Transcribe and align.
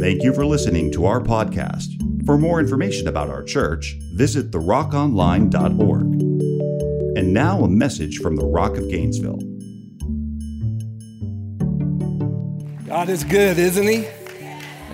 Thank 0.00 0.22
you 0.22 0.32
for 0.32 0.46
listening 0.46 0.90
to 0.92 1.04
our 1.04 1.20
podcast. 1.20 2.24
For 2.24 2.38
more 2.38 2.58
information 2.58 3.06
about 3.06 3.28
our 3.28 3.42
church, 3.42 3.96
visit 4.14 4.50
therockonline.org. 4.50 6.00
And 7.18 7.34
now 7.34 7.64
a 7.64 7.68
message 7.68 8.16
from 8.16 8.36
the 8.36 8.46
Rock 8.46 8.78
of 8.78 8.88
Gainesville. 8.88 9.40
God 12.86 13.10
is 13.10 13.24
good, 13.24 13.58
isn't 13.58 13.86
He? 13.86 14.08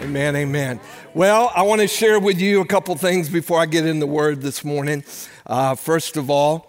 Amen, 0.00 0.34
amen. 0.34 0.80
Well, 1.14 1.52
I 1.54 1.62
want 1.62 1.82
to 1.82 1.86
share 1.86 2.18
with 2.18 2.41
you 2.41 2.60
a 2.60 2.66
couple 2.66 2.96
things 2.96 3.28
before 3.28 3.60
I 3.60 3.66
get 3.66 3.86
in 3.86 4.00
the 4.00 4.09
Word 4.09 4.42
this 4.42 4.64
morning. 4.64 5.04
Uh, 5.46 5.77
first 5.77 6.16
of 6.16 6.30
all, 6.30 6.66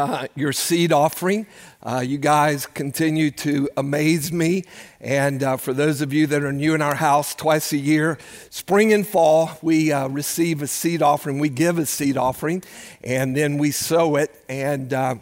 uh, 0.00 0.26
your 0.34 0.52
seed 0.52 0.92
offering. 0.92 1.46
Uh, 1.82 2.02
you 2.04 2.16
guys 2.16 2.64
continue 2.66 3.30
to 3.30 3.68
amaze 3.76 4.32
me. 4.32 4.64
And 4.98 5.42
uh, 5.42 5.58
for 5.58 5.74
those 5.74 6.00
of 6.00 6.12
you 6.12 6.26
that 6.28 6.42
are 6.42 6.52
new 6.52 6.74
in 6.74 6.80
our 6.80 6.94
house, 6.94 7.34
twice 7.34 7.72
a 7.72 7.76
year, 7.76 8.16
spring 8.48 8.94
and 8.94 9.06
fall, 9.06 9.50
we 9.60 9.92
uh, 9.92 10.08
receive 10.08 10.62
a 10.62 10.66
seed 10.66 11.02
offering. 11.02 11.38
We 11.38 11.50
give 11.50 11.78
a 11.78 11.84
seed 11.84 12.16
offering, 12.16 12.62
and 13.04 13.36
then 13.36 13.58
we 13.58 13.72
sow 13.72 14.16
it. 14.16 14.30
And 14.48 14.92
uh, 14.94 15.16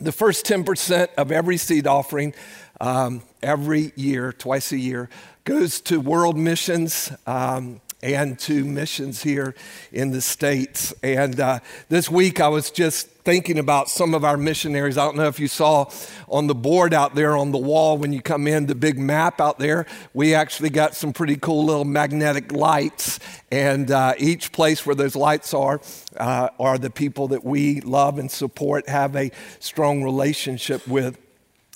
the 0.00 0.12
first 0.12 0.44
10% 0.46 1.08
of 1.16 1.30
every 1.30 1.56
seed 1.56 1.86
offering, 1.86 2.34
um, 2.80 3.22
every 3.40 3.92
year, 3.94 4.32
twice 4.32 4.72
a 4.72 4.78
year, 4.78 5.08
goes 5.44 5.80
to 5.82 6.00
world 6.00 6.36
missions. 6.36 7.12
Um, 7.26 7.80
and 8.00 8.38
to 8.38 8.64
missions 8.64 9.22
here 9.22 9.56
in 9.90 10.12
the 10.12 10.20
States. 10.20 10.94
And 11.02 11.40
uh, 11.40 11.58
this 11.88 12.08
week 12.08 12.40
I 12.40 12.46
was 12.46 12.70
just 12.70 13.08
thinking 13.28 13.58
about 13.58 13.90
some 13.90 14.14
of 14.14 14.24
our 14.24 14.38
missionaries. 14.38 14.96
I 14.96 15.04
don't 15.04 15.14
know 15.14 15.26
if 15.26 15.38
you 15.38 15.48
saw 15.48 15.90
on 16.28 16.46
the 16.46 16.54
board 16.54 16.94
out 16.94 17.14
there 17.14 17.36
on 17.36 17.52
the 17.52 17.58
wall 17.58 17.98
when 17.98 18.10
you 18.10 18.22
come 18.22 18.46
in, 18.46 18.64
the 18.64 18.74
big 18.74 18.98
map 18.98 19.38
out 19.38 19.58
there. 19.58 19.84
We 20.14 20.34
actually 20.34 20.70
got 20.70 20.94
some 20.94 21.12
pretty 21.12 21.36
cool 21.36 21.66
little 21.66 21.84
magnetic 21.84 22.52
lights. 22.52 23.20
And 23.50 23.90
uh, 23.90 24.14
each 24.16 24.50
place 24.50 24.86
where 24.86 24.94
those 24.94 25.14
lights 25.14 25.52
are, 25.52 25.82
uh, 26.16 26.48
are 26.58 26.78
the 26.78 26.88
people 26.88 27.28
that 27.28 27.44
we 27.44 27.82
love 27.82 28.18
and 28.18 28.30
support, 28.30 28.88
have 28.88 29.14
a 29.14 29.30
strong 29.58 30.02
relationship 30.02 30.88
with. 30.88 31.18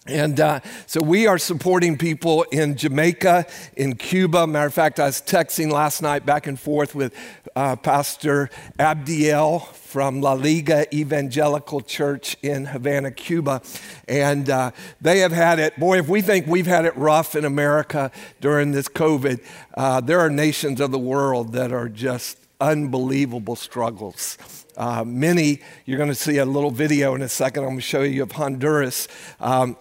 And 0.06 0.41
uh, 0.41 0.58
so 0.89 1.00
we 1.00 1.28
are 1.28 1.39
supporting 1.39 1.97
people 1.97 2.42
in 2.50 2.77
Jamaica, 2.77 3.47
in 3.77 3.95
Cuba. 3.95 4.48
Matter 4.48 4.67
of 4.67 4.75
fact, 4.75 4.98
I 4.98 5.06
was 5.06 5.22
texting 5.22 5.70
last 5.70 6.03
night 6.03 6.27
back 6.27 6.48
and 6.48 6.58
forth 6.58 6.92
with 6.92 7.14
uh, 7.55 7.77
Pastor 7.77 8.50
Abdiel 8.80 9.61
from 9.61 10.20
La 10.20 10.33
Liga 10.33 10.92
Evangelical 10.92 11.80
Church 11.83 12.36
in 12.42 12.64
Havana, 12.64 13.12
Cuba. 13.12 13.62
And 14.08 14.50
uh, 14.50 14.73
they 15.00 15.20
have 15.20 15.30
had 15.30 15.61
it, 15.61 15.78
boy, 15.78 15.98
if 15.98 16.08
we 16.08 16.20
think 16.20 16.48
we've 16.48 16.67
had 16.67 16.84
it 16.84 16.97
rough 16.97 17.36
in 17.36 17.45
America 17.45 18.11
during 18.41 18.73
this 18.73 18.89
COVID, 18.89 19.41
uh, 19.75 20.00
there 20.00 20.19
are 20.19 20.30
nations 20.30 20.80
of 20.80 20.91
the 20.91 20.98
world 20.98 21.53
that 21.53 21.73
are 21.73 21.89
just 21.89 22.39
unbelievable 22.61 23.55
struggles. 23.55 24.36
Uh, 24.77 25.05
many, 25.05 25.61
you're 25.84 25.98
going 25.98 26.08
to 26.08 26.14
see 26.17 26.39
a 26.39 26.45
little 26.45 26.73
video 26.73 27.14
in 27.14 27.23
a 27.23 27.28
second. 27.28 27.62
I'm 27.62 27.70
going 27.70 27.78
to 27.78 27.83
show 27.83 28.03
you 28.03 28.25
of 28.25 28.33
Honduras. 28.33 29.06
Um, 29.39 29.77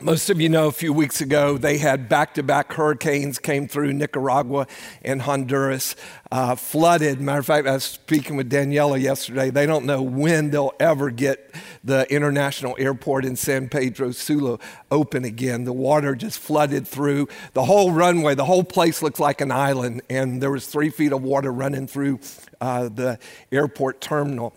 most 0.00 0.30
of 0.30 0.40
you 0.40 0.48
know 0.48 0.68
a 0.68 0.72
few 0.72 0.92
weeks 0.92 1.20
ago 1.20 1.58
they 1.58 1.78
had 1.78 2.08
back-to-back 2.08 2.72
hurricanes 2.72 3.38
came 3.38 3.66
through 3.66 3.92
Nicaragua 3.92 4.66
and 5.02 5.22
Honduras, 5.22 5.96
uh, 6.30 6.54
flooded. 6.54 7.20
Matter 7.20 7.40
of 7.40 7.46
fact, 7.46 7.66
I 7.66 7.72
was 7.72 7.84
speaking 7.84 8.36
with 8.36 8.50
Daniela 8.50 9.00
yesterday. 9.00 9.50
They 9.50 9.66
don't 9.66 9.86
know 9.86 10.02
when 10.02 10.50
they'll 10.50 10.74
ever 10.78 11.10
get 11.10 11.54
the 11.82 12.06
international 12.12 12.76
airport 12.78 13.24
in 13.24 13.36
San 13.36 13.68
Pedro 13.68 14.12
Sula 14.12 14.58
open 14.90 15.24
again. 15.24 15.64
The 15.64 15.72
water 15.72 16.14
just 16.14 16.38
flooded 16.38 16.86
through 16.86 17.28
the 17.54 17.64
whole 17.64 17.92
runway. 17.92 18.34
The 18.34 18.44
whole 18.44 18.64
place 18.64 19.02
looks 19.02 19.18
like 19.18 19.40
an 19.40 19.50
island, 19.50 20.02
and 20.08 20.42
there 20.42 20.50
was 20.50 20.66
three 20.66 20.90
feet 20.90 21.12
of 21.12 21.22
water 21.22 21.52
running 21.52 21.86
through 21.86 22.20
uh, 22.60 22.88
the 22.88 23.18
airport 23.50 24.00
terminal. 24.00 24.54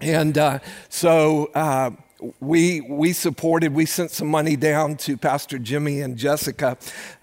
And 0.00 0.36
uh, 0.36 0.58
so 0.88 1.50
uh, 1.54 1.92
we, 2.40 2.80
we 2.80 3.12
supported, 3.12 3.74
we 3.74 3.86
sent 3.86 4.10
some 4.10 4.28
money 4.28 4.56
down 4.56 4.96
to 4.98 5.16
Pastor 5.16 5.58
Jimmy 5.58 6.00
and 6.00 6.16
Jessica 6.16 6.76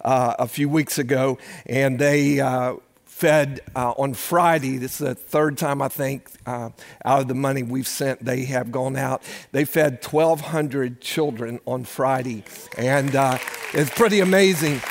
uh, 0.04 0.36
a 0.40 0.48
few 0.48 0.70
weeks 0.70 0.98
ago, 0.98 1.38
and 1.66 2.00
they 2.00 2.40
uh, 2.40 2.76
fed 3.22 3.62
uh, 3.76 3.92
on 3.92 4.14
Friday. 4.14 4.78
This 4.78 5.00
is 5.00 5.08
the 5.08 5.16
third 5.16 5.58
time 5.58 5.82
I 5.82 5.88
think 5.88 6.30
uh, 6.46 6.70
out 7.06 7.22
of 7.22 7.28
the 7.28 7.36
money 7.36 7.64
we've 7.64 7.88
sent, 7.88 8.26
they 8.26 8.46
have 8.46 8.72
gone 8.72 8.96
out. 8.96 9.24
They 9.52 9.66
fed 9.66 10.04
1,200 10.04 11.02
children 11.02 11.60
on 11.66 11.84
Friday, 11.84 12.44
and 12.78 13.16
uh, 13.16 13.38
it's 13.74 13.92
pretty 13.92 14.22
amazing. 14.22 14.82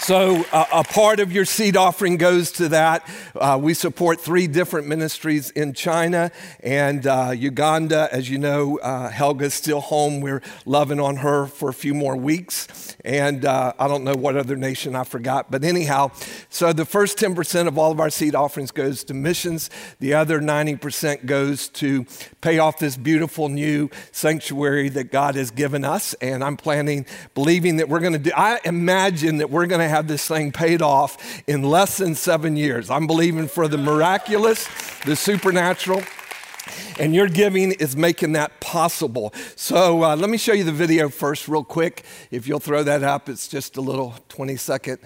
So, 0.00 0.44
uh, 0.52 0.66
a 0.72 0.84
part 0.84 1.18
of 1.18 1.32
your 1.32 1.46
seed 1.46 1.76
offering 1.76 2.18
goes 2.18 2.52
to 2.52 2.68
that. 2.70 3.08
Uh, 3.34 3.58
we 3.60 3.72
support 3.72 4.20
three 4.20 4.46
different 4.46 4.86
ministries 4.86 5.50
in 5.50 5.72
China 5.72 6.30
and 6.60 7.06
uh, 7.06 7.32
Uganda. 7.34 8.08
As 8.12 8.28
you 8.28 8.36
know, 8.36 8.78
uh, 8.78 9.10
Helga's 9.10 9.54
still 9.54 9.80
home. 9.80 10.20
We're 10.20 10.42
loving 10.66 11.00
on 11.00 11.16
her 11.16 11.46
for 11.46 11.70
a 11.70 11.74
few 11.74 11.94
more 11.94 12.16
weeks. 12.16 12.94
And 13.04 13.44
uh, 13.46 13.72
I 13.78 13.88
don't 13.88 14.04
know 14.04 14.14
what 14.14 14.36
other 14.36 14.56
nation 14.56 14.94
I 14.94 15.04
forgot. 15.04 15.50
But 15.50 15.64
anyhow, 15.64 16.10
so 16.50 16.72
the 16.72 16.84
first 16.84 17.16
10% 17.16 17.66
of 17.66 17.78
all 17.78 17.90
of 17.90 18.00
our 18.00 18.10
seed 18.10 18.34
offerings 18.34 18.70
goes 18.70 19.04
to 19.04 19.14
missions, 19.14 19.70
the 20.00 20.14
other 20.14 20.40
90% 20.40 21.24
goes 21.24 21.68
to 21.70 22.04
pay 22.42 22.58
off 22.58 22.78
this 22.78 22.96
beautiful 22.96 23.48
new 23.48 23.90
sanctuary 24.12 24.90
that 24.90 25.04
God 25.04 25.34
has 25.34 25.50
given 25.50 25.84
us. 25.84 26.14
And 26.14 26.44
I'm 26.44 26.56
planning, 26.56 27.06
believing 27.34 27.76
that 27.76 27.88
we're 27.88 28.00
going 28.00 28.12
to 28.12 28.18
do, 28.18 28.32
I 28.36 28.60
imagine 28.64 29.38
that 29.38 29.50
we're 29.50 29.66
going 29.66 29.80
to 29.80 29.83
have 29.88 30.08
this 30.08 30.26
thing 30.26 30.52
paid 30.52 30.82
off 30.82 31.42
in 31.46 31.62
less 31.62 31.98
than 31.98 32.14
seven 32.14 32.56
years. 32.56 32.90
I'm 32.90 33.06
believing 33.06 33.48
for 33.48 33.68
the 33.68 33.78
miraculous, 33.78 34.68
the 35.04 35.16
supernatural. 35.16 36.02
And 36.98 37.14
your 37.14 37.28
giving 37.28 37.72
is 37.72 37.96
making 37.96 38.32
that 38.32 38.60
possible. 38.60 39.34
So 39.56 40.02
uh, 40.02 40.16
let 40.16 40.30
me 40.30 40.38
show 40.38 40.52
you 40.52 40.64
the 40.64 40.72
video 40.72 41.08
first, 41.08 41.48
real 41.48 41.64
quick. 41.64 42.04
If 42.30 42.46
you'll 42.46 42.60
throw 42.60 42.82
that 42.82 43.02
up, 43.02 43.28
it's 43.28 43.48
just 43.48 43.76
a 43.76 43.80
little 43.80 44.14
20 44.28 44.56
second. 44.56 44.98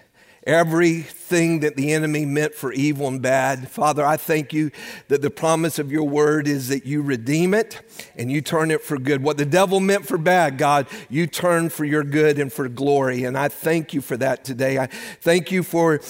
everything 0.47 1.61
that 1.61 1.77
the 1.77 1.93
enemy 1.93 2.25
meant 2.25 2.55
for 2.55 2.73
evil 2.73 3.09
and 3.09 3.21
bad. 3.21 3.69
Father, 3.69 4.05
I 4.05 4.17
thank 4.17 4.53
you 4.53 4.71
that 5.09 5.21
the 5.21 5.31
promise 5.31 5.79
of 5.79 5.91
your 5.91 6.05
word 6.05 6.47
is 6.47 6.69
that 6.69 6.87
you 6.87 7.03
redeem 7.03 7.53
it 7.53 7.81
and 8.17 8.31
you 8.31 8.41
turn 8.41 8.71
it 8.71 8.81
for 8.81 8.97
good. 8.97 9.23
What 9.23 9.37
the 9.37 9.45
devil 9.45 9.81
meant 9.81 10.07
for 10.07 10.19
bad, 10.19 10.57
God, 10.57 10.87
you 11.11 11.27
turn 11.27 11.69
for 11.69 11.85
your 11.85 12.05
good 12.05 12.39
and 12.39 12.53
for 12.53 12.69
glory. 12.69 13.25
And 13.25 13.37
I 13.37 13.49
thank 13.49 13.93
you 13.93 14.01
for 14.01 14.17
that 14.19 14.45
today. 14.45 14.79
I 14.79 14.87
thank 14.87 15.51
you 15.51 15.63
for 15.63 16.01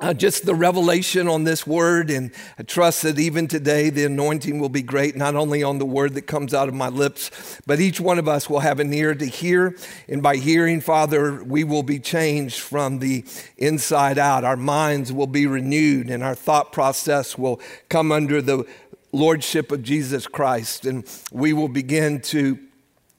uh, 0.00 0.14
just 0.14 0.46
the 0.46 0.54
revelation 0.54 1.26
on 1.26 1.44
this 1.44 1.66
word, 1.66 2.10
and 2.10 2.30
I 2.58 2.62
trust 2.62 3.02
that 3.02 3.18
even 3.18 3.48
today 3.48 3.90
the 3.90 4.04
anointing 4.04 4.60
will 4.60 4.68
be 4.68 4.82
great, 4.82 5.16
not 5.16 5.34
only 5.34 5.62
on 5.62 5.78
the 5.78 5.86
word 5.86 6.14
that 6.14 6.22
comes 6.22 6.54
out 6.54 6.68
of 6.68 6.74
my 6.74 6.88
lips, 6.88 7.60
but 7.66 7.80
each 7.80 8.00
one 8.00 8.18
of 8.18 8.28
us 8.28 8.48
will 8.48 8.60
have 8.60 8.78
an 8.78 8.92
ear 8.94 9.14
to 9.14 9.26
hear. 9.26 9.76
And 10.08 10.22
by 10.22 10.36
hearing, 10.36 10.80
Father, 10.80 11.42
we 11.42 11.64
will 11.64 11.82
be 11.82 11.98
changed 11.98 12.60
from 12.60 13.00
the 13.00 13.24
inside 13.56 14.18
out. 14.18 14.44
Our 14.44 14.56
minds 14.56 15.12
will 15.12 15.26
be 15.26 15.46
renewed, 15.46 16.10
and 16.10 16.22
our 16.22 16.36
thought 16.36 16.72
process 16.72 17.36
will 17.36 17.60
come 17.88 18.12
under 18.12 18.40
the 18.40 18.64
lordship 19.10 19.72
of 19.72 19.82
Jesus 19.82 20.26
Christ, 20.26 20.86
and 20.86 21.04
we 21.32 21.52
will 21.52 21.68
begin 21.68 22.20
to 22.20 22.58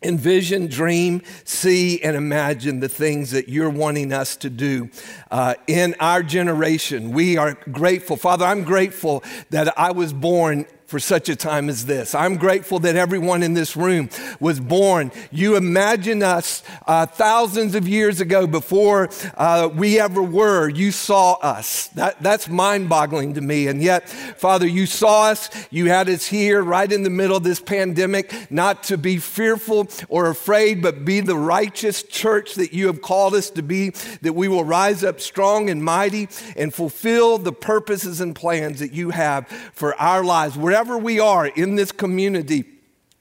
envision, 0.01 0.68
dream, 0.68 1.22
see, 1.44 2.01
and 2.01 2.16
imagine 2.16 2.80
the 2.80 2.90
things 2.90 3.31
that 3.31 3.50
you're 3.50 3.69
wanting 3.69 4.13
us 4.13 4.36
to 4.38 4.50
do 4.50 4.90
uh, 5.31 5.56
in 5.68 5.96
our 6.00 6.24
generation. 6.24 7.12
We 7.12 7.38
are 7.38 7.56
grateful. 7.72 8.16
Father, 8.16 8.46
I'm 8.46 8.63
grateful 8.63 9.24
that 9.50 9.78
I 9.78 9.92
was 9.92 10.13
born 10.13 10.66
for 10.89 11.00
such 11.00 11.30
a 11.30 11.36
time 11.36 11.69
as 11.69 11.86
this. 11.86 12.15
I'm 12.15 12.36
grateful 12.36 12.80
that 12.80 12.95
everyone 12.95 13.44
in 13.44 13.53
this 13.53 13.77
room 13.77 14.09
was 14.39 14.59
born. 14.59 15.12
You 15.30 15.56
imagine 15.56 16.24
us 16.24 16.63
uh, 16.88 17.06
thousands 17.06 17.75
of 17.75 17.88
years 17.88 18.19
ago 18.19 18.47
before 18.47 19.09
uh, 19.38 19.69
we 19.71 20.00
ever 20.00 20.24
were. 20.24 20.68
You 20.68 20.91
saw 20.91 21.33
us. 21.33 21.88
That, 21.89 22.21
that's 22.24 22.50
mind 22.50 22.89
boggling 22.89 23.36
to 23.36 23.41
me. 23.41 23.68
And 23.68 23.83
yet, 23.83 24.09
Father, 24.09 24.65
you 24.65 24.88
saw 24.88 25.30
us. 25.30 25.51
You 25.69 25.89
had 25.89 26.09
us 26.09 26.25
here 26.25 26.63
right 26.63 26.92
in 26.92 27.03
the 27.03 27.12
middle 27.12 27.38
of 27.38 27.44
this 27.44 27.62
pandemic, 27.62 28.50
not 28.51 28.81
to 28.85 28.97
be 28.97 29.18
fearful 29.18 29.89
or 30.07 30.27
afraid, 30.27 30.81
but 30.81 31.06
be 31.06 31.19
the 31.19 31.38
righteous 31.38 32.01
church 32.01 32.56
that 32.56 32.74
you 32.74 32.88
have 32.88 33.03
called 33.03 33.35
us 33.35 33.51
to 33.51 33.62
be, 33.62 33.92
that 34.24 34.33
we 34.33 34.47
will 34.47 34.63
rise 34.63 35.03
up 35.03 35.21
strong 35.21 35.69
and 35.69 35.83
mighty 35.83 36.27
and 36.56 36.74
fulfill 36.74 37.38
the 37.38 37.53
purposes 37.53 38.21
and 38.21 38.35
plans 38.35 38.80
that 38.80 38.92
you 38.92 39.12
have 39.12 39.47
for 39.74 39.94
our 40.01 40.24
lives. 40.24 40.57
Wherever 40.57 40.79
wherever 40.80 40.98
we 40.98 41.20
are 41.20 41.46
in 41.46 41.76
this 41.76 41.92
community, 41.92 42.64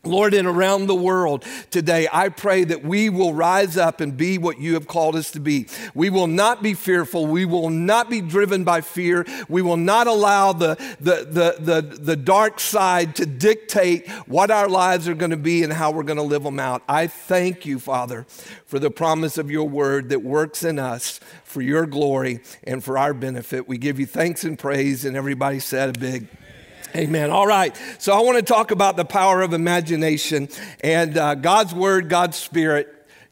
Lord, 0.05 0.33
and 0.33 0.47
around 0.47 0.87
the 0.87 0.95
world 0.95 1.45
today, 1.71 2.07
I 2.13 2.29
pray 2.29 2.63
that 2.63 2.85
we 2.85 3.11
will 3.11 3.35
rise 3.35 3.77
up 3.77 4.01
and 4.01 4.17
be 4.17 4.39
what 4.39 4.61
you 4.61 4.75
have 4.75 4.87
called 4.87 5.17
us 5.17 5.33
to 5.33 5.41
be. 5.41 5.67
We 5.93 6.09
will 6.09 6.29
not 6.29 6.63
be 6.63 6.75
fearful. 6.75 7.27
We 7.27 7.45
will 7.45 7.69
not 7.69 8.09
be 8.09 8.21
driven 8.21 8.63
by 8.63 8.83
fear. 8.83 9.27
We 9.49 9.61
will 9.61 9.77
not 9.77 10.07
allow 10.07 10.53
the, 10.53 10.77
the, 11.01 11.27
the, 11.29 11.57
the, 11.59 11.97
the 11.99 12.15
dark 12.15 12.61
side 12.61 13.17
to 13.17 13.27
dictate 13.27 14.09
what 14.29 14.53
our 14.53 14.69
lives 14.69 15.09
are 15.09 15.17
going 15.17 15.33
to 15.33 15.37
be 15.37 15.65
and 15.65 15.73
how 15.73 15.91
we're 15.91 16.05
going 16.05 16.19
to 16.19 16.23
live 16.23 16.45
them 16.45 16.61
out. 16.61 16.85
I 16.89 17.09
thank 17.09 17.67
you, 17.67 17.81
Father, 17.81 18.25
for 18.67 18.79
the 18.79 18.93
promise 18.93 19.37
of 19.37 19.51
your 19.51 19.69
word 19.69 20.11
that 20.11 20.23
works 20.23 20.63
in 20.63 20.79
us 20.79 21.19
for 21.43 21.61
your 21.61 21.87
glory 21.87 22.39
and 22.63 22.85
for 22.85 22.97
our 22.97 23.13
benefit. 23.13 23.67
We 23.67 23.79
give 23.79 23.99
you 23.99 24.07
thanks 24.07 24.45
and 24.45 24.57
praise, 24.57 25.05
and 25.05 25.17
everybody 25.17 25.59
said 25.59 25.97
a 25.97 25.99
big 25.99 26.29
Amen. 26.96 27.31
All 27.31 27.46
right. 27.46 27.79
So 27.99 28.12
I 28.12 28.20
want 28.20 28.38
to 28.38 28.43
talk 28.43 28.70
about 28.70 28.96
the 28.96 29.05
power 29.05 29.43
of 29.43 29.52
imagination 29.52 30.49
and 30.81 31.17
uh, 31.17 31.35
God's 31.35 31.75
Word, 31.75 32.08
God's 32.08 32.37
Spirit, 32.37 32.88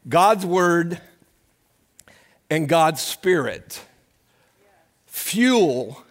God's 0.07 0.45
Word, 0.45 1.01
and 2.49 2.69
God's 2.69 3.01
Spirit 3.01 3.81
fuel 5.05 6.03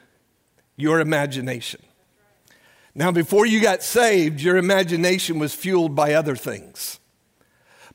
your 0.77 1.01
imagination. 1.01 1.81
Now, 2.95 3.13
before 3.13 3.47
you 3.47 3.61
got 3.61 3.83
saved, 3.83 4.41
your 4.41 4.57
imagination 4.57 5.39
was 5.39 5.55
fueled 5.55 5.95
by 5.95 6.15
other 6.15 6.35
things. 6.35 6.99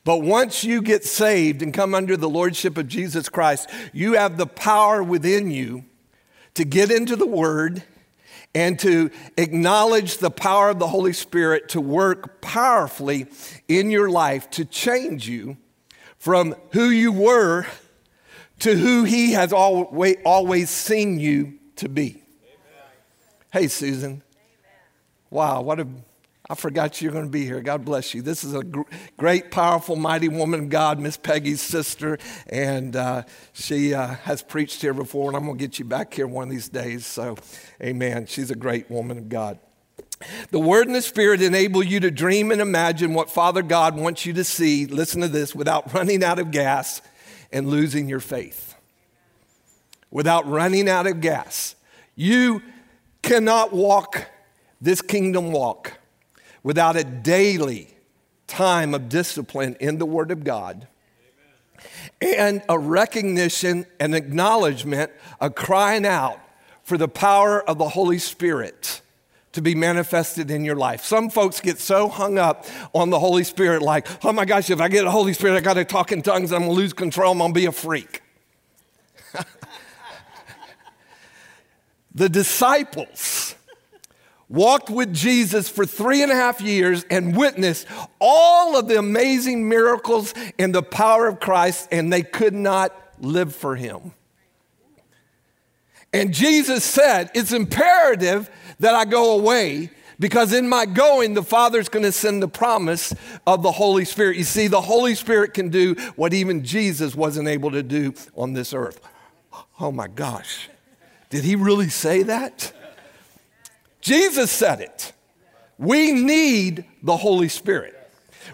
But 0.04 0.18
once 0.18 0.64
you 0.64 0.80
get 0.82 1.04
saved 1.04 1.62
and 1.62 1.74
come 1.74 1.94
under 1.94 2.16
the 2.16 2.28
Lordship 2.28 2.78
of 2.78 2.88
Jesus 2.88 3.28
Christ, 3.28 3.68
you 3.92 4.14
have 4.14 4.36
the 4.36 4.46
power 4.46 5.02
within 5.02 5.50
you 5.50 5.84
to 6.54 6.64
get 6.64 6.90
into 6.90 7.16
the 7.16 7.26
Word 7.26 7.84
and 8.54 8.78
to 8.80 9.10
acknowledge 9.36 10.18
the 10.18 10.30
power 10.30 10.70
of 10.70 10.78
the 10.78 10.88
Holy 10.88 11.12
Spirit 11.12 11.70
to 11.70 11.80
work 11.80 12.40
powerfully 12.40 13.26
in 13.68 13.90
your 13.90 14.10
life 14.10 14.50
to 14.50 14.64
change 14.64 15.28
you 15.28 15.56
from 16.18 16.54
who 16.72 16.90
you 16.90 17.12
were 17.12 17.66
to 18.60 18.76
who 18.76 19.04
He 19.04 19.32
has 19.32 19.52
always, 19.52 20.16
always 20.24 20.70
seen 20.70 21.18
you 21.18 21.58
to 21.76 21.88
be. 21.88 22.10
Amen. 22.10 22.22
Hey, 23.52 23.68
Susan. 23.68 24.22
Wow, 25.30 25.62
what 25.62 25.80
a 25.80 25.86
I 26.52 26.54
forgot 26.54 27.00
you're 27.00 27.12
going 27.12 27.24
to 27.24 27.30
be 27.30 27.46
here. 27.46 27.62
God 27.62 27.82
bless 27.82 28.12
you. 28.12 28.20
This 28.20 28.44
is 28.44 28.52
a 28.52 28.62
gr- 28.62 28.82
great, 29.16 29.50
powerful, 29.50 29.96
mighty 29.96 30.28
woman 30.28 30.68
God, 30.68 31.00
Miss 31.00 31.16
Peggy's 31.16 31.62
sister, 31.62 32.18
and 32.46 32.94
uh, 32.94 33.22
she 33.54 33.94
uh, 33.94 34.08
has 34.08 34.42
preached 34.42 34.82
here 34.82 34.92
before, 34.92 35.30
and 35.30 35.36
I'm 35.38 35.46
going 35.46 35.56
to 35.56 35.64
get 35.64 35.78
you 35.78 35.86
back 35.86 36.12
here 36.12 36.26
one 36.26 36.44
of 36.44 36.50
these 36.50 36.68
days. 36.68 37.06
So, 37.06 37.38
amen. 37.82 38.26
She's 38.26 38.50
a 38.50 38.54
great 38.54 38.90
woman 38.90 39.16
of 39.16 39.30
God. 39.30 39.60
The 40.50 40.58
Word 40.58 40.88
and 40.88 40.94
the 40.94 41.00
Spirit 41.00 41.40
enable 41.40 41.82
you 41.82 42.00
to 42.00 42.10
dream 42.10 42.50
and 42.50 42.60
imagine 42.60 43.14
what 43.14 43.30
Father 43.30 43.62
God 43.62 43.96
wants 43.96 44.26
you 44.26 44.34
to 44.34 44.44
see, 44.44 44.84
listen 44.84 45.22
to 45.22 45.28
this, 45.28 45.54
without 45.54 45.94
running 45.94 46.22
out 46.22 46.38
of 46.38 46.50
gas 46.50 47.00
and 47.50 47.70
losing 47.70 48.10
your 48.10 48.20
faith. 48.20 48.74
Without 50.10 50.46
running 50.46 50.86
out 50.86 51.06
of 51.06 51.22
gas. 51.22 51.76
You 52.14 52.60
cannot 53.22 53.72
walk 53.72 54.26
this 54.82 55.00
kingdom 55.00 55.50
walk 55.50 55.94
without 56.62 56.96
a 56.96 57.04
daily 57.04 57.88
time 58.46 58.94
of 58.94 59.08
discipline 59.08 59.76
in 59.80 59.98
the 59.98 60.06
Word 60.06 60.30
of 60.30 60.44
God 60.44 60.86
and 62.20 62.62
a 62.68 62.78
recognition 62.78 63.86
and 63.98 64.14
acknowledgement, 64.14 65.10
a 65.40 65.50
crying 65.50 66.06
out 66.06 66.38
for 66.84 66.96
the 66.96 67.08
power 67.08 67.68
of 67.68 67.78
the 67.78 67.88
Holy 67.88 68.18
Spirit 68.18 69.00
to 69.52 69.60
be 69.60 69.74
manifested 69.74 70.50
in 70.50 70.64
your 70.64 70.76
life. 70.76 71.04
Some 71.04 71.28
folks 71.28 71.60
get 71.60 71.78
so 71.78 72.08
hung 72.08 72.38
up 72.38 72.64
on 72.94 73.10
the 73.10 73.18
Holy 73.18 73.44
Spirit, 73.44 73.82
like, 73.82 74.06
oh 74.24 74.32
my 74.32 74.44
gosh, 74.44 74.70
if 74.70 74.80
I 74.80 74.88
get 74.88 75.04
the 75.04 75.10
Holy 75.10 75.34
Spirit, 75.34 75.56
I 75.56 75.60
got 75.60 75.74
to 75.74 75.84
talk 75.84 76.10
in 76.12 76.22
tongues, 76.22 76.52
I'm 76.52 76.62
gonna 76.62 76.72
lose 76.72 76.92
control, 76.92 77.32
I'm 77.32 77.38
gonna 77.38 77.52
be 77.52 77.66
a 77.66 77.72
freak. 77.72 78.22
the 82.14 82.28
disciples 82.28 83.54
walked 84.52 84.90
with 84.90 85.12
Jesus 85.12 85.68
for 85.68 85.86
three 85.86 86.22
and 86.22 86.30
a 86.30 86.34
half 86.34 86.60
years 86.60 87.04
and 87.10 87.34
witnessed 87.36 87.86
all 88.20 88.76
of 88.76 88.86
the 88.86 88.98
amazing 88.98 89.68
miracles 89.68 90.34
and 90.58 90.74
the 90.74 90.82
power 90.82 91.26
of 91.26 91.40
Christ, 91.40 91.88
and 91.90 92.12
they 92.12 92.22
could 92.22 92.54
not 92.54 92.94
live 93.18 93.54
for 93.54 93.74
him. 93.74 94.12
And 96.12 96.34
Jesus 96.34 96.84
said, 96.84 97.30
It's 97.34 97.52
imperative 97.52 98.50
that 98.78 98.94
I 98.94 99.06
go 99.06 99.38
away 99.38 99.90
because 100.20 100.52
in 100.52 100.68
my 100.68 100.84
going, 100.84 101.34
the 101.34 101.42
Father's 101.42 101.88
going 101.88 102.04
to 102.04 102.12
send 102.12 102.42
the 102.42 102.48
promise 102.48 103.14
of 103.46 103.62
the 103.62 103.72
Holy 103.72 104.04
Spirit. 104.04 104.36
You 104.36 104.44
see, 104.44 104.68
the 104.68 104.82
Holy 104.82 105.14
Spirit 105.14 105.54
can 105.54 105.70
do 105.70 105.94
what 106.14 106.34
even 106.34 106.62
Jesus 106.62 107.14
wasn't 107.14 107.48
able 107.48 107.70
to 107.70 107.82
do 107.82 108.12
on 108.36 108.52
this 108.52 108.74
earth. 108.74 109.00
Oh 109.80 109.90
my 109.90 110.08
gosh. 110.08 110.68
Did 111.30 111.44
he 111.44 111.56
really 111.56 111.88
say 111.88 112.22
that? 112.24 112.72
Jesus 114.02 114.50
said 114.50 114.80
it. 114.80 115.12
We 115.78 116.12
need 116.12 116.84
the 117.02 117.16
Holy 117.16 117.48
Spirit. 117.48 117.98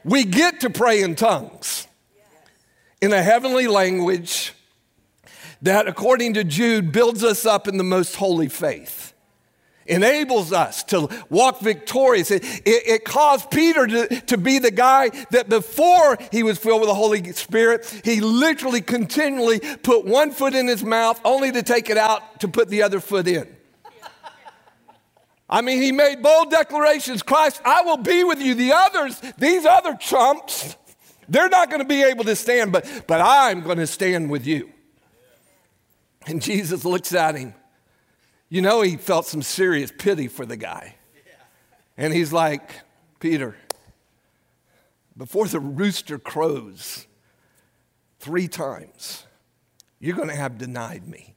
We 0.04 0.24
get 0.24 0.60
to 0.60 0.70
pray 0.70 1.02
in 1.02 1.16
tongues 1.16 1.88
in 3.00 3.12
a 3.12 3.22
heavenly 3.22 3.66
language 3.66 4.52
that, 5.62 5.88
according 5.88 6.34
to 6.34 6.44
Jude, 6.44 6.92
builds 6.92 7.24
us 7.24 7.44
up 7.46 7.66
in 7.66 7.78
the 7.78 7.84
most 7.84 8.16
holy 8.16 8.48
faith, 8.48 9.12
enables 9.86 10.52
us 10.52 10.84
to 10.84 11.08
walk 11.30 11.60
victorious. 11.60 12.30
It, 12.30 12.44
it, 12.44 12.86
it, 12.86 13.04
caused 13.04 13.50
Peter 13.50 13.86
to, 13.86 14.20
to 14.26 14.36
be 14.36 14.58
the 14.58 14.70
guy 14.70 15.08
that 15.30 15.48
before 15.48 16.18
he 16.30 16.42
was 16.42 16.58
filled 16.58 16.80
with 16.80 16.88
the 16.88 16.94
Holy 16.94 17.32
Spirit, 17.32 17.86
he 18.04 18.20
literally 18.20 18.82
continually 18.82 19.60
put 19.82 20.04
one 20.04 20.30
foot 20.30 20.54
in 20.54 20.68
his 20.68 20.84
mouth 20.84 21.20
only 21.24 21.50
to 21.52 21.62
take 21.62 21.88
it 21.90 21.96
out 21.96 22.40
to 22.40 22.48
put 22.48 22.68
the 22.68 22.82
other 22.82 23.00
foot 23.00 23.26
in. 23.26 23.57
I 25.50 25.62
mean, 25.62 25.80
he 25.80 25.92
made 25.92 26.22
bold 26.22 26.50
declarations 26.50 27.22
Christ, 27.22 27.60
I 27.64 27.82
will 27.82 27.96
be 27.96 28.24
with 28.24 28.40
you. 28.40 28.54
The 28.54 28.72
others, 28.72 29.20
these 29.38 29.64
other 29.64 29.94
chumps, 29.94 30.76
they're 31.28 31.48
not 31.48 31.70
going 31.70 31.80
to 31.80 31.88
be 31.88 32.02
able 32.02 32.24
to 32.24 32.36
stand, 32.36 32.72
but, 32.72 33.04
but 33.06 33.20
I'm 33.20 33.62
going 33.62 33.78
to 33.78 33.86
stand 33.86 34.30
with 34.30 34.46
you. 34.46 34.70
And 36.26 36.42
Jesus 36.42 36.84
looks 36.84 37.14
at 37.14 37.36
him. 37.36 37.54
You 38.50 38.60
know, 38.60 38.82
he 38.82 38.96
felt 38.96 39.26
some 39.26 39.42
serious 39.42 39.90
pity 39.96 40.28
for 40.28 40.44
the 40.44 40.56
guy. 40.56 40.96
And 41.96 42.12
he's 42.12 42.32
like, 42.32 42.70
Peter, 43.18 43.56
before 45.16 45.46
the 45.48 45.60
rooster 45.60 46.18
crows 46.18 47.06
three 48.20 48.48
times, 48.48 49.24
you're 49.98 50.16
going 50.16 50.28
to 50.28 50.36
have 50.36 50.58
denied 50.58 51.08
me. 51.08 51.34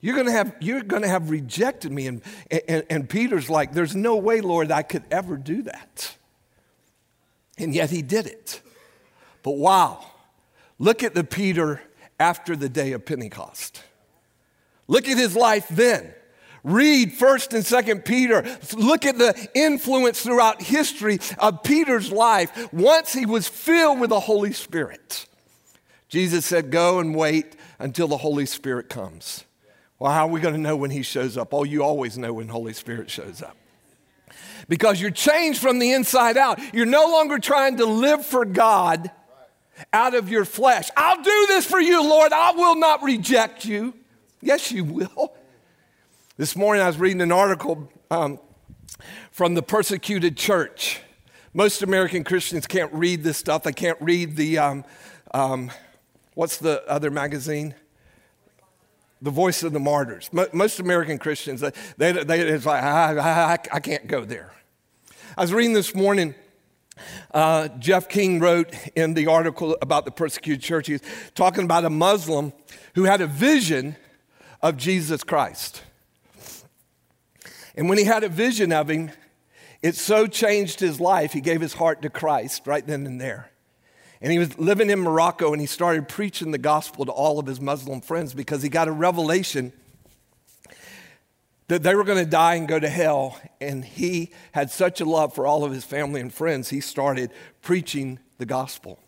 You're 0.00 0.14
going 0.14 0.26
to 0.26 0.32
have, 0.32 0.54
you're 0.60 0.82
going 0.82 1.02
to 1.02 1.08
have 1.08 1.30
rejected 1.30 1.90
me. 1.90 2.06
And, 2.06 2.22
and, 2.68 2.84
and 2.88 3.08
Peter's 3.08 3.50
like, 3.50 3.72
There's 3.72 3.96
no 3.96 4.16
way, 4.16 4.40
Lord, 4.40 4.70
I 4.70 4.82
could 4.82 5.04
ever 5.10 5.36
do 5.36 5.62
that. 5.62 6.16
And 7.58 7.74
yet 7.74 7.90
he 7.90 8.02
did 8.02 8.26
it. 8.26 8.62
But 9.42 9.52
wow, 9.52 10.04
look 10.78 11.02
at 11.02 11.14
the 11.14 11.24
Peter 11.24 11.82
after 12.20 12.54
the 12.54 12.68
day 12.68 12.92
of 12.92 13.04
Pentecost. 13.04 13.82
Look 14.86 15.08
at 15.08 15.18
his 15.18 15.36
life 15.36 15.66
then. 15.68 16.14
Read 16.64 17.12
1st 17.12 17.54
and 17.54 17.64
2nd 17.64 18.04
Peter. 18.04 18.44
Look 18.76 19.06
at 19.06 19.18
the 19.18 19.48
influence 19.54 20.22
throughout 20.22 20.60
history 20.60 21.18
of 21.38 21.62
Peter's 21.62 22.10
life 22.10 22.72
once 22.72 23.12
he 23.12 23.26
was 23.26 23.48
filled 23.48 24.00
with 24.00 24.10
the 24.10 24.20
Holy 24.20 24.52
Spirit. 24.52 25.26
Jesus 26.08 26.46
said, 26.46 26.70
Go 26.70 26.98
and 26.98 27.14
wait 27.14 27.56
until 27.78 28.08
the 28.08 28.16
Holy 28.16 28.46
Spirit 28.46 28.88
comes. 28.88 29.44
Well, 29.98 30.12
how 30.12 30.28
are 30.28 30.30
we 30.30 30.40
going 30.40 30.54
to 30.54 30.60
know 30.60 30.76
when 30.76 30.90
he 30.90 31.02
shows 31.02 31.36
up? 31.36 31.52
Oh, 31.52 31.64
you 31.64 31.82
always 31.82 32.16
know 32.16 32.34
when 32.34 32.48
Holy 32.48 32.72
Spirit 32.72 33.10
shows 33.10 33.42
up. 33.42 33.56
Because 34.68 35.00
you're 35.00 35.10
changed 35.10 35.60
from 35.60 35.78
the 35.78 35.92
inside 35.92 36.36
out. 36.36 36.60
You're 36.72 36.86
no 36.86 37.06
longer 37.06 37.38
trying 37.38 37.78
to 37.78 37.86
live 37.86 38.24
for 38.24 38.44
God 38.44 39.10
out 39.92 40.14
of 40.14 40.28
your 40.28 40.44
flesh. 40.44 40.88
I'll 40.96 41.22
do 41.22 41.46
this 41.48 41.66
for 41.66 41.80
you, 41.80 42.02
Lord. 42.02 42.32
I 42.32 42.52
will 42.52 42.76
not 42.76 43.02
reject 43.02 43.64
you. 43.64 43.94
Yes, 44.40 44.70
you 44.70 44.84
will. 44.84 45.34
This 46.36 46.54
morning 46.54 46.82
I 46.82 46.86
was 46.86 46.98
reading 46.98 47.20
an 47.20 47.32
article 47.32 47.90
um, 48.10 48.38
from 49.32 49.54
the 49.54 49.62
persecuted 49.62 50.36
church. 50.36 51.00
Most 51.54 51.82
American 51.82 52.22
Christians 52.22 52.66
can't 52.68 52.92
read 52.92 53.24
this 53.24 53.36
stuff. 53.36 53.64
They 53.64 53.72
can't 53.72 54.00
read 54.00 54.36
the, 54.36 54.58
um, 54.58 54.84
um, 55.34 55.72
what's 56.34 56.58
the 56.58 56.86
other 56.88 57.10
magazine? 57.10 57.74
The 59.20 59.30
Voice 59.30 59.62
of 59.62 59.72
the 59.72 59.80
Martyrs. 59.80 60.30
Most 60.52 60.80
American 60.80 61.18
Christians, 61.18 61.60
they, 61.96 62.12
they, 62.12 62.40
it's 62.40 62.66
like, 62.66 62.82
I, 62.82 63.18
I, 63.18 63.58
I 63.72 63.80
can't 63.80 64.06
go 64.06 64.24
there. 64.24 64.52
I 65.36 65.42
was 65.42 65.52
reading 65.52 65.72
this 65.72 65.94
morning. 65.94 66.34
Uh, 67.32 67.68
Jeff 67.78 68.08
King 68.08 68.40
wrote 68.40 68.74
in 68.96 69.14
the 69.14 69.28
article 69.28 69.76
about 69.80 70.04
the 70.04 70.10
persecuted 70.10 70.62
church, 70.62 70.88
he's 70.88 71.00
talking 71.34 71.64
about 71.64 71.84
a 71.84 71.90
Muslim 71.90 72.52
who 72.94 73.04
had 73.04 73.20
a 73.20 73.26
vision 73.26 73.96
of 74.62 74.76
Jesus 74.76 75.22
Christ. 75.22 75.82
And 77.76 77.88
when 77.88 77.98
he 77.98 78.04
had 78.04 78.24
a 78.24 78.28
vision 78.28 78.72
of 78.72 78.90
him, 78.90 79.12
it 79.82 79.94
so 79.94 80.26
changed 80.26 80.80
his 80.80 81.00
life, 81.00 81.32
he 81.32 81.40
gave 81.40 81.60
his 81.60 81.74
heart 81.74 82.02
to 82.02 82.10
Christ 82.10 82.66
right 82.66 82.84
then 82.84 83.06
and 83.06 83.20
there. 83.20 83.52
And 84.20 84.32
he 84.32 84.38
was 84.38 84.58
living 84.58 84.90
in 84.90 85.00
Morocco 85.00 85.52
and 85.52 85.60
he 85.60 85.66
started 85.66 86.08
preaching 86.08 86.50
the 86.50 86.58
gospel 86.58 87.04
to 87.06 87.12
all 87.12 87.38
of 87.38 87.46
his 87.46 87.60
Muslim 87.60 88.00
friends 88.00 88.34
because 88.34 88.62
he 88.62 88.68
got 88.68 88.88
a 88.88 88.92
revelation 88.92 89.72
that 91.68 91.82
they 91.82 91.94
were 91.94 92.04
going 92.04 92.24
to 92.24 92.28
die 92.28 92.54
and 92.54 92.66
go 92.66 92.80
to 92.80 92.88
hell. 92.88 93.38
And 93.60 93.84
he 93.84 94.32
had 94.52 94.70
such 94.70 95.00
a 95.00 95.04
love 95.04 95.34
for 95.34 95.46
all 95.46 95.64
of 95.64 95.72
his 95.72 95.84
family 95.84 96.20
and 96.20 96.32
friends, 96.32 96.70
he 96.70 96.80
started 96.80 97.30
preaching 97.62 98.18
the 98.38 98.46
gospel. 98.46 98.98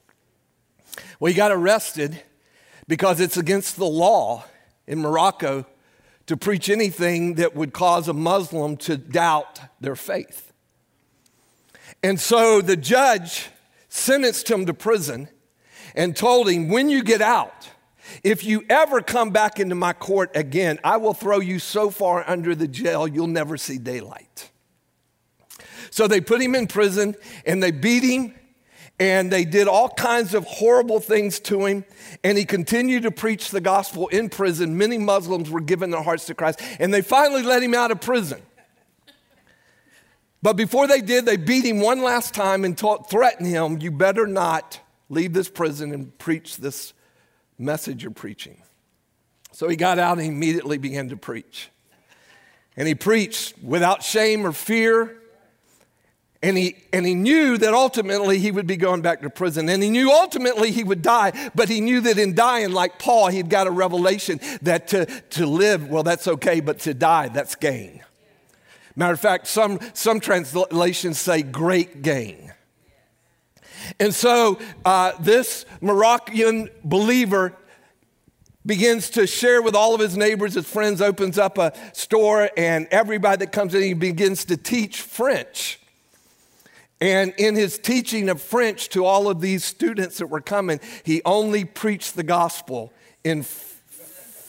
Well, 1.19 1.31
he 1.31 1.37
got 1.37 1.51
arrested 1.51 2.23
because 2.87 3.21
it's 3.21 3.37
against 3.37 3.77
the 3.77 3.87
law 3.87 4.45
in 4.87 5.01
Morocco 5.01 5.67
to 6.27 6.37
preach 6.37 6.69
anything 6.69 7.35
that 7.35 7.57
would 7.57 7.73
cause 7.73 8.09
a 8.09 8.13
Muslim 8.13 8.77
to 8.77 8.97
doubt 8.97 9.61
their 9.81 9.97
faith. 9.97 10.53
And 12.03 12.21
so 12.21 12.61
the 12.61 12.77
judge 12.77 13.49
sentenced 13.91 14.51
him 14.51 14.65
to 14.65 14.73
prison 14.73 15.29
and 15.95 16.17
told 16.17 16.49
him, 16.49 16.71
When 16.71 16.89
you 16.89 17.03
get 17.03 17.21
out, 17.21 17.69
if 18.25 18.43
you 18.45 18.65
ever 18.71 19.03
come 19.03 19.31
back 19.31 19.61
into 19.61 19.75
my 19.75 19.93
court 19.93 20.31
again, 20.35 20.79
I 20.83 20.97
will 20.97 21.15
throw 21.15 21.41
you 21.41 21.59
so 21.59 21.91
far 21.91 22.25
under 22.27 22.55
the 22.55 22.67
jail 22.67 23.07
you'll 23.07 23.27
never 23.27 23.59
see 23.59 23.77
daylight. 23.77 24.51
So 25.91 26.07
they 26.07 26.21
put 26.21 26.41
him 26.41 26.55
in 26.55 26.67
prison 26.67 27.17
and 27.45 27.63
they 27.63 27.73
beat 27.73 28.03
him 28.03 28.35
and 29.01 29.33
they 29.33 29.45
did 29.45 29.67
all 29.67 29.89
kinds 29.89 30.35
of 30.35 30.45
horrible 30.45 31.01
things 31.01 31.41
to 31.41 31.65
him. 31.65 31.85
And 32.23 32.37
he 32.37 32.45
continued 32.45 33.05
to 33.05 33.11
preach 33.11 33.51
the 33.51 33.61
gospel 33.61 34.09
in 34.09 34.29
prison. 34.29 34.77
Many 34.77 34.99
Muslims 34.99 35.49
were 35.49 35.63
given 35.63 35.91
their 35.91 36.03
hearts 36.03 36.27
to 36.27 36.35
Christ, 36.35 36.61
and 36.79 36.93
they 36.93 37.01
finally 37.01 37.43
let 37.43 37.63
him 37.63 37.75
out 37.75 37.91
of 37.91 38.03
prison. 38.03 38.43
But 40.43 40.57
before 40.57 40.87
they 40.87 41.01
did, 41.01 41.27
they 41.27 41.37
beat 41.37 41.65
him 41.65 41.81
one 41.81 42.03
last 42.03 42.35
time 42.35 42.65
and 42.65 42.77
taught, 42.77 43.11
threatened 43.11 43.49
him, 43.49 43.79
You 43.81 43.91
better 43.91 44.27
not 44.27 44.81
leave 45.09 45.33
this 45.33 45.49
prison 45.49 45.93
and 45.93 46.17
preach 46.19 46.57
this 46.57 46.95
message 47.59 48.03
you're 48.03 48.13
preaching. 48.13 48.63
So 49.53 49.69
he 49.69 49.77
got 49.77 49.99
out 49.99 50.19
and 50.19 50.27
immediately 50.27 50.79
began 50.79 51.11
to 51.11 51.17
preach. 51.17 51.69
And 52.77 52.89
he 52.89 52.95
preached 52.95 53.59
without 53.63 54.03
shame 54.03 54.47
or 54.47 54.53
fear. 54.53 55.17
And 56.43 56.57
he, 56.57 56.77
and 56.95 57.05
he 57.05 57.15
knew 57.15 57.59
that 57.59 57.75
ultimately 57.75 58.39
he 58.39 58.51
would 58.51 58.67
be 58.67 58.79
going 58.79 59.03
back 59.03 59.21
to 59.21 59.29
prison. 59.29 59.69
And 59.69 59.83
he 59.83 59.91
knew 59.91 60.11
ultimately 60.11 60.71
he 60.71 60.83
would 60.83 61.03
die, 61.03 61.51
but 61.55 61.69
he 61.69 61.83
knew 61.83 62.01
that 62.01 62.17
in 62.17 62.35
dying, 62.35 62.73
like 62.73 62.99
Paul, 62.99 63.29
he'd 63.29 63.51
got 63.51 63.67
a 63.67 63.71
revelation 63.71 64.41
that 64.63 64.89
to, 64.89 65.05
to 65.05 65.45
live, 65.45 65.91
well, 65.91 66.03
that's 66.03 66.27
okay, 66.27 66.61
but 66.61 66.79
to 66.81 66.95
die, 66.95 67.29
that's 67.29 67.57
gain. 67.57 68.03
Matter 68.97 69.13
of 69.13 69.21
fact, 69.21 69.47
some, 69.47 69.79
some 69.95 70.21
translations 70.21 71.19
say 71.19 71.43
great 71.43 72.03
gain. 72.03 72.53
And 73.99 74.15
so 74.15 74.59
uh, 74.85 75.13
this 75.21 75.65
Moroccan 75.81 76.69
believer 76.85 77.57
begins 78.67 79.11
to 79.11 79.27
share 79.27 79.63
with 79.63 79.75
all 79.75 79.95
of 79.95 80.01
his 80.01 80.17
neighbors, 80.17 80.55
his 80.55 80.67
friends, 80.67 81.01
opens 81.01 81.39
up 81.39 81.57
a 81.59 81.73
store, 81.93 82.51
and 82.57 82.87
everybody 82.91 83.39
that 83.45 83.53
comes 83.53 83.75
in, 83.75 83.83
he 83.83 83.95
begins 83.95 84.45
to 84.47 84.57
teach 84.57 85.01
French. 85.01 85.81
And 87.01 87.33
in 87.39 87.55
his 87.55 87.79
teaching 87.79 88.29
of 88.29 88.43
French 88.43 88.91
to 88.91 89.07
all 89.07 89.31
of 89.31 89.41
these 89.41 89.65
students 89.65 90.19
that 90.19 90.27
were 90.27 90.43
coming, 90.43 90.81
he 91.03 91.23
only 91.25 91.65
preached 91.65 92.15
the 92.15 92.23
gospel 92.23 92.93
in 93.25 93.41
f- 93.41 93.81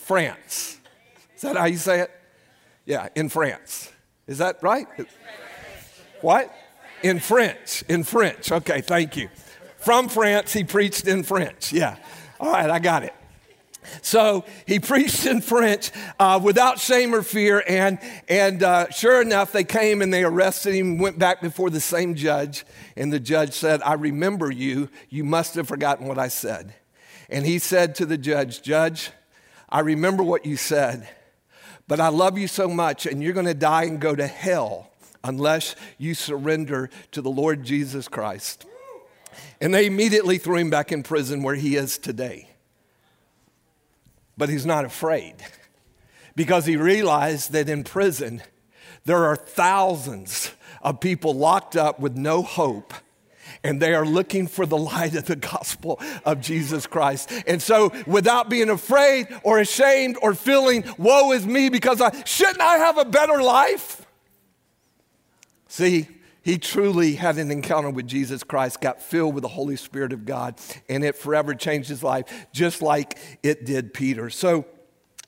France. 0.03 0.77
Is 1.36 1.41
that 1.43 1.55
how 1.55 1.65
you 1.65 1.77
say 1.77 2.01
it? 2.01 2.12
Yeah, 2.86 3.07
in 3.15 3.29
France. 3.29 3.90
Is 4.27 4.37
that 4.39 4.61
right? 4.61 4.87
What? 6.21 6.53
In 7.03 7.19
French. 7.19 7.83
In 7.89 8.03
French. 8.03 8.51
Okay, 8.51 8.81
thank 8.81 9.17
you. 9.17 9.29
From 9.77 10.09
France, 10.09 10.53
he 10.53 10.63
preached 10.63 11.07
in 11.07 11.23
French. 11.23 11.73
Yeah. 11.73 11.97
All 12.39 12.51
right, 12.51 12.69
I 12.69 12.79
got 12.79 13.03
it. 13.03 13.13
So 14.01 14.45
he 14.67 14.79
preached 14.79 15.25
in 15.25 15.41
French 15.41 15.91
uh, 16.19 16.39
without 16.41 16.79
shame 16.79 17.15
or 17.15 17.23
fear. 17.23 17.63
And, 17.67 17.99
and 18.29 18.61
uh, 18.61 18.89
sure 18.91 19.21
enough, 19.21 19.51
they 19.51 19.63
came 19.63 20.01
and 20.01 20.13
they 20.13 20.23
arrested 20.23 20.75
him, 20.75 20.99
went 20.99 21.17
back 21.17 21.41
before 21.41 21.69
the 21.69 21.79
same 21.79 22.15
judge. 22.15 22.63
And 22.95 23.11
the 23.11 23.19
judge 23.19 23.53
said, 23.53 23.81
I 23.81 23.93
remember 23.93 24.51
you. 24.51 24.89
You 25.09 25.23
must 25.23 25.55
have 25.55 25.67
forgotten 25.67 26.07
what 26.07 26.19
I 26.19 26.27
said. 26.27 26.75
And 27.29 27.45
he 27.45 27.59
said 27.59 27.95
to 27.95 28.05
the 28.05 28.17
judge, 28.17 28.61
Judge, 28.61 29.11
I 29.69 29.79
remember 29.79 30.21
what 30.21 30.45
you 30.45 30.57
said, 30.57 31.07
but 31.91 32.00
I 32.00 32.07
love 32.07 32.38
you 32.38 32.48
so 32.48 32.69
much, 32.69 33.05
and 33.05 33.21
you're 33.21 33.33
going 33.33 33.48
to 33.48 33.53
die 33.53 33.83
and 33.83 34.00
go 34.00 34.15
to 34.15 34.25
hell 34.25 34.91
unless 35.25 35.75
you 35.98 36.13
surrender 36.13 36.89
to 37.12 37.21
the 37.21 37.29
Lord 37.29 37.65
Jesus 37.65 38.07
Christ. 38.07 38.65
And 39.60 39.74
they 39.74 39.88
immediately 39.88 40.38
threw 40.38 40.55
him 40.55 40.69
back 40.69 40.93
in 40.93 41.03
prison 41.03 41.43
where 41.43 41.55
he 41.55 41.75
is 41.75 41.98
today 41.98 42.48
but 44.38 44.48
he's 44.48 44.65
not 44.65 44.86
afraid 44.86 45.36
because 46.33 46.65
he 46.65 46.77
realized 46.77 47.51
that 47.51 47.67
in 47.67 47.83
prison 47.83 48.41
there 49.03 49.25
are 49.25 49.36
thousands 49.36 50.51
of 50.81 51.01
people 51.01 51.33
locked 51.33 51.75
up 51.75 52.00
with 52.00 52.15
no 52.15 52.41
hope 52.41 52.93
and 53.63 53.82
they 53.82 53.94
are 53.94 54.06
looking 54.06 54.48
for 54.48 54.65
the 54.65 54.77
light 54.77 55.15
of 55.15 55.25
the 55.25 55.36
gospel 55.36 56.00
of 56.25 56.41
Jesus 56.41 56.88
Christ. 56.88 57.32
And 57.46 57.62
so, 57.62 57.91
without 58.08 58.50
being 58.50 58.70
afraid 58.70 59.27
or 59.44 59.60
ashamed 59.60 60.18
or 60.22 60.34
feeling, 60.34 60.84
woe 60.98 61.32
is 61.32 61.46
me 61.46 61.70
because 61.70 62.01
I 62.01 62.24
shouldn't 62.24 62.62
I 62.62 62.77
have 62.77 62.98
a 62.98 63.06
better 63.06 63.41
life? 63.41 64.06
See, 65.68 66.08
he 66.44 66.58
truly 66.58 67.13
had 67.13 67.38
an 67.38 67.51
encounter 67.51 67.91
with 67.91 68.08
Jesus 68.08 68.44
Christ, 68.44 68.82
got 68.82 69.01
filled 69.01 69.36
with 69.36 69.44
the 69.44 69.48
Holy 69.48 69.75
Spirit 69.75 70.12
of 70.12 70.25
God, 70.25 70.56
and 70.89 71.03
it 71.03 71.15
forever 71.15 71.53
changed 71.53 71.88
his 71.88 72.01
life, 72.01 72.25
just 72.51 72.82
like 72.82 73.18
it 73.44 73.65
did 73.65 73.94
Peter. 73.94 74.30
So, 74.30 74.65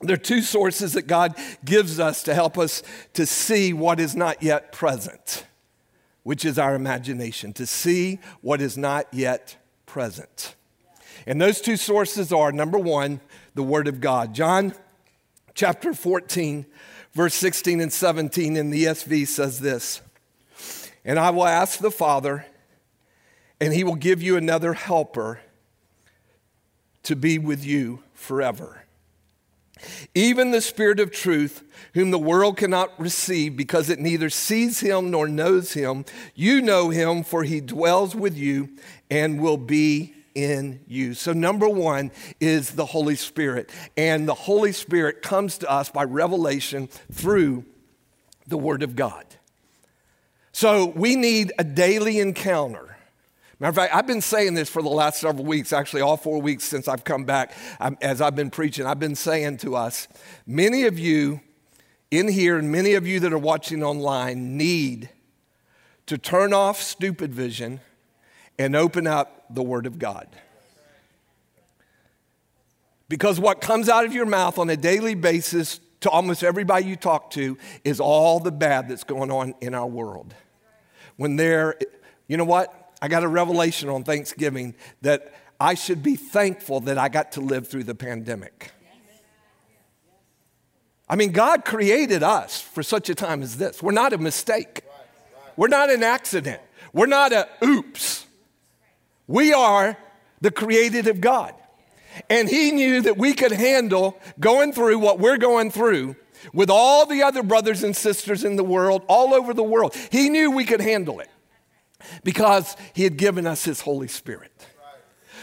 there 0.02 0.16
are 0.16 0.18
two 0.18 0.42
sources 0.42 0.94
that 0.94 1.08
God 1.08 1.36
gives 1.64 2.00
us 2.00 2.24
to 2.24 2.34
help 2.34 2.58
us 2.58 2.84
to 3.14 3.26
see 3.26 3.72
what 3.74 4.00
is 4.00 4.16
not 4.16 4.44
yet 4.44 4.74
present, 4.74 5.46
which 6.24 6.46
is 6.46 6.58
our 6.58 6.76
imagination, 6.76 7.54
to 7.54 7.66
see 7.66 8.20
what 8.42 8.62
is 8.62 8.78
not 8.78 9.08
yet 9.12 9.58
present. 9.86 10.56
And 11.28 11.40
those 11.40 11.62
two 11.62 11.78
sources 11.78 12.34
are 12.34 12.52
number 12.52 12.80
one, 12.80 13.22
the 13.56 13.64
Word 13.64 13.88
of 13.88 14.02
God. 14.02 14.34
John 14.34 14.74
chapter 15.54 15.94
14, 15.94 16.66
verse 17.14 17.36
16 17.36 17.80
and 17.82 17.94
17 17.94 18.58
in 18.58 18.70
the 18.70 18.86
ESV 18.86 19.28
says 19.28 19.60
this. 19.60 20.02
And 21.06 21.20
I 21.20 21.30
will 21.30 21.46
ask 21.46 21.80
the 21.80 21.92
Father, 21.92 22.46
and 23.60 23.74
he 23.74 23.84
will 23.84 23.96
give 23.96 24.22
you 24.22 24.38
another 24.38 24.74
helper 24.74 25.42
to 27.04 27.16
be 27.16 27.38
with 27.38 27.66
you 27.66 28.04
forever. 28.14 28.83
Even 30.16 30.52
the 30.52 30.62
Spirit 30.62 31.00
of 31.00 31.12
truth, 31.12 31.64
whom 31.94 32.12
the 32.12 32.20
world 32.20 32.58
cannot 32.58 33.00
receive 33.00 33.56
because 33.56 33.90
it 33.90 34.00
neither 34.00 34.30
sees 34.30 34.80
him 34.80 35.12
nor 35.12 35.28
knows 35.28 35.74
him. 35.74 36.06
You 36.36 36.62
know 36.62 36.90
him, 36.90 37.24
for 37.24 37.44
he 37.44 37.62
dwells 37.62 38.16
with 38.16 38.38
you 38.38 38.70
and 39.10 39.40
will 39.40 39.58
be 39.58 40.14
in 40.36 40.82
you. 40.88 41.14
So, 41.14 41.34
number 41.34 41.70
one 41.70 42.12
is 42.40 42.72
the 42.72 42.86
Holy 42.86 43.16
Spirit. 43.16 43.70
And 43.96 44.28
the 44.28 44.34
Holy 44.34 44.72
Spirit 44.72 45.22
comes 45.22 45.60
to 45.60 45.70
us 45.70 45.90
by 45.90 46.04
revelation 46.04 46.88
through 47.12 47.66
the 48.48 48.58
Word 48.58 48.84
of 48.84 48.96
God. 48.96 49.26
So, 50.52 50.86
we 50.86 51.16
need 51.16 51.54
a 51.58 51.64
daily 51.64 52.20
encounter 52.20 52.93
Matter 53.64 53.70
of 53.70 53.76
fact, 53.76 53.96
I've 53.96 54.08
been 54.08 54.20
saying 54.20 54.56
this 54.56 54.68
for 54.68 54.82
the 54.82 54.90
last 54.90 55.22
several 55.22 55.46
weeks, 55.46 55.72
actually, 55.72 56.02
all 56.02 56.18
four 56.18 56.42
weeks 56.42 56.66
since 56.66 56.90
I've 56.90 57.06
come 57.06 57.24
back, 57.24 57.54
um, 57.80 57.98
as 58.02 58.20
I've 58.20 58.36
been 58.36 58.50
preaching. 58.50 58.86
I've 58.86 59.00
been 59.00 59.16
saying 59.16 59.60
to 59.60 59.78
us, 59.78 60.10
many 60.46 60.84
of 60.84 61.00
you 61.00 61.40
in 62.12 62.28
here 62.28 62.58
and 62.58 62.74
many 62.74 62.96
of 62.96 63.08
you 63.08 63.22
that 63.22 63.32
are 63.32 63.38
watching 63.38 63.82
online 63.82 64.58
need 64.58 65.08
to 66.08 66.18
turn 66.18 66.52
off 66.52 66.82
stupid 66.82 67.34
vision 67.34 67.80
and 68.60 68.76
open 68.76 69.08
up 69.08 69.46
the 69.50 69.64
Word 69.64 69.86
of 69.86 69.98
God. 69.98 70.28
Because 73.08 73.40
what 73.40 73.62
comes 73.62 73.88
out 73.88 74.04
of 74.04 74.12
your 74.12 74.26
mouth 74.26 74.60
on 74.60 74.70
a 74.70 74.76
daily 74.76 75.16
basis 75.16 75.80
to 76.02 76.10
almost 76.10 76.44
everybody 76.44 76.86
you 76.86 76.98
talk 76.98 77.32
to 77.32 77.58
is 77.86 78.02
all 78.02 78.42
the 78.42 78.52
bad 78.52 78.90
that's 78.90 79.06
going 79.06 79.32
on 79.32 79.56
in 79.62 79.74
our 79.74 79.88
world. 79.88 80.34
When 81.16 81.38
they're, 81.38 81.78
you 82.28 82.36
know 82.36 82.44
what? 82.44 82.82
I 83.04 83.10
got 83.10 83.22
a 83.22 83.28
revelation 83.28 83.90
on 83.90 84.06
Thanksgiving 84.06 84.76
that 85.02 85.34
I 85.60 85.74
should 85.74 86.02
be 86.02 86.16
thankful 86.16 86.80
that 86.80 86.98
I 86.98 87.10
got 87.10 87.34
to 87.34 87.42
live 87.42 87.68
through 87.68 87.84
the 87.84 87.94
pandemic. 87.94 88.72
I 91.10 91.18
mean, 91.18 91.34
God 91.34 91.66
created 91.66 92.24
us 92.24 92.62
for 92.62 92.82
such 92.82 93.10
a 93.10 93.16
time 93.16 93.44
as 93.44 93.58
this. 93.58 93.84
We're 93.84 93.92
not 93.92 94.14
a 94.14 94.18
mistake, 94.18 94.84
we're 95.58 95.68
not 95.68 95.90
an 95.90 96.02
accident, 96.02 96.62
we're 96.94 97.08
not 97.08 97.34
a 97.34 97.50
oops. 97.62 98.26
We 99.28 99.52
are 99.52 99.98
the 100.40 100.52
created 100.52 101.08
of 101.08 101.20
God. 101.20 101.54
And 102.30 102.48
He 102.48 102.72
knew 102.72 103.02
that 103.02 103.18
we 103.18 103.34
could 103.34 103.52
handle 103.52 104.18
going 104.40 104.72
through 104.72 105.00
what 105.00 105.20
we're 105.20 105.38
going 105.38 105.72
through 105.72 106.16
with 106.54 106.70
all 106.70 107.06
the 107.06 107.24
other 107.24 107.44
brothers 107.44 107.84
and 107.84 107.98
sisters 107.98 108.46
in 108.46 108.56
the 108.56 108.64
world, 108.64 109.04
all 109.10 109.34
over 109.34 109.54
the 109.54 109.62
world. 109.62 109.94
He 110.10 110.30
knew 110.30 110.52
we 110.52 110.64
could 110.64 110.80
handle 110.80 111.20
it 111.20 111.28
because 112.24 112.76
he 112.94 113.04
had 113.04 113.18
given 113.18 113.46
us 113.46 113.64
his 113.64 113.82
Holy 113.82 114.08
Spirit. 114.08 114.52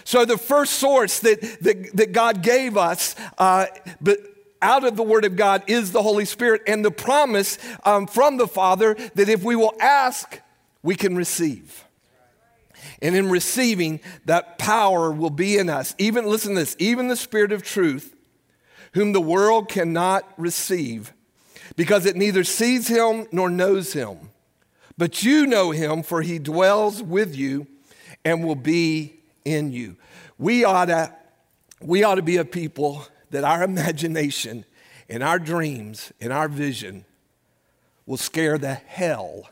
So, 0.05 0.25
the 0.25 0.39
first 0.39 0.75
source 0.75 1.21
that, 1.21 1.41
that, 1.61 1.97
that 1.97 2.13
God 2.13 2.43
gave 2.43 2.77
us, 2.77 3.15
uh, 3.39 3.67
but 4.01 4.19
out 4.63 4.85
of 4.85 4.97
the 4.97 5.03
Word 5.03 5.25
of 5.25 5.37
God, 5.37 5.63
is 5.67 5.93
the 5.93 6.03
Holy 6.03 6.25
Spirit, 6.25 6.63
and 6.67 6.85
the 6.85 6.91
promise 6.91 7.59
um, 7.85 8.07
from 8.07 8.37
the 8.37 8.49
Father 8.49 8.95
that 9.15 9.29
if 9.29 9.43
we 9.43 9.57
will 9.57 9.75
ask, 9.81 10.41
we 10.83 10.95
can 10.95 11.17
receive. 11.17 11.85
And 13.03 13.15
in 13.15 13.31
receiving, 13.31 14.01
that 14.25 14.59
power 14.59 15.13
will 15.13 15.31
be 15.31 15.59
in 15.59 15.69
us. 15.69 15.95
Even, 15.99 16.27
listen 16.27 16.55
to 16.55 16.61
this, 16.61 16.77
even 16.79 17.09
the 17.09 17.17
Spirit 17.17 17.53
of 17.53 17.63
truth, 17.63 18.15
whom 18.93 19.13
the 19.13 19.21
world 19.21 19.69
cannot 19.69 20.31
receive, 20.37 21.13
because 21.77 22.05
it 22.07 22.17
neither 22.17 22.45
sees 22.45 22.89
him 22.89 23.27
nor 23.33 23.49
knows 23.49 23.93
him. 23.93 24.30
But 25.01 25.23
you 25.23 25.47
know 25.47 25.71
him, 25.71 26.03
for 26.03 26.21
he 26.21 26.39
dwells 26.39 27.03
with 27.03 27.35
you 27.35 27.67
and 28.23 28.45
will 28.45 28.55
be 28.55 29.15
in 29.47 29.73
you. 29.73 29.97
We 30.37 30.63
ought 30.63 30.85
to, 30.85 31.17
we 31.81 32.05
ought 32.05 32.17
to 32.17 32.23
be 32.23 32.37
a 32.37 32.45
people 32.45 33.07
that 33.31 33.43
our 33.43 33.63
imagination 33.71 34.67
and 35.09 35.23
our 35.23 35.39
dreams 35.39 36.13
and 36.21 36.35
our 36.35 36.51
vision 36.51 37.07
will 38.05 38.19
scare 38.19 38.59
the 38.59 38.75
hell 38.75 39.49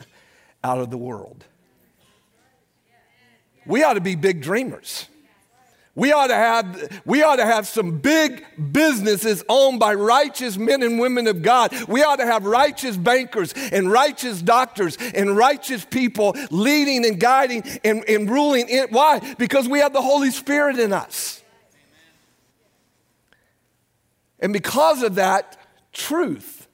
out 0.62 0.80
of 0.80 0.90
the 0.90 0.98
world. 0.98 1.46
We 3.64 3.82
ought 3.82 3.94
to 3.94 4.02
be 4.02 4.16
big 4.16 4.42
dreamers. 4.42 5.08
We 6.00 6.12
ought, 6.12 6.28
to 6.28 6.34
have, 6.34 7.02
we 7.04 7.22
ought 7.22 7.36
to 7.36 7.44
have 7.44 7.68
some 7.68 7.98
big 7.98 8.46
businesses 8.72 9.44
owned 9.50 9.78
by 9.78 9.92
righteous 9.92 10.56
men 10.56 10.82
and 10.82 10.98
women 10.98 11.26
of 11.26 11.42
God. 11.42 11.74
We 11.88 12.02
ought 12.02 12.16
to 12.16 12.24
have 12.24 12.46
righteous 12.46 12.96
bankers 12.96 13.52
and 13.52 13.92
righteous 13.92 14.40
doctors 14.40 14.96
and 14.96 15.36
righteous 15.36 15.84
people 15.84 16.34
leading 16.50 17.04
and 17.04 17.20
guiding 17.20 17.64
and, 17.84 18.02
and 18.08 18.30
ruling. 18.30 18.70
In, 18.70 18.86
why? 18.88 19.34
Because 19.34 19.68
we 19.68 19.80
have 19.80 19.92
the 19.92 20.00
Holy 20.00 20.30
Spirit 20.30 20.78
in 20.78 20.94
us. 20.94 21.42
And 24.38 24.54
because 24.54 25.02
of 25.02 25.16
that, 25.16 25.58
truth. 25.92 26.66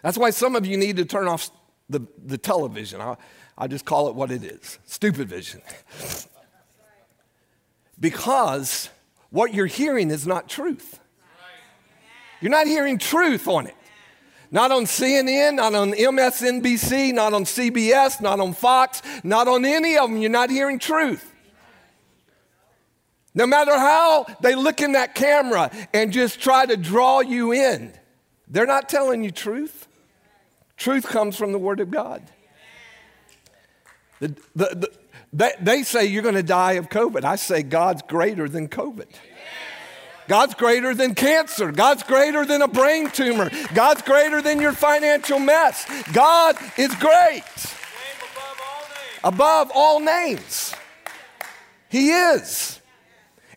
That's 0.00 0.16
why 0.16 0.30
some 0.30 0.56
of 0.56 0.64
you 0.64 0.78
need 0.78 0.96
to 0.96 1.04
turn 1.04 1.28
off 1.28 1.50
the, 1.90 2.00
the 2.24 2.38
television. 2.38 3.02
I'll, 3.02 3.18
I'll 3.58 3.68
just 3.68 3.84
call 3.84 4.08
it 4.08 4.14
what 4.14 4.30
it 4.30 4.44
is 4.44 4.78
stupid 4.86 5.28
vision 5.28 5.60
because 8.02 8.90
what 9.30 9.54
you're 9.54 9.64
hearing 9.64 10.10
is 10.10 10.26
not 10.26 10.48
truth. 10.48 10.98
You're 12.42 12.50
not 12.50 12.66
hearing 12.66 12.98
truth 12.98 13.46
on 13.48 13.68
it. 13.68 13.76
Not 14.50 14.70
on 14.70 14.84
CNN, 14.84 15.54
not 15.54 15.74
on 15.74 15.92
MSNBC, 15.92 17.14
not 17.14 17.32
on 17.32 17.44
CBS, 17.44 18.20
not 18.20 18.40
on 18.40 18.52
Fox, 18.52 19.00
not 19.24 19.48
on 19.48 19.64
any 19.64 19.96
of 19.96 20.10
them. 20.10 20.20
You're 20.20 20.30
not 20.30 20.50
hearing 20.50 20.78
truth. 20.78 21.32
No 23.34 23.46
matter 23.46 23.72
how 23.72 24.26
they 24.42 24.54
look 24.54 24.82
in 24.82 24.92
that 24.92 25.14
camera 25.14 25.70
and 25.94 26.12
just 26.12 26.40
try 26.40 26.66
to 26.66 26.76
draw 26.76 27.20
you 27.20 27.52
in, 27.52 27.94
they're 28.48 28.66
not 28.66 28.90
telling 28.90 29.24
you 29.24 29.30
truth. 29.30 29.86
Truth 30.76 31.06
comes 31.06 31.36
from 31.36 31.52
the 31.52 31.58
Word 31.58 31.80
of 31.80 31.90
God. 31.90 32.22
The, 34.18 34.28
the, 34.54 34.64
the, 34.74 34.92
they, 35.32 35.52
they 35.60 35.82
say 35.82 36.06
you're 36.06 36.22
going 36.22 36.34
to 36.34 36.42
die 36.42 36.72
of 36.72 36.88
COVID. 36.88 37.24
I 37.24 37.36
say 37.36 37.62
God's 37.62 38.02
greater 38.02 38.48
than 38.48 38.68
COVID. 38.68 39.08
God's 40.28 40.54
greater 40.54 40.94
than 40.94 41.14
cancer. 41.14 41.72
God's 41.72 42.02
greater 42.02 42.44
than 42.44 42.62
a 42.62 42.68
brain 42.68 43.10
tumor. 43.10 43.50
God's 43.74 44.02
greater 44.02 44.40
than 44.40 44.60
your 44.60 44.72
financial 44.72 45.38
mess. 45.38 45.86
God 46.12 46.56
is 46.76 46.94
great. 46.96 47.42
Above 49.24 49.70
all 49.74 50.00
names. 50.00 50.74
He 51.88 52.10
is. 52.10 52.80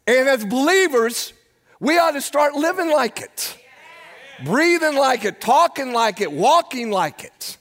And 0.08 0.28
as 0.28 0.46
believers, 0.46 1.34
we 1.80 1.98
ought 1.98 2.12
to 2.12 2.22
start 2.22 2.54
living 2.54 2.90
like 2.90 3.22
it, 3.22 3.58
breathing 4.44 4.96
like 4.96 5.26
it, 5.26 5.42
talking 5.42 5.94
like 5.94 6.22
it, 6.22 6.32
walking 6.32 6.92
like 6.92 7.24
it, 7.24 7.58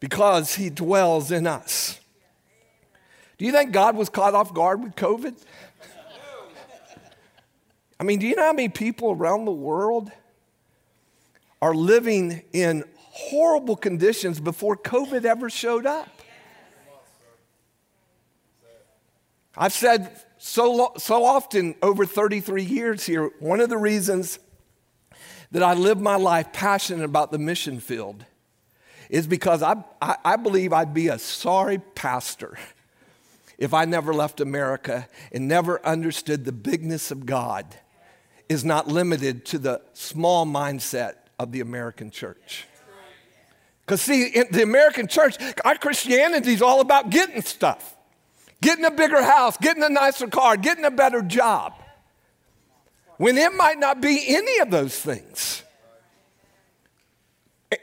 because 0.00 0.54
He 0.54 0.70
dwells 0.70 1.30
in 1.30 1.46
us. 1.46 2.00
Do 3.38 3.44
you 3.44 3.52
think 3.52 3.72
God 3.72 3.96
was 3.96 4.08
caught 4.08 4.34
off 4.34 4.54
guard 4.54 4.82
with 4.82 4.96
COVID? 4.96 5.36
I 7.98 8.04
mean, 8.04 8.18
do 8.18 8.26
you 8.26 8.36
know 8.36 8.44
how 8.44 8.52
many 8.52 8.68
people 8.68 9.12
around 9.12 9.44
the 9.44 9.52
world 9.52 10.10
are 11.62 11.74
living 11.74 12.42
in 12.52 12.84
horrible 12.96 13.76
conditions 13.76 14.40
before 14.40 14.76
COVID 14.76 15.24
ever 15.24 15.48
showed 15.48 15.86
up? 15.86 16.08
I've 19.56 19.72
said 19.72 20.10
so, 20.38 20.92
so 20.98 21.24
often 21.24 21.74
over 21.82 22.04
33 22.04 22.62
years 22.62 23.06
here, 23.06 23.30
one 23.38 23.60
of 23.60 23.70
the 23.70 23.78
reasons 23.78 24.38
that 25.50 25.62
I 25.62 25.72
live 25.72 25.98
my 25.98 26.16
life 26.16 26.52
passionate 26.52 27.04
about 27.04 27.32
the 27.32 27.38
mission 27.38 27.80
field 27.80 28.24
is 29.08 29.26
because 29.26 29.62
I, 29.62 29.82
I, 30.02 30.16
I 30.24 30.36
believe 30.36 30.72
I'd 30.72 30.92
be 30.92 31.08
a 31.08 31.18
sorry 31.18 31.78
pastor 31.78 32.58
if 33.58 33.72
I 33.74 33.84
never 33.84 34.12
left 34.12 34.40
America 34.40 35.08
and 35.32 35.48
never 35.48 35.84
understood 35.84 36.44
the 36.44 36.52
bigness 36.52 37.10
of 37.10 37.26
God 37.26 37.66
is 38.48 38.64
not 38.64 38.86
limited 38.88 39.44
to 39.46 39.58
the 39.58 39.82
small 39.92 40.46
mindset 40.46 41.14
of 41.38 41.52
the 41.52 41.60
American 41.60 42.10
church. 42.10 42.66
Because, 43.84 44.02
see, 44.02 44.26
in 44.26 44.46
the 44.50 44.62
American 44.62 45.06
church, 45.06 45.36
our 45.64 45.76
Christianity 45.76 46.52
is 46.52 46.62
all 46.62 46.80
about 46.80 47.10
getting 47.10 47.42
stuff 47.42 47.96
getting 48.60 48.84
a 48.84 48.90
bigger 48.90 49.22
house, 49.22 49.56
getting 49.58 49.82
a 49.82 49.88
nicer 49.88 50.26
car, 50.26 50.56
getting 50.56 50.84
a 50.84 50.90
better 50.90 51.22
job. 51.22 51.74
When 53.18 53.38
it 53.38 53.52
might 53.54 53.78
not 53.78 54.00
be 54.00 54.24
any 54.28 54.58
of 54.58 54.70
those 54.70 54.98
things. 54.98 55.62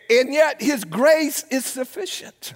And 0.10 0.34
yet, 0.34 0.62
His 0.62 0.84
grace 0.84 1.44
is 1.50 1.66
sufficient. 1.66 2.54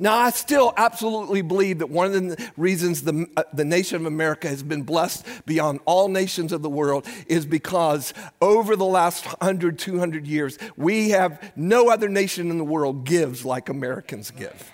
Now, 0.00 0.16
I 0.16 0.30
still 0.30 0.72
absolutely 0.76 1.42
believe 1.42 1.80
that 1.80 1.90
one 1.90 2.06
of 2.06 2.12
the 2.12 2.50
reasons 2.56 3.02
the, 3.02 3.26
uh, 3.36 3.42
the 3.52 3.64
nation 3.64 3.96
of 3.96 4.06
America 4.06 4.46
has 4.48 4.62
been 4.62 4.82
blessed 4.82 5.26
beyond 5.44 5.80
all 5.86 6.08
nations 6.08 6.52
of 6.52 6.62
the 6.62 6.70
world 6.70 7.04
is 7.26 7.44
because 7.44 8.14
over 8.40 8.76
the 8.76 8.84
last 8.84 9.26
100, 9.26 9.76
200 9.76 10.24
years, 10.24 10.56
we 10.76 11.10
have 11.10 11.52
no 11.56 11.90
other 11.90 12.08
nation 12.08 12.50
in 12.50 12.58
the 12.58 12.64
world 12.64 13.04
gives 13.04 13.44
like 13.44 13.68
Americans 13.68 14.30
give. 14.30 14.70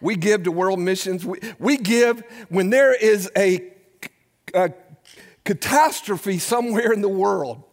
We 0.00 0.14
give 0.14 0.44
to 0.44 0.52
world 0.52 0.78
missions. 0.78 1.24
We, 1.24 1.40
we 1.58 1.76
give 1.76 2.22
when 2.48 2.70
there 2.70 2.94
is 2.94 3.28
a, 3.36 3.72
a 4.54 4.72
catastrophe 5.44 6.38
somewhere 6.38 6.92
in 6.92 7.00
the 7.00 7.08
world. 7.08 7.64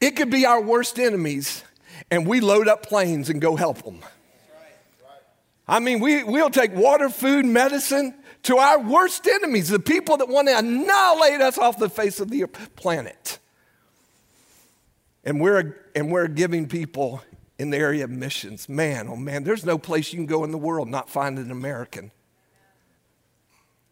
It 0.00 0.12
could 0.12 0.30
be 0.30 0.46
our 0.46 0.62
worst 0.62 0.98
enemies, 0.98 1.62
and 2.10 2.26
we 2.26 2.40
load 2.40 2.68
up 2.68 2.86
planes 2.86 3.28
and 3.28 3.38
go 3.38 3.56
help 3.56 3.82
them. 3.82 4.00
I 5.70 5.78
mean, 5.78 6.00
we, 6.00 6.24
we'll 6.24 6.50
take 6.50 6.74
water, 6.74 7.08
food, 7.08 7.46
medicine 7.46 8.12
to 8.42 8.56
our 8.56 8.80
worst 8.80 9.24
enemies, 9.28 9.68
the 9.68 9.78
people 9.78 10.16
that 10.16 10.28
want 10.28 10.48
to 10.48 10.58
annihilate 10.58 11.40
us 11.40 11.58
off 11.58 11.78
the 11.78 11.88
face 11.88 12.18
of 12.18 12.28
the 12.28 12.44
planet. 12.74 13.38
And 15.24 15.40
we're, 15.40 15.76
and 15.94 16.10
we're 16.10 16.26
giving 16.26 16.66
people 16.66 17.22
in 17.56 17.70
the 17.70 17.76
area 17.76 18.02
of 18.02 18.10
missions. 18.10 18.68
Man, 18.68 19.06
oh 19.06 19.14
man, 19.14 19.44
there's 19.44 19.64
no 19.64 19.78
place 19.78 20.12
you 20.12 20.18
can 20.18 20.26
go 20.26 20.42
in 20.42 20.50
the 20.50 20.58
world 20.58 20.88
not 20.88 21.08
find 21.08 21.38
an 21.38 21.52
American. 21.52 22.10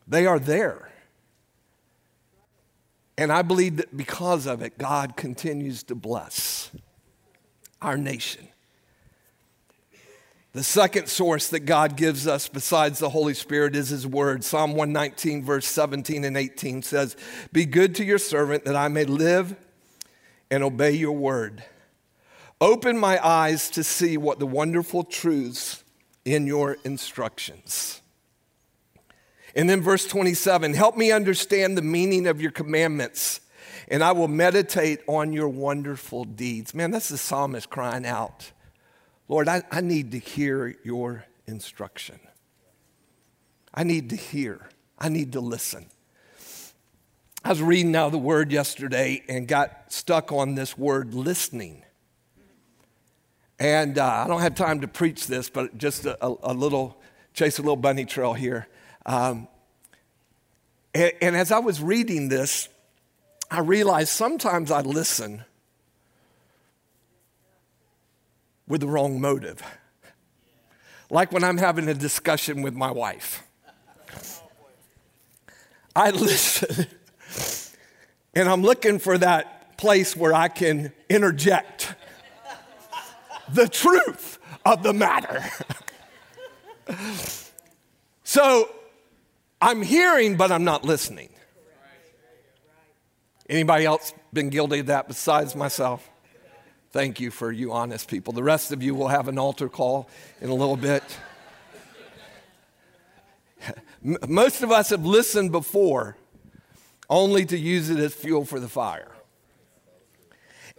They 0.09 0.27
are 0.27 0.41
there. 0.41 0.91
And 3.17 3.31
I 3.31 3.43
believe 3.43 3.77
that 3.77 3.97
because 3.97 4.47
of 4.47 4.62
it, 4.62 4.79
God 4.79 5.17
continues 5.17 5.85
to 5.85 5.95
bless 5.95 6.73
our 7.81 7.97
nation. 7.97 8.49
The 10.55 10.63
second 10.63 11.09
source 11.09 11.49
that 11.49 11.61
God 11.61 11.97
gives 11.97 12.27
us 12.27 12.49
besides 12.49 12.99
the 12.99 13.11
Holy 13.11 13.35
Spirit 13.35 13.77
is 13.77 13.91
His 13.91 14.07
Word. 14.07 14.43
Psalm 14.43 14.71
119, 14.71 15.45
verse 15.45 15.67
17 15.67 16.25
and 16.25 16.37
18 16.37 16.83
says, 16.83 17.17
Be 17.53 17.67
good 17.67 17.95
to 17.97 18.05
your 18.05 18.19
servant 18.19 18.65
that 18.65 18.75
I 18.75 18.89
may 18.89 19.05
live 19.05 19.55
and 20.51 20.65
obey 20.65 20.93
your 20.93 21.13
word. 21.13 21.63
Open 22.61 22.99
my 22.99 23.25
eyes 23.25 23.71
to 23.71 23.85
see 23.85 24.17
what 24.17 24.39
the 24.39 24.47
wonderful 24.47 25.05
truths 25.05 25.85
in 26.25 26.47
your 26.47 26.79
instructions. 26.83 28.01
And 29.55 29.69
then 29.69 29.81
verse 29.81 30.07
27 30.07 30.75
help 30.75 30.97
me 30.97 31.13
understand 31.13 31.77
the 31.77 31.83
meaning 31.83 32.27
of 32.27 32.41
your 32.41 32.51
commandments, 32.51 33.41
and 33.89 34.03
I 34.03 34.13
will 34.13 34.29
meditate 34.29 35.01
on 35.07 35.33
your 35.33 35.49
wonderful 35.49 36.25
deeds. 36.25 36.75
Man, 36.75 36.91
that's 36.91 37.11
the 37.11 37.19
psalmist 37.19 37.69
crying 37.69 38.07
out 38.07 38.51
Lord, 39.29 39.47
I, 39.47 39.62
I 39.71 39.83
need 39.83 40.12
to 40.12 40.19
hear 40.19 40.75
your 40.83 41.25
instruction. 41.47 42.19
I 43.75 43.85
need 43.85 44.11
to 44.11 44.17
hear, 44.17 44.69
I 44.99 45.09
need 45.11 45.33
to 45.33 45.41
listen. 45.41 45.87
I 47.45 47.51
was 47.51 47.62
reading 47.62 47.93
now 47.93 48.09
the 48.09 48.19
word 48.19 48.51
yesterday 48.51 49.23
and 49.29 49.47
got 49.47 49.93
stuck 49.93 50.33
on 50.33 50.55
this 50.55 50.77
word 50.77 51.14
listening. 51.14 51.85
And 53.59 53.99
uh, 53.99 54.07
I 54.07 54.27
don't 54.27 54.41
have 54.41 54.55
time 54.55 54.81
to 54.81 54.88
preach 54.88 55.27
this, 55.27 55.51
but 55.51 55.77
just 55.79 56.07
a, 56.07 56.19
a, 56.21 56.53
little, 56.53 57.01
chase 57.35 57.59
a 57.59 57.62
little 57.62 57.77
bunny 57.77 58.05
trail 58.07 58.33
here. 58.35 58.67
Um, 59.05 59.47
and, 60.95 61.12
and 61.21 61.37
as 61.37 61.53
I 61.53 61.59
was 61.59 61.81
reading 61.81 62.29
this, 62.29 62.69
I 63.51 63.61
realized 63.61 64.11
sometimes 64.11 64.71
I 64.71 64.81
listen 64.81 65.45
with 68.68 68.81
the 68.83 68.87
wrong 68.87 69.20
motive. 69.20 69.62
Like 71.11 71.33
when 71.33 71.42
I'm 71.42 71.59
having 71.59 71.88
a 71.88 71.94
discussion 71.94 72.62
with 72.62 72.74
my 72.74 72.90
wife. 72.90 73.42
I 75.96 76.11
listen 76.11 76.87
and 78.35 78.48
I'm 78.48 78.62
looking 78.62 78.98
for 78.98 79.18
that 79.18 79.76
place 79.78 80.14
where 80.14 80.33
I 80.33 80.48
can 80.48 80.92
interject 81.09 81.94
the 83.52 83.68
truth 83.68 84.38
of 84.64 84.83
the 84.83 84.92
matter. 84.92 85.44
so 88.22 88.70
I'm 89.61 89.83
hearing, 89.83 90.37
but 90.37 90.52
I'm 90.52 90.64
not 90.64 90.85
listening. 90.85 91.31
Anybody 93.48 93.87
else 93.87 94.12
been 94.33 94.50
guilty 94.50 94.81
of 94.81 94.87
that 94.87 95.09
besides 95.09 95.57
myself? 95.57 96.09
Thank 96.90 97.20
you 97.20 97.31
for 97.31 97.53
you 97.53 97.72
honest 97.72 98.09
people. 98.09 98.33
The 98.33 98.42
rest 98.42 98.72
of 98.72 98.83
you 98.83 98.94
will 98.94 99.09
have 99.09 99.29
an 99.29 99.38
altar 99.38 99.68
call 99.68 100.09
in 100.40 100.48
a 100.48 100.55
little 100.55 100.77
bit. 100.77 101.03
Most 104.03 104.62
of 104.62 104.72
us 104.72 104.90
have 104.90 105.05
listened 105.05 105.53
before 105.53 106.16
only 107.11 107.44
to 107.46 107.59
use 107.59 107.90
it 107.90 107.98
as 107.98 108.14
fuel 108.14 108.44
for 108.44 108.61
the 108.61 108.68
fire. 108.68 109.11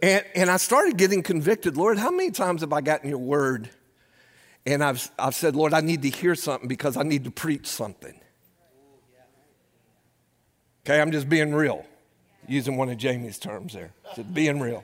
And, 0.02 0.24
and 0.34 0.50
I 0.50 0.56
started 0.56 0.96
getting 0.96 1.22
convicted. 1.22 1.76
Lord, 1.76 1.98
how 1.98 2.10
many 2.10 2.30
times 2.30 2.62
have 2.62 2.72
I 2.72 2.80
gotten 2.80 3.08
your 3.08 3.18
word 3.18 3.68
and 4.66 4.82
I've, 4.82 5.10
I've 5.18 5.34
said, 5.34 5.54
Lord, 5.54 5.74
I 5.74 5.80
need 5.80 6.02
to 6.02 6.10
hear 6.10 6.34
something 6.34 6.68
because 6.68 6.96
I 6.96 7.02
need 7.02 7.24
to 7.24 7.30
preach 7.30 7.66
something? 7.66 8.18
Okay, 10.84 11.00
I'm 11.00 11.12
just 11.12 11.28
being 11.28 11.54
real, 11.54 11.84
using 12.48 12.76
one 12.76 12.88
of 12.88 12.96
Jamie's 12.96 13.38
terms 13.38 13.74
there. 13.74 13.92
Just 14.16 14.32
being 14.32 14.58
real. 14.58 14.82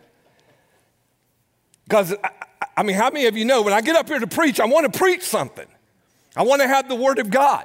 Because, 1.89 2.15
I, 2.23 2.31
I 2.77 2.83
mean, 2.83 2.97
how 2.97 3.11
many 3.11 3.27
of 3.27 3.37
you 3.37 3.45
know 3.45 3.63
when 3.63 3.73
I 3.73 3.81
get 3.81 3.97
up 3.97 4.09
here 4.09 4.19
to 4.19 4.27
preach, 4.27 4.61
I 4.61 4.67
want 4.67 4.93
to 4.93 4.99
preach 4.99 5.23
something? 5.23 5.67
I 6.37 6.43
want 6.43 6.63
to 6.63 6.69
have 6.69 6.89
the 6.89 6.95
Word 6.95 7.19
of 7.19 7.31
God. 7.31 7.65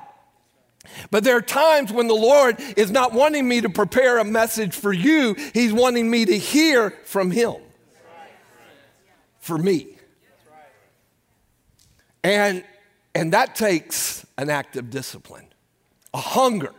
But 1.11 1.23
there 1.23 1.35
are 1.37 1.41
times 1.41 1.91
when 1.91 2.07
the 2.07 2.15
Lord 2.15 2.59
is 2.77 2.89
not 2.91 3.13
wanting 3.13 3.47
me 3.47 3.61
to 3.61 3.69
prepare 3.69 4.17
a 4.17 4.23
message 4.23 4.75
for 4.75 4.91
you, 4.93 5.35
He's 5.53 5.73
wanting 5.73 6.09
me 6.09 6.25
to 6.25 6.37
hear 6.37 6.91
from 7.05 7.31
Him 7.31 7.55
for 9.39 9.57
me. 9.57 9.97
And, 12.23 12.63
and 13.13 13.33
that 13.33 13.55
takes 13.55 14.25
an 14.37 14.49
act 14.49 14.77
of 14.77 14.89
discipline, 14.89 15.47
a 16.13 16.19
hunger, 16.19 16.73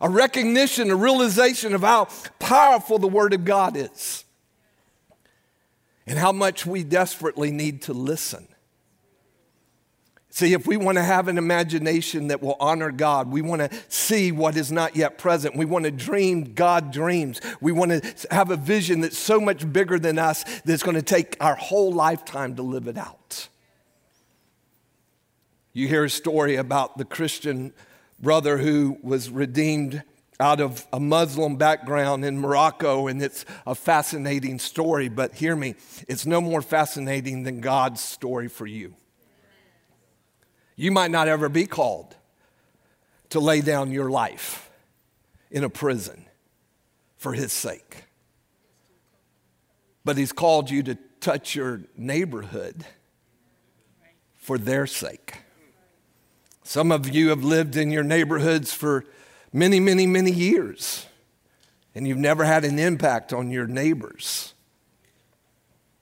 a 0.00 0.08
recognition, 0.08 0.90
a 0.90 0.96
realization 0.96 1.74
of 1.74 1.82
how 1.82 2.08
powerful 2.38 2.98
the 2.98 3.08
Word 3.08 3.32
of 3.32 3.44
God 3.44 3.76
is, 3.76 4.24
and 6.06 6.18
how 6.18 6.32
much 6.32 6.66
we 6.66 6.82
desperately 6.84 7.50
need 7.50 7.82
to 7.82 7.92
listen. 7.92 8.46
See, 10.34 10.54
if 10.54 10.66
we 10.66 10.78
want 10.78 10.96
to 10.96 11.04
have 11.04 11.28
an 11.28 11.36
imagination 11.36 12.28
that 12.28 12.42
will 12.42 12.56
honor 12.58 12.90
God, 12.90 13.30
we 13.30 13.42
want 13.42 13.60
to 13.60 13.70
see 13.88 14.32
what 14.32 14.56
is 14.56 14.72
not 14.72 14.96
yet 14.96 15.18
present. 15.18 15.56
We 15.56 15.66
want 15.66 15.84
to 15.84 15.90
dream 15.90 16.54
God 16.54 16.90
dreams. 16.90 17.38
We 17.60 17.70
want 17.70 17.90
to 17.90 18.26
have 18.30 18.50
a 18.50 18.56
vision 18.56 19.02
that's 19.02 19.18
so 19.18 19.38
much 19.38 19.70
bigger 19.70 19.98
than 19.98 20.18
us 20.18 20.44
that's 20.64 20.82
going 20.82 20.94
to 20.94 21.02
take 21.02 21.36
our 21.38 21.54
whole 21.54 21.92
lifetime 21.92 22.56
to 22.56 22.62
live 22.62 22.88
it 22.88 22.96
out. 22.96 23.48
You 25.74 25.86
hear 25.86 26.04
a 26.04 26.10
story 26.10 26.56
about 26.56 26.96
the 26.96 27.04
Christian 27.04 27.74
brother 28.18 28.56
who 28.56 28.96
was 29.02 29.28
redeemed 29.28 30.02
out 30.42 30.60
of 30.60 30.84
a 30.92 30.98
Muslim 30.98 31.56
background 31.56 32.24
in 32.24 32.36
Morocco, 32.36 33.06
and 33.06 33.22
it's 33.22 33.44
a 33.64 33.76
fascinating 33.76 34.58
story. 34.58 35.08
But 35.08 35.34
hear 35.34 35.54
me, 35.54 35.76
it's 36.08 36.26
no 36.26 36.40
more 36.40 36.60
fascinating 36.60 37.44
than 37.44 37.60
God's 37.60 38.00
story 38.00 38.48
for 38.48 38.66
you. 38.66 38.94
You 40.74 40.90
might 40.90 41.12
not 41.12 41.28
ever 41.28 41.48
be 41.48 41.66
called 41.66 42.16
to 43.30 43.38
lay 43.38 43.60
down 43.60 43.92
your 43.92 44.10
life 44.10 44.68
in 45.50 45.62
a 45.62 45.70
prison 45.70 46.26
for 47.16 47.34
his 47.34 47.52
sake. 47.52 48.04
But 50.04 50.16
he's 50.16 50.32
called 50.32 50.70
you 50.70 50.82
to 50.82 50.98
touch 51.20 51.54
your 51.54 51.82
neighborhood 51.96 52.84
for 54.34 54.58
their 54.58 54.88
sake. 54.88 55.36
Some 56.64 56.90
of 56.90 57.08
you 57.08 57.28
have 57.28 57.44
lived 57.44 57.76
in 57.76 57.92
your 57.92 58.02
neighborhoods 58.02 58.72
for 58.72 59.04
many, 59.52 59.80
many, 59.80 60.06
many 60.06 60.30
years, 60.30 61.06
and 61.94 62.08
you've 62.08 62.18
never 62.18 62.44
had 62.44 62.64
an 62.64 62.78
impact 62.78 63.32
on 63.32 63.50
your 63.50 63.66
neighbors. 63.66 64.54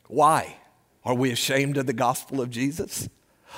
Why? 0.06 0.56
Are 1.04 1.14
we 1.14 1.32
ashamed 1.32 1.76
of 1.76 1.86
the 1.86 1.92
gospel 1.92 2.40
of 2.40 2.50
Jesus? 2.50 3.08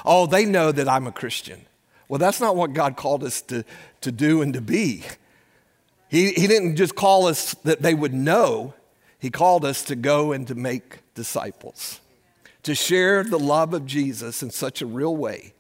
Oh, 0.05 0.27
they 0.27 0.45
know 0.45 0.73
that 0.73 0.89
I'm 0.89 1.07
a 1.07 1.13
Christian. 1.13 1.67
Well, 2.09 2.19
that's 2.19 2.41
not 2.41 2.57
what 2.57 2.73
God 2.73 2.97
called 2.97 3.25
us 3.25 3.43
to, 3.43 3.65
to 4.03 4.13
do 4.13 4.43
and 4.43 4.55
to 4.55 4.61
be. 4.61 5.03
He, 6.09 6.33
he 6.33 6.47
didn't 6.47 6.77
just 6.77 6.95
call 6.95 7.27
us 7.27 7.55
that 7.65 7.83
they 7.83 7.95
would 7.95 8.15
know, 8.15 8.75
He 9.19 9.31
called 9.31 9.65
us 9.65 9.83
to 9.85 9.97
go 9.97 10.33
and 10.33 10.47
to 10.47 10.55
make 10.55 11.01
disciples, 11.15 12.01
to 12.65 12.75
share 12.75 13.25
the 13.25 13.39
love 13.39 13.75
of 13.75 13.87
Jesus 13.87 14.43
in 14.43 14.51
such 14.51 14.83
a 14.83 14.87
real 14.87 15.17
way 15.17 15.55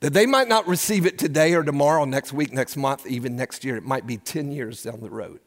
that 0.00 0.12
they 0.12 0.26
might 0.26 0.48
not 0.48 0.66
receive 0.66 1.06
it 1.06 1.18
today 1.18 1.54
or 1.54 1.62
tomorrow, 1.62 2.04
next 2.04 2.32
week, 2.32 2.52
next 2.52 2.76
month, 2.76 3.06
even 3.06 3.36
next 3.36 3.64
year. 3.64 3.76
It 3.76 3.84
might 3.84 4.06
be 4.06 4.16
10 4.16 4.52
years 4.52 4.82
down 4.82 5.00
the 5.00 5.10
road. 5.10 5.40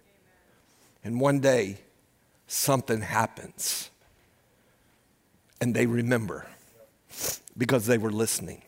And 1.04 1.20
one 1.20 1.40
day, 1.40 1.80
something 2.48 3.02
happens 3.02 3.92
and 5.62 5.76
they 5.76 5.86
remember 5.86 6.48
because 7.58 7.86
they 7.86 8.00
were 8.00 8.12
listening. 8.12 8.64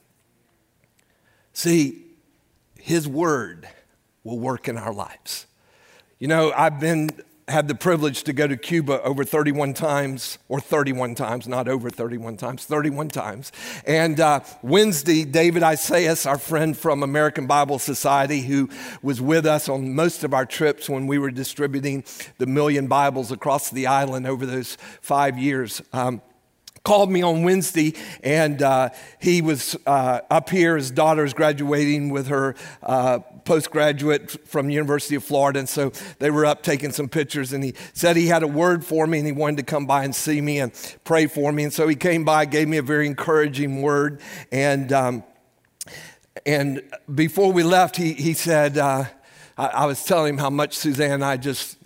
See, 1.51 2.05
His 2.79 3.07
Word 3.07 3.67
will 4.23 4.39
work 4.39 4.67
in 4.67 4.77
our 4.77 4.93
lives. 4.93 5.47
You 6.19 6.27
know, 6.27 6.53
I've 6.55 6.79
been 6.79 7.09
had 7.47 7.67
the 7.67 7.75
privilege 7.75 8.23
to 8.23 8.33
go 8.33 8.47
to 8.47 8.55
Cuba 8.55 9.01
over 9.01 9.23
31 9.23 9.73
times, 9.73 10.37
or 10.47 10.59
31 10.59 11.15
times, 11.15 11.47
not 11.47 11.67
over 11.67 11.89
31 11.89 12.37
times, 12.37 12.65
31 12.65 13.09
times. 13.09 13.51
And 13.85 14.19
uh, 14.19 14.41
Wednesday, 14.61 15.25
David 15.25 15.63
Isaias, 15.63 16.25
our 16.25 16.37
friend 16.37 16.77
from 16.77 17.03
American 17.03 17.47
Bible 17.47 17.79
Society, 17.79 18.41
who 18.41 18.69
was 19.01 19.21
with 19.21 19.45
us 19.45 19.67
on 19.67 19.93
most 19.93 20.23
of 20.23 20.33
our 20.33 20.45
trips 20.45 20.89
when 20.89 21.07
we 21.07 21.17
were 21.17 21.31
distributing 21.31 22.03
the 22.37 22.45
million 22.45 22.87
Bibles 22.87 23.31
across 23.31 23.69
the 23.69 23.87
island 23.87 24.25
over 24.25 24.45
those 24.45 24.77
five 25.01 25.37
years. 25.37 25.81
Um, 25.91 26.21
called 26.83 27.09
me 27.09 27.21
on 27.21 27.43
Wednesday, 27.43 27.93
and 28.23 28.61
uh, 28.61 28.89
he 29.17 29.41
was 29.41 29.77
uh, 29.87 30.19
up 30.29 30.49
here. 30.49 30.75
His 30.75 30.91
daughter 30.91 31.23
is 31.23 31.33
graduating 31.33 32.09
with 32.09 32.27
her 32.27 32.55
uh, 32.81 33.19
postgraduate 33.45 34.31
from 34.47 34.69
University 34.69 35.15
of 35.15 35.23
Florida, 35.23 35.59
and 35.59 35.69
so 35.69 35.91
they 36.19 36.29
were 36.29 36.45
up 36.45 36.61
taking 36.61 36.91
some 36.91 37.07
pictures. 37.07 37.53
And 37.53 37.63
he 37.63 37.73
said 37.93 38.17
he 38.17 38.27
had 38.27 38.43
a 38.43 38.47
word 38.47 38.83
for 38.83 39.07
me, 39.07 39.19
and 39.19 39.25
he 39.25 39.31
wanted 39.31 39.57
to 39.57 39.63
come 39.63 39.85
by 39.85 40.03
and 40.03 40.13
see 40.13 40.41
me 40.41 40.59
and 40.59 40.73
pray 41.05 41.27
for 41.27 41.53
me. 41.53 41.63
And 41.63 41.71
so 41.73 41.87
he 41.87 41.95
came 41.95 42.25
by, 42.25 42.43
gave 42.43 42.67
me 42.67 42.77
a 42.77 42.83
very 42.83 43.07
encouraging 43.07 43.81
word, 43.81 44.21
and 44.51 44.91
um, 44.91 45.23
and 46.45 46.81
before 47.13 47.53
we 47.53 47.63
left, 47.63 47.95
he 47.95 48.13
he 48.13 48.33
said. 48.33 48.77
Uh, 48.77 49.05
I 49.55 49.85
was 49.85 50.03
telling 50.03 50.33
him 50.33 50.37
how 50.39 50.49
much 50.49 50.75
Suzanne 50.75 51.11
and 51.11 51.23
I 51.23 51.37
just 51.37 51.77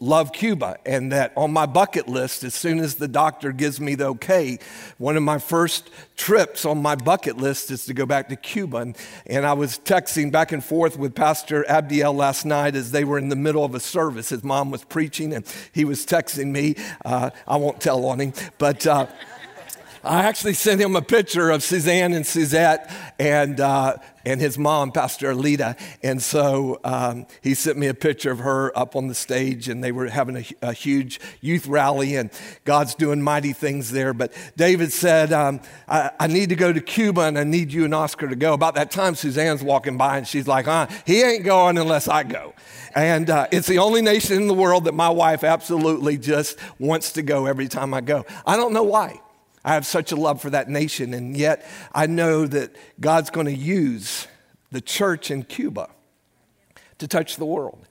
love 0.00 0.32
Cuba, 0.32 0.78
and 0.86 1.12
that 1.12 1.32
on 1.36 1.52
my 1.52 1.66
bucket 1.66 2.08
list, 2.08 2.44
as 2.44 2.54
soon 2.54 2.78
as 2.78 2.94
the 2.94 3.08
doctor 3.08 3.52
gives 3.52 3.80
me 3.80 3.94
the 3.94 4.06
okay, 4.06 4.58
one 4.96 5.16
of 5.16 5.22
my 5.22 5.38
first 5.38 5.90
trips 6.16 6.64
on 6.64 6.80
my 6.80 6.94
bucket 6.94 7.36
list 7.36 7.70
is 7.70 7.84
to 7.86 7.94
go 7.94 8.06
back 8.06 8.28
to 8.28 8.36
Cuba. 8.36 8.78
And, 8.78 8.96
and 9.26 9.44
I 9.44 9.52
was 9.52 9.78
texting 9.78 10.32
back 10.32 10.52
and 10.52 10.64
forth 10.64 10.98
with 10.98 11.14
Pastor 11.14 11.64
Abdiel 11.68 12.14
last 12.14 12.44
night 12.44 12.76
as 12.76 12.92
they 12.92 13.04
were 13.04 13.18
in 13.18 13.28
the 13.28 13.36
middle 13.36 13.64
of 13.64 13.74
a 13.74 13.80
service. 13.80 14.30
His 14.30 14.42
mom 14.42 14.70
was 14.70 14.84
preaching, 14.84 15.34
and 15.34 15.44
he 15.72 15.84
was 15.84 16.06
texting 16.06 16.46
me. 16.46 16.76
Uh, 17.04 17.30
I 17.46 17.56
won't 17.56 17.80
tell 17.80 18.04
on 18.06 18.20
him, 18.20 18.32
but. 18.58 18.86
Uh, 18.86 19.06
I 20.04 20.26
actually 20.26 20.54
sent 20.54 20.80
him 20.80 20.94
a 20.94 21.02
picture 21.02 21.50
of 21.50 21.62
Suzanne 21.62 22.12
and 22.12 22.24
Suzette 22.24 22.88
and, 23.18 23.60
uh, 23.60 23.96
and 24.28 24.40
his 24.40 24.58
mom, 24.58 24.92
Pastor 24.92 25.32
Alita. 25.32 25.78
And 26.02 26.22
so 26.22 26.80
um, 26.84 27.26
he 27.40 27.54
sent 27.54 27.78
me 27.78 27.86
a 27.86 27.94
picture 27.94 28.30
of 28.30 28.40
her 28.40 28.76
up 28.78 28.94
on 28.94 29.08
the 29.08 29.14
stage, 29.14 29.68
and 29.68 29.82
they 29.82 29.90
were 29.90 30.08
having 30.08 30.36
a, 30.36 30.44
a 30.60 30.72
huge 30.72 31.18
youth 31.40 31.66
rally, 31.66 32.14
and 32.16 32.30
God's 32.64 32.94
doing 32.94 33.22
mighty 33.22 33.54
things 33.54 33.90
there. 33.90 34.12
But 34.12 34.32
David 34.56 34.92
said, 34.92 35.32
um, 35.32 35.60
I, 35.88 36.10
I, 36.20 36.26
need 36.26 36.50
to 36.50 36.56
go 36.56 36.72
to 36.72 36.80
Cuba, 36.80 37.22
and 37.22 37.38
I 37.38 37.44
need 37.44 37.72
you 37.72 37.84
and 37.86 37.94
Oscar 37.94 38.28
to 38.28 38.36
go. 38.36 38.52
About 38.52 38.74
that 38.74 38.90
time, 38.90 39.14
Suzanne's 39.14 39.62
walking 39.62 39.96
by, 39.96 40.18
and 40.18 40.28
she's 40.28 40.46
like, 40.46 40.66
huh, 40.66 40.88
he 41.06 41.22
ain't 41.22 41.44
going 41.44 41.78
unless 41.78 42.06
I 42.06 42.22
go. 42.22 42.54
And 42.94 43.30
uh, 43.30 43.46
it's 43.50 43.66
the 43.66 43.78
only 43.78 44.02
nation 44.02 44.36
in 44.36 44.46
the 44.46 44.54
world 44.54 44.84
that 44.84 44.94
my 44.94 45.08
wife 45.08 45.42
absolutely 45.42 46.18
just 46.18 46.58
wants 46.78 47.12
to 47.12 47.22
go 47.22 47.46
every 47.46 47.68
time 47.68 47.94
I 47.94 48.02
go. 48.02 48.26
I 48.46 48.56
don't 48.56 48.72
know 48.74 48.82
why. 48.82 49.20
I 49.64 49.74
have 49.74 49.86
such 49.86 50.12
a 50.12 50.16
love 50.16 50.40
for 50.40 50.50
that 50.50 50.68
nation, 50.68 51.14
and 51.14 51.36
yet 51.36 51.68
I 51.92 52.06
know 52.06 52.46
that 52.46 52.74
God's 53.00 53.30
going 53.30 53.46
to 53.46 53.54
use 53.54 54.26
the 54.70 54.80
church 54.80 55.30
in 55.30 55.42
Cuba 55.42 55.90
to 56.98 57.08
touch 57.08 57.36
the 57.36 57.46
world. 57.46 57.86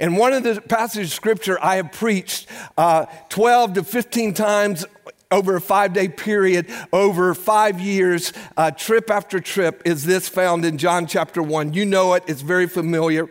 And 0.00 0.16
one 0.16 0.32
of 0.32 0.42
the 0.42 0.60
passages 0.60 1.10
of 1.10 1.14
scripture 1.14 1.58
I 1.62 1.76
have 1.76 1.92
preached 1.92 2.48
uh, 2.78 3.06
12 3.28 3.74
to 3.74 3.84
15 3.84 4.34
times 4.34 4.86
over 5.30 5.56
a 5.56 5.60
five 5.60 5.92
day 5.92 6.08
period, 6.08 6.70
over 6.92 7.34
five 7.34 7.80
years, 7.80 8.32
uh, 8.56 8.70
trip 8.70 9.10
after 9.10 9.40
trip, 9.40 9.82
is 9.84 10.04
this 10.04 10.28
found 10.28 10.64
in 10.64 10.78
John 10.78 11.06
chapter 11.06 11.42
1. 11.42 11.74
You 11.74 11.84
know 11.84 12.14
it, 12.14 12.24
it's 12.26 12.40
very 12.40 12.66
familiar. 12.66 13.28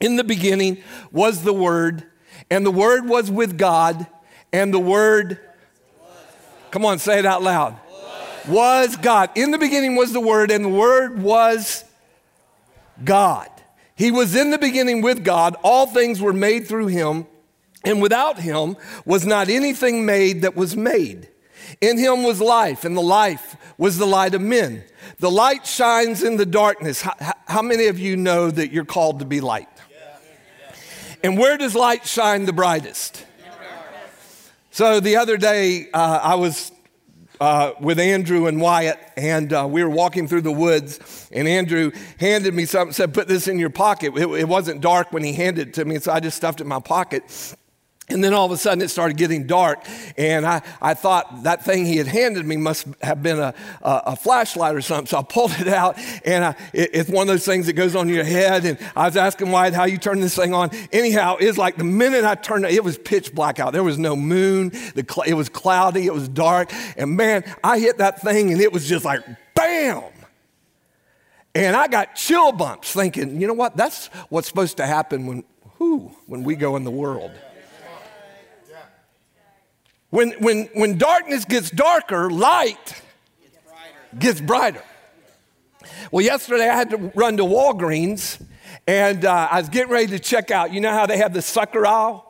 In 0.00 0.16
the 0.16 0.24
beginning 0.24 0.82
was 1.10 1.42
the 1.42 1.52
Word, 1.52 2.04
and 2.50 2.64
the 2.64 2.70
Word 2.70 3.08
was 3.08 3.30
with 3.30 3.58
God, 3.58 4.06
and 4.52 4.72
the 4.72 4.78
Word 4.78 5.38
Come 6.72 6.86
on, 6.86 6.98
say 6.98 7.18
it 7.18 7.26
out 7.26 7.42
loud. 7.42 7.76
Was. 8.48 8.48
was 8.48 8.96
God. 8.96 9.30
In 9.34 9.50
the 9.50 9.58
beginning 9.58 9.94
was 9.94 10.12
the 10.12 10.20
Word, 10.20 10.50
and 10.50 10.64
the 10.64 10.70
Word 10.70 11.22
was 11.22 11.84
God. 13.04 13.48
He 13.94 14.10
was 14.10 14.34
in 14.34 14.50
the 14.50 14.58
beginning 14.58 15.02
with 15.02 15.22
God. 15.22 15.54
All 15.62 15.86
things 15.86 16.20
were 16.20 16.32
made 16.32 16.66
through 16.66 16.86
him, 16.86 17.26
and 17.84 18.00
without 18.00 18.38
him 18.38 18.76
was 19.04 19.26
not 19.26 19.50
anything 19.50 20.06
made 20.06 20.42
that 20.42 20.56
was 20.56 20.74
made. 20.74 21.28
In 21.82 21.98
him 21.98 22.22
was 22.22 22.40
life, 22.40 22.86
and 22.86 22.96
the 22.96 23.02
life 23.02 23.54
was 23.76 23.98
the 23.98 24.06
light 24.06 24.34
of 24.34 24.40
men. 24.40 24.82
The 25.18 25.30
light 25.30 25.66
shines 25.66 26.22
in 26.22 26.38
the 26.38 26.46
darkness. 26.46 27.02
How, 27.02 27.34
how 27.46 27.62
many 27.62 27.88
of 27.88 27.98
you 27.98 28.16
know 28.16 28.50
that 28.50 28.72
you're 28.72 28.86
called 28.86 29.18
to 29.18 29.26
be 29.26 29.42
light? 29.42 29.68
And 31.22 31.38
where 31.38 31.58
does 31.58 31.74
light 31.74 32.06
shine 32.06 32.46
the 32.46 32.52
brightest? 32.52 33.26
So 34.74 35.00
the 35.00 35.16
other 35.16 35.36
day, 35.36 35.90
uh, 35.92 36.20
I 36.22 36.36
was 36.36 36.72
uh, 37.38 37.72
with 37.78 38.00
Andrew 38.00 38.46
and 38.46 38.58
Wyatt, 38.58 38.98
and 39.18 39.52
uh, 39.52 39.68
we 39.70 39.84
were 39.84 39.90
walking 39.90 40.26
through 40.26 40.40
the 40.40 40.50
woods, 40.50 41.28
and 41.30 41.46
Andrew 41.46 41.92
handed 42.18 42.54
me 42.54 42.64
something, 42.64 42.94
said, 42.94 43.12
Put 43.12 43.28
this 43.28 43.48
in 43.48 43.58
your 43.58 43.68
pocket. 43.68 44.16
It, 44.16 44.26
it 44.30 44.48
wasn't 44.48 44.80
dark 44.80 45.12
when 45.12 45.24
he 45.24 45.34
handed 45.34 45.68
it 45.68 45.74
to 45.74 45.84
me, 45.84 45.98
so 45.98 46.10
I 46.10 46.20
just 46.20 46.38
stuffed 46.38 46.60
it 46.60 46.62
in 46.62 46.68
my 46.68 46.80
pocket. 46.80 47.54
And 48.12 48.22
then 48.22 48.34
all 48.34 48.46
of 48.46 48.52
a 48.52 48.56
sudden 48.56 48.82
it 48.82 48.88
started 48.88 49.16
getting 49.16 49.46
dark, 49.46 49.84
and 50.16 50.46
I, 50.46 50.62
I 50.80 50.94
thought 50.94 51.44
that 51.44 51.64
thing 51.64 51.86
he 51.86 51.96
had 51.96 52.06
handed 52.06 52.44
me 52.46 52.56
must 52.56 52.86
have 53.00 53.22
been 53.22 53.38
a, 53.38 53.54
a, 53.80 54.02
a 54.06 54.16
flashlight 54.16 54.74
or 54.74 54.82
something. 54.82 55.06
So 55.06 55.18
I 55.18 55.22
pulled 55.22 55.52
it 55.52 55.68
out, 55.68 55.98
and 56.24 56.44
I, 56.44 56.50
it, 56.72 56.90
it's 56.92 57.10
one 57.10 57.22
of 57.22 57.28
those 57.28 57.44
things 57.44 57.66
that 57.66 57.72
goes 57.72 57.96
on 57.96 58.08
your 58.08 58.24
head. 58.24 58.64
And 58.64 58.78
I 58.94 59.06
was 59.06 59.16
asking 59.16 59.50
Wyatt 59.50 59.74
how 59.74 59.84
you 59.84 59.98
turn 59.98 60.20
this 60.20 60.36
thing 60.36 60.54
on. 60.54 60.70
Anyhow, 60.92 61.36
it's 61.40 61.58
like 61.58 61.76
the 61.76 61.84
minute 61.84 62.24
I 62.24 62.34
turned 62.34 62.64
it, 62.64 62.72
it 62.72 62.84
was 62.84 62.98
pitch 62.98 63.34
black 63.34 63.58
out. 63.58 63.72
There 63.72 63.82
was 63.82 63.98
no 63.98 64.14
moon, 64.14 64.70
the 64.94 65.04
cl- 65.08 65.26
it 65.26 65.34
was 65.34 65.48
cloudy, 65.48 66.06
it 66.06 66.14
was 66.14 66.28
dark. 66.28 66.70
And 66.96 67.16
man, 67.16 67.44
I 67.64 67.78
hit 67.78 67.98
that 67.98 68.20
thing, 68.20 68.52
and 68.52 68.60
it 68.60 68.72
was 68.72 68.88
just 68.88 69.04
like 69.04 69.22
bam. 69.54 70.02
And 71.54 71.76
I 71.76 71.86
got 71.86 72.14
chill 72.14 72.52
bumps 72.52 72.92
thinking, 72.92 73.40
you 73.40 73.46
know 73.46 73.54
what? 73.54 73.76
That's 73.76 74.06
what's 74.28 74.48
supposed 74.48 74.78
to 74.78 74.86
happen 74.86 75.26
when, 75.26 75.44
whew, 75.76 76.14
when 76.26 76.44
we 76.44 76.56
go 76.56 76.76
in 76.76 76.84
the 76.84 76.90
world. 76.90 77.30
When, 80.12 80.32
when, 80.32 80.68
when 80.74 80.98
darkness 80.98 81.46
gets 81.46 81.70
darker, 81.70 82.30
light 82.30 83.00
gets 84.18 84.42
brighter. 84.42 84.82
Well, 86.10 86.22
yesterday 86.22 86.68
I 86.68 86.76
had 86.76 86.90
to 86.90 86.98
run 87.14 87.38
to 87.38 87.44
Walgreens 87.44 88.38
and 88.86 89.24
uh, 89.24 89.48
I 89.50 89.58
was 89.58 89.70
getting 89.70 89.90
ready 89.90 90.08
to 90.08 90.18
check 90.18 90.50
out. 90.50 90.70
You 90.70 90.82
know 90.82 90.90
how 90.90 91.06
they 91.06 91.16
have 91.16 91.32
the 91.32 91.40
sucker 91.40 91.86
aisle? 91.86 92.28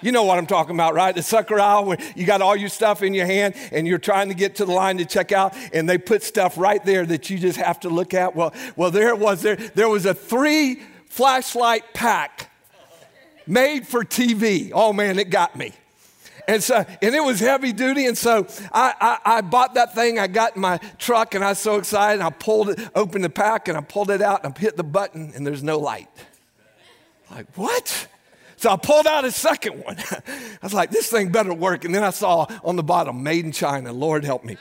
You 0.00 0.12
know 0.12 0.22
what 0.22 0.38
I'm 0.38 0.46
talking 0.46 0.76
about, 0.76 0.94
right? 0.94 1.12
The 1.12 1.22
sucker 1.24 1.58
aisle 1.58 1.84
where 1.84 1.98
you 2.14 2.24
got 2.24 2.42
all 2.42 2.54
your 2.54 2.68
stuff 2.68 3.02
in 3.02 3.12
your 3.12 3.26
hand 3.26 3.56
and 3.72 3.84
you're 3.84 3.98
trying 3.98 4.28
to 4.28 4.34
get 4.34 4.54
to 4.56 4.64
the 4.64 4.70
line 4.70 4.98
to 4.98 5.04
check 5.04 5.32
out, 5.32 5.56
and 5.72 5.88
they 5.88 5.98
put 5.98 6.22
stuff 6.22 6.56
right 6.56 6.84
there 6.84 7.04
that 7.06 7.28
you 7.28 7.40
just 7.40 7.58
have 7.58 7.80
to 7.80 7.88
look 7.88 8.14
at. 8.14 8.36
Well, 8.36 8.54
well, 8.76 8.92
there 8.92 9.08
it 9.08 9.18
was. 9.18 9.42
There, 9.42 9.56
there 9.56 9.88
was 9.88 10.06
a 10.06 10.14
three 10.14 10.80
flashlight 11.06 11.92
pack 11.92 12.52
made 13.48 13.84
for 13.88 14.04
TV. 14.04 14.70
Oh 14.72 14.92
man, 14.92 15.18
it 15.18 15.30
got 15.30 15.56
me. 15.56 15.72
And 16.48 16.64
so, 16.64 16.76
and 17.02 17.14
it 17.14 17.22
was 17.22 17.40
heavy 17.40 17.74
duty. 17.74 18.06
And 18.06 18.16
so 18.16 18.46
I, 18.72 18.94
I, 18.98 19.36
I, 19.36 19.40
bought 19.42 19.74
that 19.74 19.94
thing. 19.94 20.18
I 20.18 20.28
got 20.28 20.56
in 20.56 20.62
my 20.62 20.78
truck 20.96 21.34
and 21.34 21.44
I 21.44 21.50
was 21.50 21.58
so 21.58 21.76
excited. 21.76 22.22
I 22.22 22.30
pulled 22.30 22.70
it, 22.70 22.80
opened 22.94 23.22
the 23.22 23.30
pack 23.30 23.68
and 23.68 23.76
I 23.76 23.82
pulled 23.82 24.10
it 24.10 24.22
out 24.22 24.44
and 24.44 24.54
I 24.56 24.58
hit 24.58 24.78
the 24.78 24.82
button 24.82 25.32
and 25.34 25.46
there's 25.46 25.62
no 25.62 25.78
light. 25.78 26.08
Like, 27.30 27.46
what? 27.54 28.08
So 28.56 28.70
I 28.70 28.76
pulled 28.78 29.06
out 29.06 29.26
a 29.26 29.30
second 29.30 29.84
one. 29.84 29.98
I 30.10 30.22
was 30.62 30.72
like, 30.72 30.90
this 30.90 31.10
thing 31.10 31.30
better 31.30 31.52
work. 31.52 31.84
And 31.84 31.94
then 31.94 32.02
I 32.02 32.10
saw 32.10 32.46
on 32.64 32.76
the 32.76 32.82
bottom, 32.82 33.22
made 33.22 33.44
in 33.44 33.52
China. 33.52 33.92
Lord 33.92 34.24
help 34.24 34.42
me. 34.42 34.56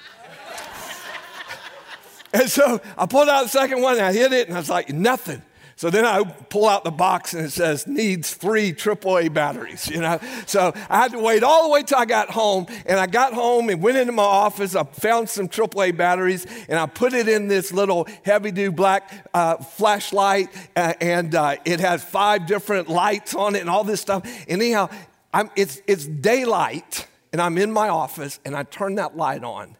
and 2.33 2.49
so 2.49 2.81
I 2.97 3.05
pulled 3.05 3.29
out 3.29 3.43
the 3.43 3.49
second 3.49 3.81
one 3.81 3.95
and 3.95 4.05
I 4.05 4.11
hit 4.11 4.33
it 4.33 4.49
and 4.49 4.57
I 4.57 4.59
was 4.59 4.69
like, 4.69 4.89
nothing. 4.89 5.41
So 5.77 5.91
then 5.91 6.05
I 6.05 6.23
pull 6.23 6.67
out 6.67 6.83
the 6.83 6.91
box 6.91 7.35
and 7.35 7.45
it 7.45 7.51
says 7.51 7.85
needs 7.85 8.33
three 8.33 8.73
AAA 8.73 9.31
batteries, 9.31 9.87
you 9.87 10.01
know. 10.01 10.19
So 10.47 10.73
I 10.89 10.97
had 10.97 11.11
to 11.11 11.19
wait 11.19 11.43
all 11.43 11.65
the 11.65 11.69
way 11.69 11.83
till 11.83 11.99
I 11.99 12.05
got 12.05 12.31
home. 12.31 12.65
And 12.87 12.99
I 12.99 13.05
got 13.05 13.33
home 13.33 13.69
and 13.69 13.79
went 13.79 13.95
into 13.95 14.11
my 14.11 14.23
office. 14.23 14.75
I 14.75 14.85
found 14.85 15.29
some 15.29 15.47
AAA 15.47 15.95
batteries 15.95 16.47
and 16.67 16.79
I 16.79 16.87
put 16.87 17.13
it 17.13 17.29
in 17.29 17.47
this 17.47 17.71
little 17.71 18.07
heavy 18.25 18.49
duty 18.49 18.69
black 18.69 19.29
uh, 19.35 19.57
flashlight. 19.57 20.49
Uh, 20.75 20.95
and 20.99 21.35
uh, 21.35 21.57
it 21.63 21.79
has 21.79 22.03
five 22.03 22.47
different 22.47 22.89
lights 22.89 23.35
on 23.35 23.55
it 23.55 23.59
and 23.59 23.69
all 23.69 23.83
this 23.83 24.01
stuff. 24.01 24.23
And 24.49 24.59
anyhow, 24.59 24.89
I'm, 25.31 25.51
it's, 25.55 25.79
it's 25.85 26.07
daylight 26.07 27.05
and 27.31 27.39
I'm 27.39 27.59
in 27.59 27.71
my 27.71 27.89
office 27.89 28.39
and 28.45 28.55
I 28.55 28.63
turn 28.63 28.95
that 28.95 29.15
light 29.15 29.43
on 29.43 29.77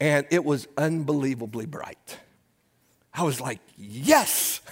and 0.00 0.26
it 0.30 0.46
was 0.46 0.66
unbelievably 0.78 1.66
bright. 1.66 2.18
I 3.20 3.22
was 3.22 3.40
like, 3.40 3.60
yes. 3.76 4.62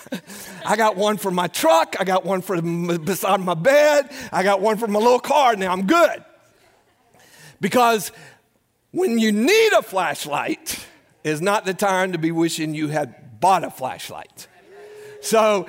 I 0.65 0.77
got 0.77 0.97
one 0.97 1.19
for 1.19 1.31
my 1.31 1.49
truck. 1.49 1.97
I 2.01 2.05
got 2.05 2.25
one 2.25 2.41
for 2.41 2.61
beside 2.99 3.41
my 3.41 3.53
bed. 3.53 4.11
I 4.33 4.43
got 4.43 4.63
one 4.63 4.79
for 4.79 4.87
my 4.87 4.99
little 4.99 5.21
car. 5.21 5.55
Now 5.55 5.71
I'm 5.71 5.87
good. 5.87 6.25
Because 7.61 8.11
when 8.91 9.19
you 9.19 9.33
need 9.33 9.73
a 9.75 9.83
flashlight 9.83 10.87
is 11.25 11.43
not 11.43 11.67
the 11.67 11.75
time 11.75 12.13
to 12.13 12.19
be 12.19 12.33
wishing 12.33 12.75
you 12.75 12.89
had 12.89 13.39
bought 13.39 13.65
a 13.65 13.71
flashlight. 13.71 14.49
So 15.21 15.67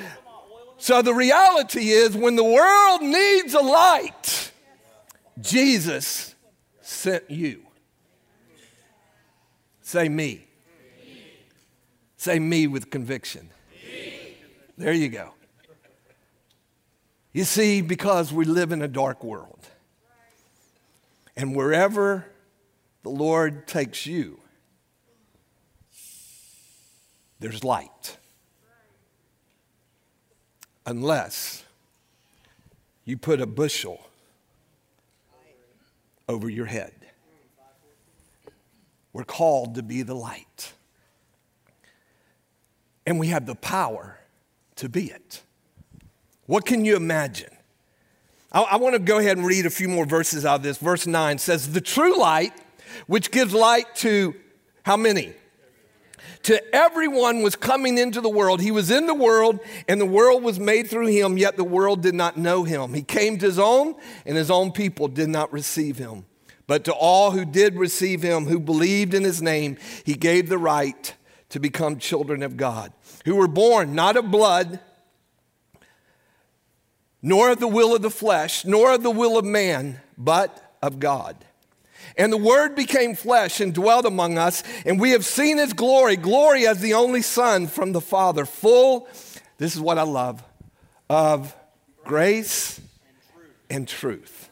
So 0.78 1.02
the 1.02 1.14
reality 1.14 1.90
is, 1.90 2.16
when 2.16 2.38
the 2.38 2.44
world 2.44 3.02
needs 3.02 3.54
a 3.54 3.60
light, 3.60 4.52
Jesus 5.42 6.34
sent 6.80 7.30
you. 7.30 7.66
Say 9.82 10.08
me. 10.08 10.49
Say 12.20 12.38
me 12.38 12.68
with 12.68 12.90
conviction. 12.90 13.50
There 14.78 14.92
you 14.92 15.08
go. 15.08 15.30
You 17.32 17.46
see, 17.46 17.82
because 17.82 18.34
we 18.34 18.44
live 18.44 18.74
in 18.74 18.82
a 18.82 18.90
dark 18.90 19.24
world, 19.24 19.66
and 21.38 21.56
wherever 21.56 22.26
the 23.04 23.10
Lord 23.10 23.70
takes 23.70 24.06
you, 24.06 24.42
there's 27.40 27.64
light. 27.64 28.18
Unless 30.86 31.64
you 33.06 33.18
put 33.18 33.40
a 33.40 33.48
bushel 33.48 34.02
over 36.28 36.50
your 36.50 36.66
head. 36.66 36.96
We're 39.14 39.24
called 39.24 39.76
to 39.76 39.84
be 39.84 40.02
the 40.02 40.16
light. 40.16 40.74
And 43.10 43.20
we 43.20 43.30
have 43.30 43.48
the 43.48 43.56
power 43.56 44.20
to 44.76 44.88
be 44.88 45.06
it. 45.06 45.42
What 46.46 46.64
can 46.64 46.86
you 46.86 46.96
imagine? 46.96 47.50
I, 48.52 48.62
I 48.62 48.76
want 48.76 48.94
to 48.94 49.00
go 49.00 49.18
ahead 49.18 49.36
and 49.36 49.48
read 49.48 49.66
a 49.66 49.72
few 49.72 49.88
more 49.88 50.06
verses 50.06 50.46
out 50.46 50.58
of 50.58 50.62
this. 50.62 50.78
Verse 50.78 51.08
9 51.08 51.40
says, 51.40 51.74
The 51.74 51.82
true 51.82 52.20
light, 52.20 52.54
which 53.08 53.32
gives 53.32 53.52
light 53.52 53.96
to 53.96 54.36
how 54.84 54.96
many? 54.96 55.34
To 56.44 56.76
everyone 56.76 57.42
was 57.42 57.56
coming 57.56 57.98
into 57.98 58.22
the 58.22 58.30
world. 58.30 58.62
He 58.62 58.70
was 58.70 58.92
in 58.92 59.08
the 59.08 59.16
world, 59.16 59.60
and 59.88 60.00
the 60.00 60.06
world 60.06 60.44
was 60.44 60.60
made 60.60 60.88
through 60.88 61.08
him, 61.08 61.36
yet 61.36 61.58
the 61.58 61.64
world 61.64 62.04
did 62.04 62.14
not 62.14 62.38
know 62.38 62.64
him. 62.64 62.94
He 62.94 63.02
came 63.02 63.40
to 63.40 63.46
his 63.48 63.58
own, 63.58 63.96
and 64.24 64.38
his 64.38 64.52
own 64.52 64.72
people 64.72 65.08
did 65.08 65.30
not 65.30 65.52
receive 65.52 65.98
him. 65.98 66.26
But 66.68 66.84
to 66.84 66.94
all 66.94 67.32
who 67.32 67.44
did 67.44 67.76
receive 67.76 68.22
him, 68.22 68.46
who 68.46 68.60
believed 68.60 69.16
in 69.16 69.24
his 69.24 69.42
name, 69.42 69.78
he 70.06 70.14
gave 70.14 70.48
the 70.48 70.60
right 70.60 71.16
to 71.50 71.60
become 71.60 71.98
children 71.98 72.44
of 72.44 72.58
God, 72.58 72.94
who 73.26 73.36
were 73.36 73.48
born 73.48 73.96
not 73.96 74.18
of 74.18 74.32
blood, 74.32 74.80
nor 77.22 77.52
of 77.52 77.60
the 77.60 77.68
will 77.68 77.96
of 77.96 78.02
the 78.02 78.10
flesh, 78.10 78.66
nor 78.66 78.94
of 78.94 79.04
the 79.04 79.12
will 79.12 79.38
of 79.38 79.46
man, 79.46 80.00
but 80.18 80.76
of 80.82 81.00
God. 81.00 81.36
And 82.18 82.32
the 82.32 82.38
Word 82.38 82.76
became 82.76 83.16
flesh 83.16 83.60
and 83.60 83.74
dwelt 83.74 84.06
among 84.06 84.38
us, 84.38 84.64
and 84.86 85.00
we 85.00 85.12
have 85.12 85.26
seen 85.26 85.58
His 85.58 85.74
glory, 85.74 86.16
glory 86.16 86.68
as 86.68 86.80
the 86.80 86.94
only 86.94 87.22
Son 87.22 87.68
from 87.68 87.92
the 87.92 88.02
Father, 88.02 88.46
full, 88.46 89.08
this 89.58 89.76
is 89.76 89.82
what 89.82 89.98
I 89.98 90.04
love, 90.04 90.44
of 91.10 91.56
grace 92.04 92.80
and 93.70 93.88
truth. 93.88 94.50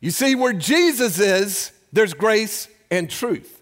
You 0.00 0.10
see, 0.10 0.34
where 0.34 0.54
Jesus 0.54 1.18
is, 1.18 1.72
there's 1.92 2.14
grace 2.14 2.68
and 2.90 3.10
truth. 3.10 3.59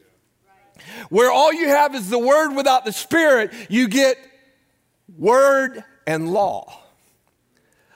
Where 1.09 1.31
all 1.31 1.53
you 1.53 1.68
have 1.68 1.94
is 1.94 2.11
the 2.11 2.18
Word 2.18 2.55
without 2.55 2.85
the 2.85 2.92
Spirit, 2.92 3.53
you 3.68 3.88
get 3.88 4.18
Word 5.16 5.83
and 6.07 6.33
law. 6.33 6.83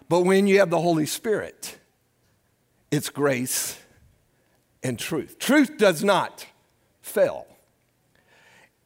But 0.08 0.20
when 0.20 0.46
you 0.46 0.58
have 0.58 0.70
the 0.70 0.80
Holy 0.80 1.06
Spirit, 1.06 1.78
it's 2.90 3.08
grace 3.08 3.78
and 4.82 4.98
truth. 4.98 5.38
Truth 5.38 5.78
does 5.78 6.04
not 6.04 6.46
fail. 7.00 7.46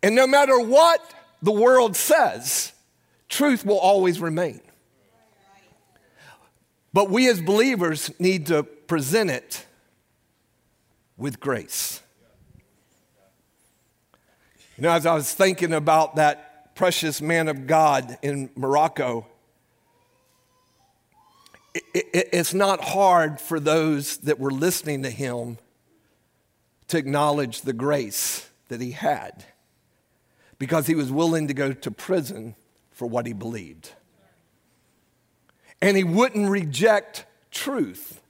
And 0.02 0.14
no 0.14 0.26
matter 0.26 0.58
what 0.58 1.00
the 1.42 1.52
world 1.52 1.96
says, 1.96 2.72
truth 3.28 3.64
will 3.64 3.78
always 3.78 4.20
remain. 4.20 4.60
But 6.92 7.10
we 7.10 7.28
as 7.28 7.40
believers 7.40 8.10
need 8.18 8.46
to 8.46 8.62
present 8.62 9.30
it 9.30 9.66
with 11.16 11.40
grace. 11.40 12.00
You 14.76 14.82
know, 14.82 14.90
as 14.90 15.06
I 15.06 15.14
was 15.14 15.32
thinking 15.32 15.72
about 15.72 16.16
that 16.16 16.74
precious 16.74 17.22
man 17.22 17.48
of 17.48 17.66
God 17.66 18.18
in 18.20 18.50
Morocco, 18.54 19.26
it's 21.94 22.52
not 22.52 22.84
hard 22.84 23.40
for 23.40 23.58
those 23.58 24.18
that 24.18 24.38
were 24.38 24.50
listening 24.50 25.02
to 25.04 25.10
him 25.10 25.56
to 26.88 26.98
acknowledge 26.98 27.62
the 27.62 27.72
grace 27.72 28.50
that 28.68 28.82
he 28.82 28.90
had 28.90 29.46
because 30.58 30.86
he 30.86 30.94
was 30.94 31.10
willing 31.10 31.48
to 31.48 31.54
go 31.54 31.72
to 31.72 31.90
prison 31.90 32.54
for 32.90 33.06
what 33.06 33.26
he 33.26 33.32
believed. 33.32 33.92
And 35.80 35.96
he 35.96 36.04
wouldn't 36.04 36.50
reject 36.50 37.24
truth 37.50 38.20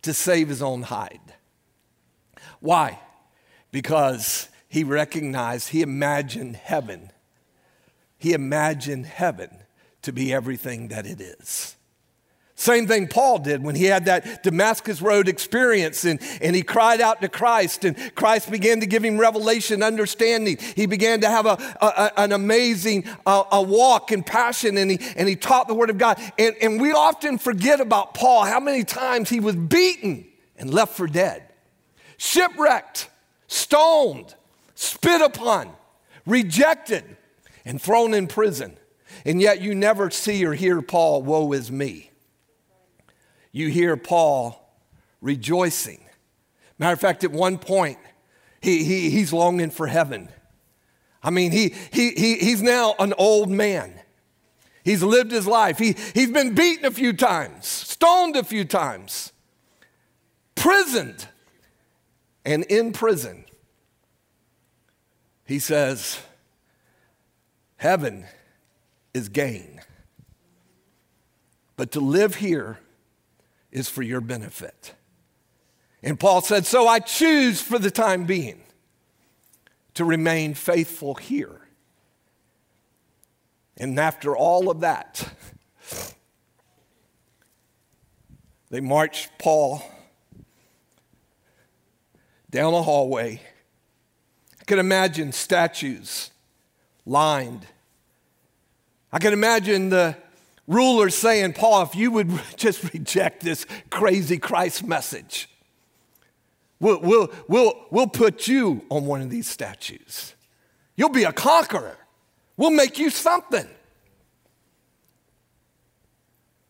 to 0.00 0.14
save 0.14 0.48
his 0.48 0.62
own 0.62 0.84
hide. 0.84 1.34
Why? 2.60 2.98
Because 3.72 4.48
he 4.68 4.84
recognized, 4.84 5.68
he 5.68 5.82
imagined 5.82 6.56
heaven. 6.56 7.10
He 8.18 8.32
imagined 8.32 9.06
heaven 9.06 9.50
to 10.02 10.12
be 10.12 10.32
everything 10.32 10.88
that 10.88 11.06
it 11.06 11.20
is. 11.20 11.76
Same 12.58 12.86
thing 12.86 13.06
Paul 13.06 13.40
did 13.40 13.62
when 13.62 13.74
he 13.74 13.84
had 13.84 14.06
that 14.06 14.42
Damascus 14.42 15.02
Road 15.02 15.28
experience 15.28 16.06
and, 16.06 16.18
and 16.40 16.56
he 16.56 16.62
cried 16.62 17.02
out 17.02 17.20
to 17.20 17.28
Christ 17.28 17.84
and 17.84 17.94
Christ 18.14 18.50
began 18.50 18.80
to 18.80 18.86
give 18.86 19.04
him 19.04 19.18
revelation, 19.18 19.82
understanding. 19.82 20.56
He 20.74 20.86
began 20.86 21.20
to 21.20 21.28
have 21.28 21.44
a, 21.44 21.58
a 21.82 22.12
an 22.16 22.32
amazing 22.32 23.04
uh, 23.26 23.44
a 23.52 23.60
walk 23.60 24.10
and 24.10 24.24
passion 24.24 24.78
and 24.78 24.90
he, 24.90 24.98
and 25.16 25.28
he 25.28 25.36
taught 25.36 25.68
the 25.68 25.74
word 25.74 25.90
of 25.90 25.98
God. 25.98 26.18
And, 26.38 26.56
and 26.62 26.80
we 26.80 26.92
often 26.92 27.36
forget 27.36 27.80
about 27.80 28.14
Paul, 28.14 28.46
how 28.46 28.58
many 28.58 28.84
times 28.84 29.28
he 29.28 29.38
was 29.38 29.54
beaten 29.54 30.26
and 30.56 30.72
left 30.72 30.94
for 30.94 31.06
dead, 31.06 31.42
shipwrecked, 32.16 33.10
stoned, 33.48 34.34
spit 34.76 35.20
upon, 35.20 35.72
rejected, 36.24 37.16
and 37.64 37.82
thrown 37.82 38.14
in 38.14 38.28
prison. 38.28 38.76
And 39.24 39.40
yet 39.40 39.60
you 39.60 39.74
never 39.74 40.10
see 40.10 40.46
or 40.46 40.54
hear 40.54 40.80
Paul, 40.80 41.24
woe 41.24 41.52
is 41.52 41.72
me 41.72 42.12
you 43.56 43.68
hear 43.68 43.96
Paul 43.96 44.62
rejoicing. 45.22 46.04
Matter 46.78 46.92
of 46.92 47.00
fact, 47.00 47.24
at 47.24 47.32
one 47.32 47.56
point, 47.56 47.96
he, 48.60 48.84
he, 48.84 49.08
he's 49.08 49.32
longing 49.32 49.70
for 49.70 49.86
heaven. 49.86 50.28
I 51.22 51.30
mean, 51.30 51.52
he, 51.52 51.74
he, 51.90 52.10
he, 52.10 52.36
he's 52.36 52.60
now 52.60 52.94
an 52.98 53.14
old 53.16 53.48
man. 53.48 53.98
He's 54.84 55.02
lived 55.02 55.30
his 55.30 55.46
life. 55.46 55.78
He, 55.78 55.96
he's 56.12 56.30
been 56.30 56.54
beaten 56.54 56.84
a 56.84 56.90
few 56.90 57.14
times, 57.14 57.66
stoned 57.66 58.36
a 58.36 58.44
few 58.44 58.66
times, 58.66 59.32
prisoned. 60.54 61.26
And 62.44 62.62
in 62.64 62.92
prison, 62.92 63.45
he 65.46 65.58
says, 65.58 66.20
Heaven 67.76 68.26
is 69.14 69.28
gain. 69.28 69.80
But 71.76 71.92
to 71.92 72.00
live 72.00 72.36
here 72.36 72.78
is 73.70 73.88
for 73.88 74.02
your 74.02 74.20
benefit. 74.20 74.94
And 76.02 76.18
Paul 76.18 76.40
said, 76.40 76.66
So 76.66 76.88
I 76.88 76.98
choose 76.98 77.60
for 77.60 77.78
the 77.78 77.90
time 77.90 78.24
being 78.24 78.62
to 79.94 80.04
remain 80.04 80.54
faithful 80.54 81.14
here. 81.14 81.60
And 83.76 83.98
after 84.00 84.36
all 84.36 84.70
of 84.70 84.80
that, 84.80 85.28
they 88.70 88.80
marched 88.80 89.30
Paul 89.38 89.82
down 92.50 92.72
a 92.72 92.82
hallway. 92.82 93.42
Can 94.66 94.78
imagine 94.78 95.32
statues 95.32 96.30
lined. 97.04 97.66
I 99.12 99.18
can 99.18 99.32
imagine 99.32 99.90
the 99.90 100.16
rulers 100.66 101.14
saying, 101.14 101.52
Paul, 101.52 101.82
if 101.82 101.94
you 101.94 102.10
would 102.10 102.30
just 102.56 102.92
reject 102.92 103.42
this 103.42 103.66
crazy 103.90 104.38
Christ 104.38 104.84
message, 104.84 105.48
we'll, 106.80 107.00
we'll, 107.00 107.30
we'll, 107.48 107.86
we'll 107.90 108.08
put 108.08 108.48
you 108.48 108.84
on 108.90 109.06
one 109.06 109.22
of 109.22 109.30
these 109.30 109.48
statues. 109.48 110.34
You'll 110.96 111.10
be 111.10 111.24
a 111.24 111.32
conqueror. 111.32 111.96
We'll 112.56 112.70
make 112.70 112.98
you 112.98 113.10
something. 113.10 113.68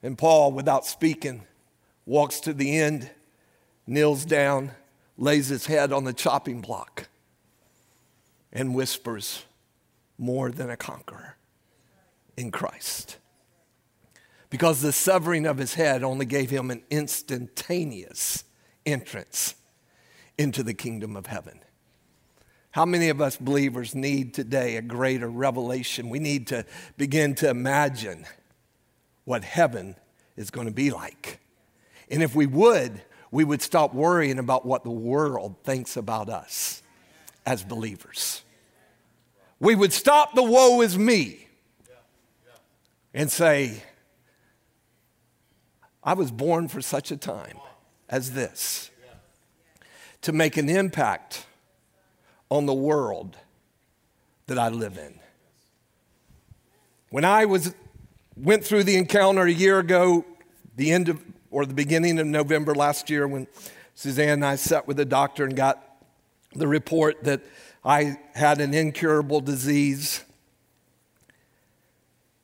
And 0.02 0.18
Paul, 0.18 0.52
without 0.52 0.85
speaking, 0.85 1.42
walks 2.04 2.40
to 2.40 2.52
the 2.52 2.79
end, 2.79 3.10
kneels 3.87 4.25
down, 4.25 4.73
lays 5.16 5.48
his 5.48 5.66
head 5.66 5.92
on 5.92 6.04
the 6.04 6.12
chopping 6.12 6.60
block, 6.60 7.08
and 8.57 8.75
whispers, 8.75 9.44
More 10.19 10.50
than 10.50 10.71
a 10.71 10.77
conqueror 10.77 11.37
in 12.37 12.50
Christ 12.50 13.19
because 14.50 14.81
the 14.81 14.92
severing 14.92 15.46
of 15.46 15.59
his 15.59 15.75
head 15.75 16.02
only 16.02 16.27
gave 16.27 16.50
him 16.50 16.71
an 16.71 16.83
instantaneous 16.90 18.44
entrance 18.85 19.54
into 20.38 20.63
the 20.63 20.75
kingdom 20.75 21.17
of 21.17 21.27
heaven. 21.27 21.61
How 22.71 22.85
many 22.85 23.09
of 23.09 23.21
us 23.21 23.37
believers 23.37 23.94
need 23.94 24.35
today 24.35 24.77
a 24.77 24.83
greater 24.83 25.29
revelation? 25.29 26.11
We 26.11 26.19
need 26.19 26.46
to 26.48 26.65
begin 26.96 27.35
to 27.37 27.48
imagine 27.48 28.27
what 29.25 29.44
heaven 29.44 29.96
is 30.37 30.50
going 30.50 30.67
to 30.67 30.73
be 30.73 30.90
like. 30.90 31.40
And 32.11 32.23
if 32.23 32.35
we 32.35 32.46
would, 32.46 33.02
we 33.31 33.44
would 33.44 33.63
stop 33.63 33.94
worrying 33.94 34.38
about 34.38 34.65
what 34.65 34.85
the 34.85 34.90
world 34.90 35.57
thinks 35.65 35.96
about 35.96 36.29
us 36.29 36.83
as 37.44 37.65
believers. 37.65 38.42
We 39.59 39.75
would 39.75 39.92
stop 39.92 40.35
the 40.35 40.42
woe 40.42 40.83
is 40.83 40.98
me 40.98 41.46
and 43.15 43.31
say, 43.31 43.83
I 46.04 46.13
was 46.13 46.31
born 46.31 46.69
for 46.69 46.81
such 46.81 47.11
a 47.11 47.17
time 47.17 47.59
as 48.09 48.33
this 48.33 48.90
to 50.23 50.33
make 50.33 50.57
an 50.57 50.69
impact 50.69 51.46
on 52.50 52.67
the 52.67 52.75
world 52.75 53.37
that 54.46 54.59
I 54.59 54.69
live 54.69 54.98
in. 54.98 55.19
When 57.11 57.25
I 57.25 57.44
was 57.44 57.75
went 58.37 58.65
through 58.65 58.85
the 58.85 58.96
encounter 58.96 59.42
a 59.42 59.52
year 59.52 59.79
ago, 59.79 60.25
the 60.77 60.92
end 60.92 61.09
of 61.09 61.23
or 61.50 61.65
the 61.65 61.75
beginning 61.75 62.19
of 62.19 62.27
November 62.27 62.75
last 62.75 63.09
year, 63.09 63.27
when 63.27 63.46
Suzanne 63.94 64.29
and 64.29 64.44
I 64.44 64.57
sat 64.57 64.87
with 64.87 64.98
the 64.98 65.04
doctor 65.04 65.44
and 65.44 65.57
got 65.57 65.83
the 66.54 66.69
report 66.69 67.25
that 67.25 67.40
I 67.87 68.18
had 68.34 68.60
an 68.60 68.74
incurable 68.74 69.40
disease. 69.40 70.24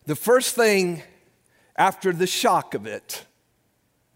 The 0.07 0.15
first 0.15 0.55
thing 0.55 1.03
after 1.77 2.13
the 2.13 2.29
shock 2.29 2.75
of 2.75 2.87
it, 2.87 3.27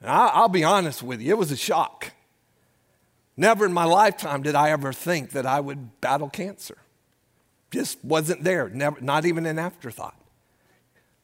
I'll 0.04 0.48
be 0.48 0.62
honest 0.62 1.02
with 1.02 1.20
you, 1.20 1.32
it 1.32 1.38
was 1.38 1.50
a 1.50 1.56
shock. 1.56 2.12
Never 3.36 3.66
in 3.66 3.72
my 3.72 3.84
lifetime 3.84 4.42
did 4.42 4.54
I 4.54 4.70
ever 4.70 4.92
think 4.92 5.30
that 5.32 5.46
I 5.46 5.58
would 5.58 6.00
battle 6.00 6.30
cancer. 6.30 6.78
Just 7.72 8.02
wasn't 8.04 8.44
there, 8.44 8.68
never, 8.68 9.00
not 9.00 9.26
even 9.26 9.46
an 9.46 9.58
afterthought. 9.58 10.14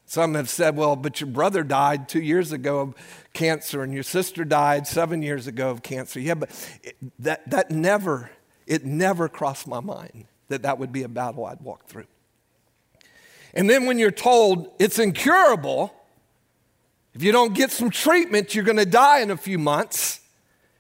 Some 0.05 0.35
have 0.35 0.51
said, 0.51 0.77
well, 0.77 0.97
but 0.97 1.21
your 1.21 1.31
brother 1.31 1.63
died 1.63 2.09
two 2.09 2.21
years 2.21 2.51
ago 2.51 2.81
of 2.81 2.95
cancer 3.33 3.83
and 3.83 3.95
your 3.95 4.03
sister 4.03 4.45
died 4.45 4.87
seven 4.89 5.23
years 5.23 5.47
ago 5.47 5.71
of 5.71 5.83
cancer. 5.83 6.19
Yeah, 6.19 6.35
but 6.35 6.51
it, 6.83 6.97
that, 7.21 7.49
that 7.49 7.71
never, 7.71 8.31
it 8.73 8.87
never 8.87 9.29
crossed 9.29 9.67
my 9.67 9.81
mind 9.81 10.25
that 10.49 10.63
that 10.63 10.79
would 10.79 10.93
be 10.93 11.03
a 11.03 11.09
battle 11.09 11.45
I'd 11.45 11.61
walk 11.61 11.85
through. 11.89 12.07
And 13.53 13.69
then 13.69 13.85
when 13.85 13.99
you're 13.99 14.11
told 14.11 14.73
it's 14.79 14.99
incurable, 14.99 15.95
if 17.13 17.23
you 17.23 17.33
don't 17.33 17.53
get 17.53 17.71
some 17.71 17.91
treatment, 17.91 18.55
you're 18.55 18.65
going 18.65 18.79
to 18.79 18.87
die 18.87 19.21
in 19.21 19.31
a 19.31 19.37
few 19.37 19.59
months. 19.59 20.21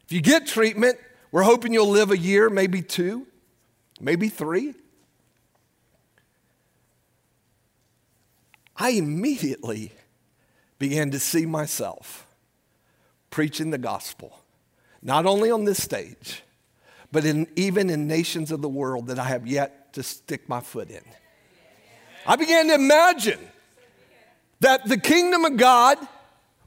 If 0.04 0.12
you 0.12 0.22
get 0.22 0.46
treatment, 0.46 0.96
we're 1.32 1.42
hoping 1.42 1.74
you'll 1.74 1.90
live 1.90 2.10
a 2.10 2.16
year, 2.16 2.48
maybe 2.48 2.80
two, 2.80 3.26
maybe 4.00 4.30
three. 4.30 4.72
I 8.74 8.92
immediately 8.92 9.92
began 10.78 11.10
to 11.10 11.18
see 11.18 11.44
myself 11.44 12.26
preaching 13.28 13.70
the 13.70 13.76
gospel, 13.76 14.40
not 15.02 15.26
only 15.26 15.50
on 15.50 15.66
this 15.66 15.82
stage, 15.82 16.42
but 17.12 17.26
in, 17.26 17.46
even 17.54 17.90
in 17.90 18.08
nations 18.08 18.50
of 18.50 18.62
the 18.62 18.68
world 18.68 19.06
that 19.08 19.18
I 19.18 19.24
have 19.24 19.46
yet 19.46 19.92
to 19.92 20.02
stick 20.02 20.48
my 20.48 20.60
foot 20.60 20.90
in. 20.90 21.02
I 22.26 22.36
began 22.36 22.68
to 22.68 22.74
imagine 22.74 23.38
that 24.60 24.88
the 24.88 24.96
kingdom 24.96 25.44
of 25.44 25.56
God 25.56 25.98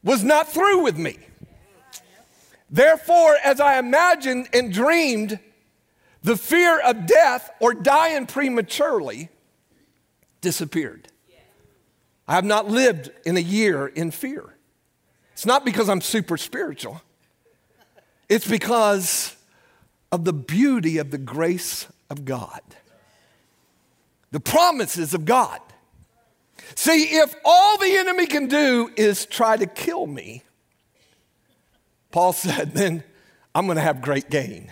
was 0.04 0.24
not 0.24 0.50
through 0.50 0.84
with 0.84 0.98
me. 0.98 1.18
Therefore, 2.70 3.36
as 3.44 3.60
I 3.60 3.80
imagined 3.80 4.50
and 4.54 4.72
dreamed, 4.72 5.40
the 6.22 6.36
fear 6.36 6.80
of 6.80 7.06
death 7.06 7.50
or 7.60 7.74
dying 7.74 8.26
prematurely 8.26 9.30
disappeared. 10.42 11.08
I 12.28 12.36
have 12.36 12.46
not 12.46 12.68
lived 12.68 13.12
in 13.26 13.38
a 13.38 13.42
year 13.42 13.88
in 13.88 14.12
fear. 14.12 14.56
It's 15.34 15.46
not 15.46 15.64
because 15.66 15.90
I'm 15.90 16.02
super 16.02 16.38
spiritual, 16.38 17.02
it's 18.30 18.48
because 18.48 19.35
of 20.16 20.24
the 20.24 20.32
beauty 20.32 20.98
of 20.98 21.12
the 21.12 21.18
grace 21.18 21.88
of 22.10 22.24
God, 22.24 22.62
the 24.32 24.40
promises 24.40 25.14
of 25.14 25.26
God. 25.26 25.60
See, 26.74 27.18
if 27.18 27.36
all 27.44 27.78
the 27.78 27.98
enemy 27.98 28.26
can 28.26 28.48
do 28.48 28.90
is 28.96 29.26
try 29.26 29.58
to 29.58 29.66
kill 29.66 30.08
me, 30.08 30.44
Paul 32.12 32.32
said, 32.34 32.72
then 32.72 33.04
I'm 33.54 33.66
going 33.66 33.76
to 33.76 33.82
have 33.82 34.02
great 34.02 34.30
gain 34.30 34.72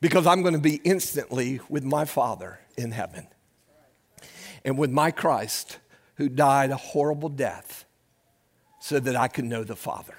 because 0.00 0.26
I'm 0.26 0.42
going 0.42 0.54
to 0.54 0.60
be 0.60 0.80
instantly 0.82 1.60
with 1.68 1.84
my 1.84 2.04
Father 2.04 2.58
in 2.76 2.90
heaven 2.90 3.28
and 4.64 4.76
with 4.76 4.90
my 4.90 5.12
Christ 5.12 5.78
who 6.16 6.28
died 6.28 6.72
a 6.72 6.76
horrible 6.76 7.28
death 7.28 7.84
so 8.80 8.98
that 8.98 9.14
I 9.14 9.28
could 9.28 9.44
know 9.44 9.62
the 9.62 9.76
Father. 9.76 10.16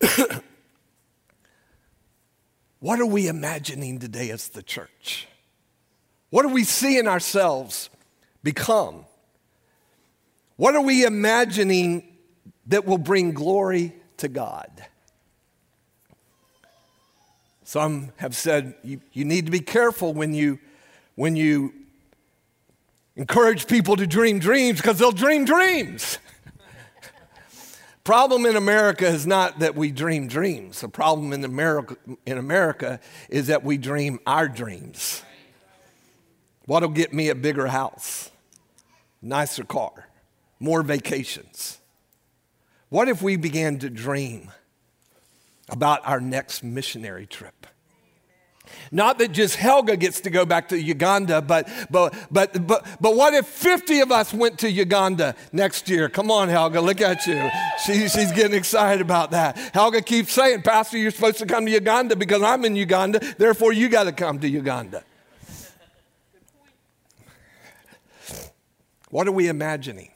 what 2.80 3.00
are 3.00 3.06
we 3.06 3.28
imagining 3.28 3.98
today 3.98 4.30
as 4.30 4.48
the 4.48 4.62
church? 4.62 5.28
What 6.30 6.44
are 6.44 6.48
we 6.48 6.64
seeing 6.64 7.06
ourselves 7.06 7.90
become? 8.42 9.04
What 10.56 10.74
are 10.74 10.82
we 10.82 11.04
imagining 11.04 12.16
that 12.66 12.84
will 12.84 12.98
bring 12.98 13.32
glory 13.32 13.94
to 14.18 14.28
God? 14.28 14.70
Some 17.64 18.12
have 18.16 18.34
said 18.34 18.74
you, 18.82 19.00
you 19.12 19.24
need 19.24 19.46
to 19.46 19.52
be 19.52 19.60
careful 19.60 20.12
when 20.12 20.34
you, 20.34 20.58
when 21.14 21.36
you 21.36 21.72
Encourage 23.20 23.66
people 23.66 23.96
to 23.96 24.06
dream 24.06 24.38
dreams 24.38 24.80
because 24.80 24.98
they'll 24.98 25.12
dream 25.12 25.44
dreams. 25.44 26.18
Problem 28.10 28.44
in 28.44 28.56
America 28.56 29.06
is 29.06 29.24
not 29.24 29.60
that 29.60 29.76
we 29.76 29.92
dream 29.92 30.26
dreams. 30.26 30.80
The 30.80 30.88
problem 30.88 31.32
in 31.32 31.44
America, 31.44 31.96
in 32.26 32.38
America 32.38 32.98
is 33.28 33.46
that 33.46 33.62
we 33.62 33.78
dream 33.78 34.18
our 34.26 34.48
dreams. 34.48 35.22
What'll 36.66 36.88
get 36.88 37.12
me 37.12 37.28
a 37.28 37.36
bigger 37.36 37.68
house, 37.68 38.32
nicer 39.22 39.62
car, 39.62 40.08
more 40.58 40.82
vacations? 40.82 41.78
What 42.88 43.06
if 43.06 43.22
we 43.22 43.36
began 43.36 43.78
to 43.78 43.88
dream 43.88 44.50
about 45.68 46.00
our 46.04 46.20
next 46.20 46.64
missionary 46.64 47.26
trip? 47.26 47.64
Not 48.92 49.18
that 49.18 49.32
just 49.32 49.56
Helga 49.56 49.96
gets 49.96 50.20
to 50.22 50.30
go 50.30 50.44
back 50.44 50.68
to 50.70 50.80
Uganda, 50.80 51.40
but, 51.40 51.68
but, 51.90 52.14
but, 52.30 52.66
but, 52.66 52.86
but 53.00 53.16
what 53.16 53.34
if 53.34 53.46
50 53.46 54.00
of 54.00 54.10
us 54.10 54.34
went 54.34 54.58
to 54.60 54.70
Uganda 54.70 55.36
next 55.52 55.88
year? 55.88 56.08
Come 56.08 56.30
on, 56.30 56.48
Helga, 56.48 56.80
look 56.80 57.00
at 57.00 57.26
you. 57.26 57.50
She, 57.84 58.08
she's 58.08 58.32
getting 58.32 58.56
excited 58.56 59.00
about 59.00 59.30
that. 59.30 59.56
Helga 59.74 60.02
keeps 60.02 60.32
saying, 60.32 60.62
Pastor, 60.62 60.98
you're 60.98 61.10
supposed 61.10 61.38
to 61.38 61.46
come 61.46 61.66
to 61.66 61.70
Uganda 61.70 62.16
because 62.16 62.42
I'm 62.42 62.64
in 62.64 62.74
Uganda, 62.74 63.20
therefore 63.38 63.72
you 63.72 63.88
got 63.88 64.04
to 64.04 64.12
come 64.12 64.40
to 64.40 64.48
Uganda. 64.48 65.04
What 69.10 69.26
are 69.26 69.32
we 69.32 69.48
imagining? 69.48 70.10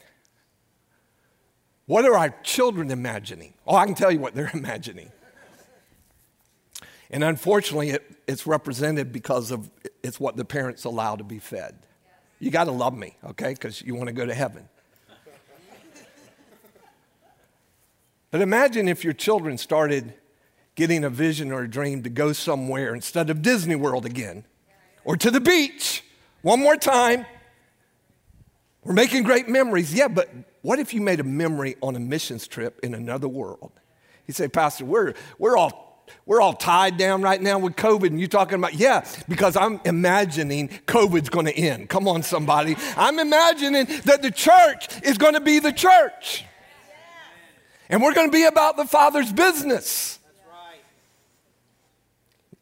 What 1.87 2.05
are 2.05 2.17
our 2.17 2.31
children 2.43 2.91
imagining? 2.91 3.55
Oh, 3.67 3.77
I 3.77 3.85
can 3.87 3.95
tell 3.95 4.11
you 4.11 4.21
what 4.21 4.35
they're 4.35 4.51
imagining. 4.55 5.11
And 7.11 7.23
unfortunately, 7.23 7.91
it, 7.91 8.14
it's 8.27 8.47
represented 8.47 9.13
because 9.13 9.51
of 9.51 9.71
it's 10.03 10.19
what 10.19 10.37
the 10.37 10.45
parents 10.45 10.85
allow 10.85 11.17
to 11.17 11.25
be 11.25 11.39
fed. 11.39 11.79
You 12.39 12.51
got 12.51 12.65
to 12.65 12.73
love 12.73 12.97
me, 12.97 13.17
okay? 13.25 13.53
Because 13.53 13.81
you 13.83 13.95
want 13.95 14.09
to 14.09 14.13
go 14.13 14.27
to 14.27 14.35
heaven. 14.35 14.69
but 18.31 18.41
imagine 18.41 18.89
if 18.89 19.05
your 19.05 19.13
children 19.13 19.57
started 19.59 20.15
getting 20.75 21.05
a 21.05 21.11
vision 21.11 21.53
or 21.53 21.63
a 21.63 21.69
dream 21.69 22.03
to 22.03 22.11
go 22.11 22.33
somewhere 22.33 22.95
instead 22.95 23.31
of 23.31 23.43
Disney 23.43 23.77
World 23.77 24.05
again 24.05 24.45
or 25.05 25.17
to 25.17 25.31
the 25.31 25.41
beach 25.41 26.05
one 26.43 26.61
more 26.61 26.77
time. 26.77 27.27
We're 28.83 28.93
making 28.93 29.23
great 29.23 29.49
memories. 29.49 29.95
Yeah, 29.95 30.09
but 30.09 30.29
what 30.63 30.79
if 30.79 30.93
you 30.93 31.01
made 31.01 31.21
a 31.21 31.25
memory 31.25 31.77
on 31.81 31.97
a 31.97 32.01
missions 32.01 32.47
trip 32.47 32.81
in 32.83 32.95
another 32.95 33.29
world? 33.29 33.73
You 34.27 34.35
say, 34.35 34.49
Pastor, 34.49 34.85
we're, 34.85 35.15
we're 35.39 35.57
all 35.57 35.84
we're 36.27 36.41
all 36.41 36.55
tied 36.55 36.97
down 36.97 37.23
right 37.23 37.41
now 37.41 37.59
with 37.59 37.77
COVID, 37.77 38.07
and 38.07 38.19
you're 38.19 38.29
talking 38.29 38.59
about, 38.59 38.75
yeah, 38.75 39.07
because 39.29 39.57
I'm 39.57 39.81
imagining 39.85 40.69
COVID's 40.87 41.29
gonna 41.29 41.51
end. 41.51 41.89
Come 41.91 42.09
on, 42.09 42.23
somebody. 42.23 42.77
I'm 42.97 43.19
imagining 43.19 43.87
that 44.05 44.23
the 44.23 44.31
church 44.31 44.89
is 45.03 45.19
gonna 45.19 45.41
be 45.41 45.59
the 45.59 45.73
church. 45.73 46.45
And 47.91 48.03
we're 48.03 48.15
gonna 48.15 48.31
be 48.31 48.45
about 48.45 48.77
the 48.77 48.87
Father's 48.87 49.33
business. 49.33 50.19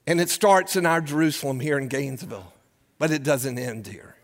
And 0.06 0.20
it 0.20 0.28
starts 0.28 0.74
in 0.74 0.84
our 0.84 1.00
Jerusalem 1.00 1.60
here 1.60 1.78
in 1.78 1.86
Gainesville, 1.86 2.52
but 2.98 3.12
it 3.12 3.22
doesn't 3.22 3.58
end 3.58 3.86
here. 3.86 4.16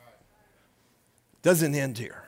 Doesn't 1.43 1.75
end 1.77 1.99
here. 1.99 2.25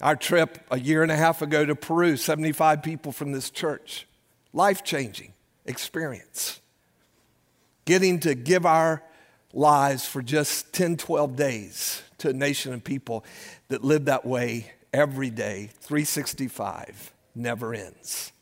Our 0.00 0.16
trip 0.16 0.58
a 0.72 0.80
year 0.80 1.04
and 1.04 1.12
a 1.12 1.16
half 1.16 1.40
ago 1.42 1.64
to 1.64 1.76
Peru, 1.76 2.16
75 2.16 2.82
people 2.82 3.12
from 3.12 3.30
this 3.30 3.48
church 3.48 4.08
life 4.52 4.84
changing 4.84 5.32
experience. 5.66 6.60
Getting 7.84 8.20
to 8.20 8.34
give 8.34 8.64
our 8.64 9.02
lives 9.52 10.06
for 10.06 10.22
just 10.22 10.72
10, 10.72 10.96
12 10.96 11.36
days 11.36 12.02
to 12.18 12.30
a 12.30 12.32
nation 12.32 12.72
of 12.72 12.84
people 12.84 13.24
that 13.68 13.84
live 13.84 14.06
that 14.06 14.24
way 14.24 14.70
every 14.92 15.30
day, 15.30 15.70
365, 15.80 17.12
never 17.34 17.74
ends. 17.74 18.32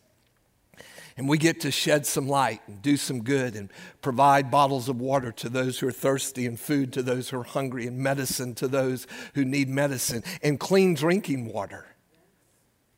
And 1.17 1.27
we 1.27 1.37
get 1.37 1.61
to 1.61 1.71
shed 1.71 2.05
some 2.05 2.27
light 2.27 2.61
and 2.67 2.81
do 2.81 2.97
some 2.97 3.21
good 3.23 3.55
and 3.55 3.69
provide 4.01 4.49
bottles 4.49 4.87
of 4.89 4.99
water 4.99 5.31
to 5.33 5.49
those 5.49 5.79
who 5.79 5.87
are 5.87 5.91
thirsty 5.91 6.45
and 6.45 6.59
food 6.59 6.93
to 6.93 7.03
those 7.03 7.29
who 7.29 7.39
are 7.39 7.43
hungry 7.43 7.85
and 7.85 7.97
medicine 7.97 8.55
to 8.55 8.67
those 8.67 9.07
who 9.35 9.43
need 9.43 9.69
medicine 9.69 10.23
and 10.41 10.59
clean 10.59 10.93
drinking 10.93 11.51
water. 11.51 11.85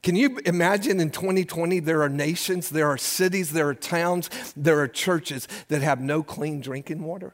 Can 0.03 0.17
you 0.17 0.37
imagine 0.45 0.99
in 0.99 1.11
2020 1.11 1.79
there 1.79 2.03
are 2.03 2.09
nations, 2.09 2.69
there 2.69 2.89
are 2.89 2.97
cities, 2.97 3.53
there 3.53 3.69
are 3.69 3.73
towns, 3.73 4.29
there 4.55 4.79
are 4.79 4.87
churches 4.87 5.47
that 5.69 5.81
have 5.81 6.01
no 6.01 6.21
clean 6.21 6.59
drinking 6.59 7.03
water? 7.03 7.33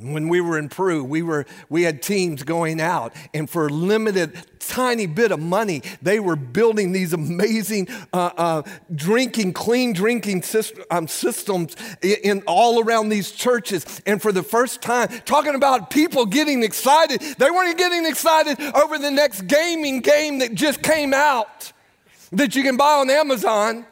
When 0.00 0.28
we 0.28 0.40
were 0.40 0.58
in 0.58 0.68
Peru, 0.68 1.04
we, 1.04 1.22
were, 1.22 1.44
we 1.68 1.82
had 1.82 2.02
teams 2.02 2.42
going 2.42 2.80
out, 2.80 3.12
and 3.34 3.48
for 3.48 3.66
a 3.66 3.70
limited, 3.70 4.34
tiny 4.58 5.06
bit 5.06 5.30
of 5.30 5.40
money, 5.40 5.82
they 6.00 6.20
were 6.20 6.36
building 6.36 6.92
these 6.92 7.12
amazing 7.12 7.88
uh, 8.12 8.30
uh, 8.36 8.62
drinking, 8.94 9.52
clean 9.52 9.92
drinking 9.92 10.42
system, 10.42 10.84
um, 10.90 11.06
systems 11.06 11.76
in, 12.00 12.16
in, 12.22 12.42
all 12.46 12.82
around 12.82 13.10
these 13.10 13.32
churches. 13.32 14.00
And 14.06 14.22
for 14.22 14.32
the 14.32 14.42
first 14.42 14.80
time, 14.80 15.08
talking 15.24 15.54
about 15.54 15.90
people 15.90 16.24
getting 16.24 16.62
excited, 16.62 17.20
they 17.38 17.50
weren't 17.50 17.76
getting 17.76 18.06
excited 18.06 18.58
over 18.74 18.98
the 18.98 19.10
next 19.10 19.42
gaming 19.42 20.00
game 20.00 20.38
that 20.38 20.54
just 20.54 20.82
came 20.82 21.12
out 21.12 21.72
that 22.32 22.54
you 22.54 22.62
can 22.62 22.76
buy 22.76 22.94
on 22.94 23.10
Amazon. 23.10 23.84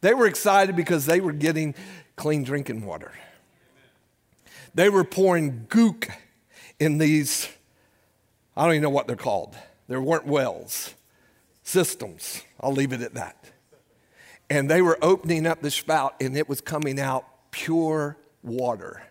They 0.00 0.14
were 0.14 0.26
excited 0.26 0.74
because 0.76 1.06
they 1.06 1.20
were 1.20 1.32
getting 1.32 1.74
clean 2.16 2.42
drinking 2.42 2.84
water. 2.84 3.12
They 4.76 4.90
were 4.90 5.04
pouring 5.04 5.66
gook 5.70 6.10
in 6.78 6.98
these, 6.98 7.48
I 8.54 8.64
don't 8.64 8.72
even 8.72 8.82
know 8.82 8.90
what 8.90 9.06
they're 9.06 9.16
called. 9.16 9.56
There 9.88 10.02
weren't 10.02 10.26
wells, 10.26 10.94
systems. 11.62 12.42
I'll 12.60 12.74
leave 12.74 12.92
it 12.92 13.00
at 13.00 13.14
that. 13.14 13.42
And 14.50 14.70
they 14.70 14.82
were 14.82 14.98
opening 15.00 15.46
up 15.46 15.62
the 15.62 15.70
spout, 15.70 16.16
and 16.20 16.36
it 16.36 16.46
was 16.46 16.60
coming 16.60 17.00
out 17.00 17.24
pure 17.52 18.18
water 18.42 19.02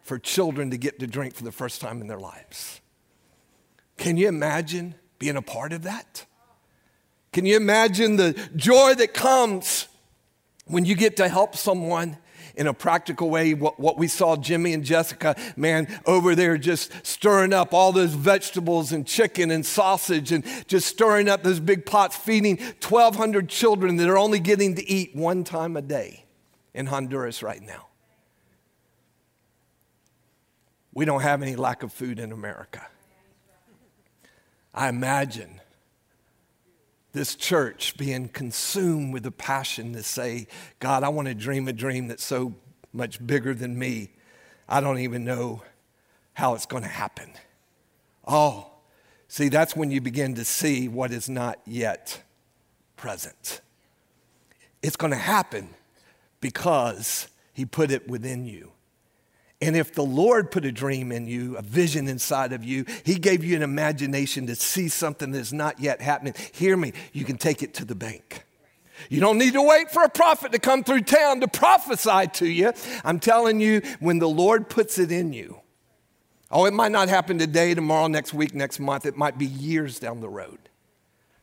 for 0.00 0.18
children 0.18 0.70
to 0.70 0.78
get 0.78 0.98
to 1.00 1.06
drink 1.06 1.34
for 1.34 1.44
the 1.44 1.52
first 1.52 1.82
time 1.82 2.00
in 2.00 2.06
their 2.06 2.18
lives. 2.18 2.80
Can 3.98 4.16
you 4.16 4.26
imagine 4.26 4.94
being 5.18 5.36
a 5.36 5.42
part 5.42 5.74
of 5.74 5.82
that? 5.82 6.24
Can 7.34 7.44
you 7.44 7.58
imagine 7.58 8.16
the 8.16 8.32
joy 8.56 8.94
that 8.94 9.12
comes 9.12 9.86
when 10.64 10.86
you 10.86 10.94
get 10.94 11.18
to 11.18 11.28
help 11.28 11.56
someone 11.56 12.16
in 12.58 12.66
a 12.66 12.74
practical 12.74 13.30
way 13.30 13.54
what, 13.54 13.78
what 13.78 13.96
we 13.96 14.08
saw 14.08 14.36
Jimmy 14.36 14.74
and 14.74 14.84
Jessica, 14.84 15.36
man, 15.56 15.86
over 16.04 16.34
there 16.34 16.58
just 16.58 16.92
stirring 17.06 17.52
up 17.52 17.72
all 17.72 17.92
those 17.92 18.12
vegetables 18.12 18.90
and 18.90 19.06
chicken 19.06 19.52
and 19.52 19.64
sausage 19.64 20.32
and 20.32 20.44
just 20.66 20.88
stirring 20.88 21.28
up 21.28 21.44
those 21.44 21.60
big 21.60 21.86
pots, 21.86 22.16
feeding 22.16 22.58
1,200 22.58 23.48
children 23.48 23.96
that 23.96 24.08
are 24.08 24.18
only 24.18 24.40
getting 24.40 24.74
to 24.74 24.90
eat 24.90 25.14
one 25.14 25.44
time 25.44 25.76
a 25.76 25.82
day 25.82 26.24
in 26.74 26.86
Honduras 26.86 27.44
right 27.44 27.62
now. 27.62 27.86
We 30.92 31.04
don't 31.04 31.22
have 31.22 31.42
any 31.42 31.54
lack 31.54 31.84
of 31.84 31.92
food 31.92 32.18
in 32.18 32.32
America. 32.32 32.84
I 34.74 34.88
imagine 34.88 35.57
this 37.18 37.34
church 37.34 37.96
being 37.96 38.28
consumed 38.28 39.12
with 39.12 39.26
a 39.26 39.32
passion 39.32 39.92
to 39.92 40.04
say, 40.04 40.46
God, 40.78 41.02
I 41.02 41.08
want 41.08 41.26
to 41.26 41.34
dream 41.34 41.66
a 41.66 41.72
dream 41.72 42.06
that's 42.06 42.24
so 42.24 42.54
much 42.92 43.26
bigger 43.26 43.54
than 43.54 43.76
me. 43.76 44.12
I 44.68 44.80
don't 44.80 45.00
even 45.00 45.24
know 45.24 45.64
how 46.34 46.54
it's 46.54 46.64
going 46.64 46.84
to 46.84 46.88
happen. 46.88 47.32
Oh, 48.24 48.70
see, 49.26 49.48
that's 49.48 49.74
when 49.74 49.90
you 49.90 50.00
begin 50.00 50.36
to 50.36 50.44
see 50.44 50.86
what 50.86 51.10
is 51.10 51.28
not 51.28 51.58
yet 51.66 52.22
present. 52.94 53.62
It's 54.80 54.96
going 54.96 55.12
to 55.12 55.18
happen 55.18 55.70
because 56.40 57.26
He 57.52 57.64
put 57.64 57.90
it 57.90 58.08
within 58.08 58.44
you. 58.44 58.70
And 59.60 59.76
if 59.76 59.92
the 59.92 60.04
Lord 60.04 60.50
put 60.52 60.64
a 60.64 60.70
dream 60.70 61.10
in 61.10 61.26
you, 61.26 61.56
a 61.56 61.62
vision 61.62 62.06
inside 62.06 62.52
of 62.52 62.62
you, 62.62 62.84
He 63.04 63.16
gave 63.16 63.42
you 63.42 63.56
an 63.56 63.62
imagination 63.62 64.46
to 64.46 64.54
see 64.54 64.88
something 64.88 65.32
that's 65.32 65.52
not 65.52 65.80
yet 65.80 66.00
happening, 66.00 66.34
hear 66.52 66.76
me, 66.76 66.92
you 67.12 67.24
can 67.24 67.38
take 67.38 67.62
it 67.62 67.74
to 67.74 67.84
the 67.84 67.96
bank. 67.96 68.44
You 69.08 69.20
don't 69.20 69.38
need 69.38 69.54
to 69.54 69.62
wait 69.62 69.90
for 69.90 70.02
a 70.02 70.08
prophet 70.08 70.52
to 70.52 70.58
come 70.58 70.84
through 70.84 71.02
town 71.02 71.40
to 71.40 71.48
prophesy 71.48 72.28
to 72.34 72.46
you. 72.46 72.72
I'm 73.04 73.20
telling 73.20 73.60
you, 73.60 73.80
when 74.00 74.18
the 74.18 74.28
Lord 74.28 74.68
puts 74.68 74.98
it 74.98 75.10
in 75.10 75.32
you, 75.32 75.60
oh, 76.50 76.64
it 76.66 76.74
might 76.74 76.92
not 76.92 77.08
happen 77.08 77.38
today, 77.38 77.74
tomorrow, 77.74 78.06
next 78.06 78.34
week, 78.34 78.54
next 78.54 78.80
month, 78.80 79.06
it 79.06 79.16
might 79.16 79.38
be 79.38 79.46
years 79.46 79.98
down 79.98 80.20
the 80.20 80.28
road. 80.28 80.58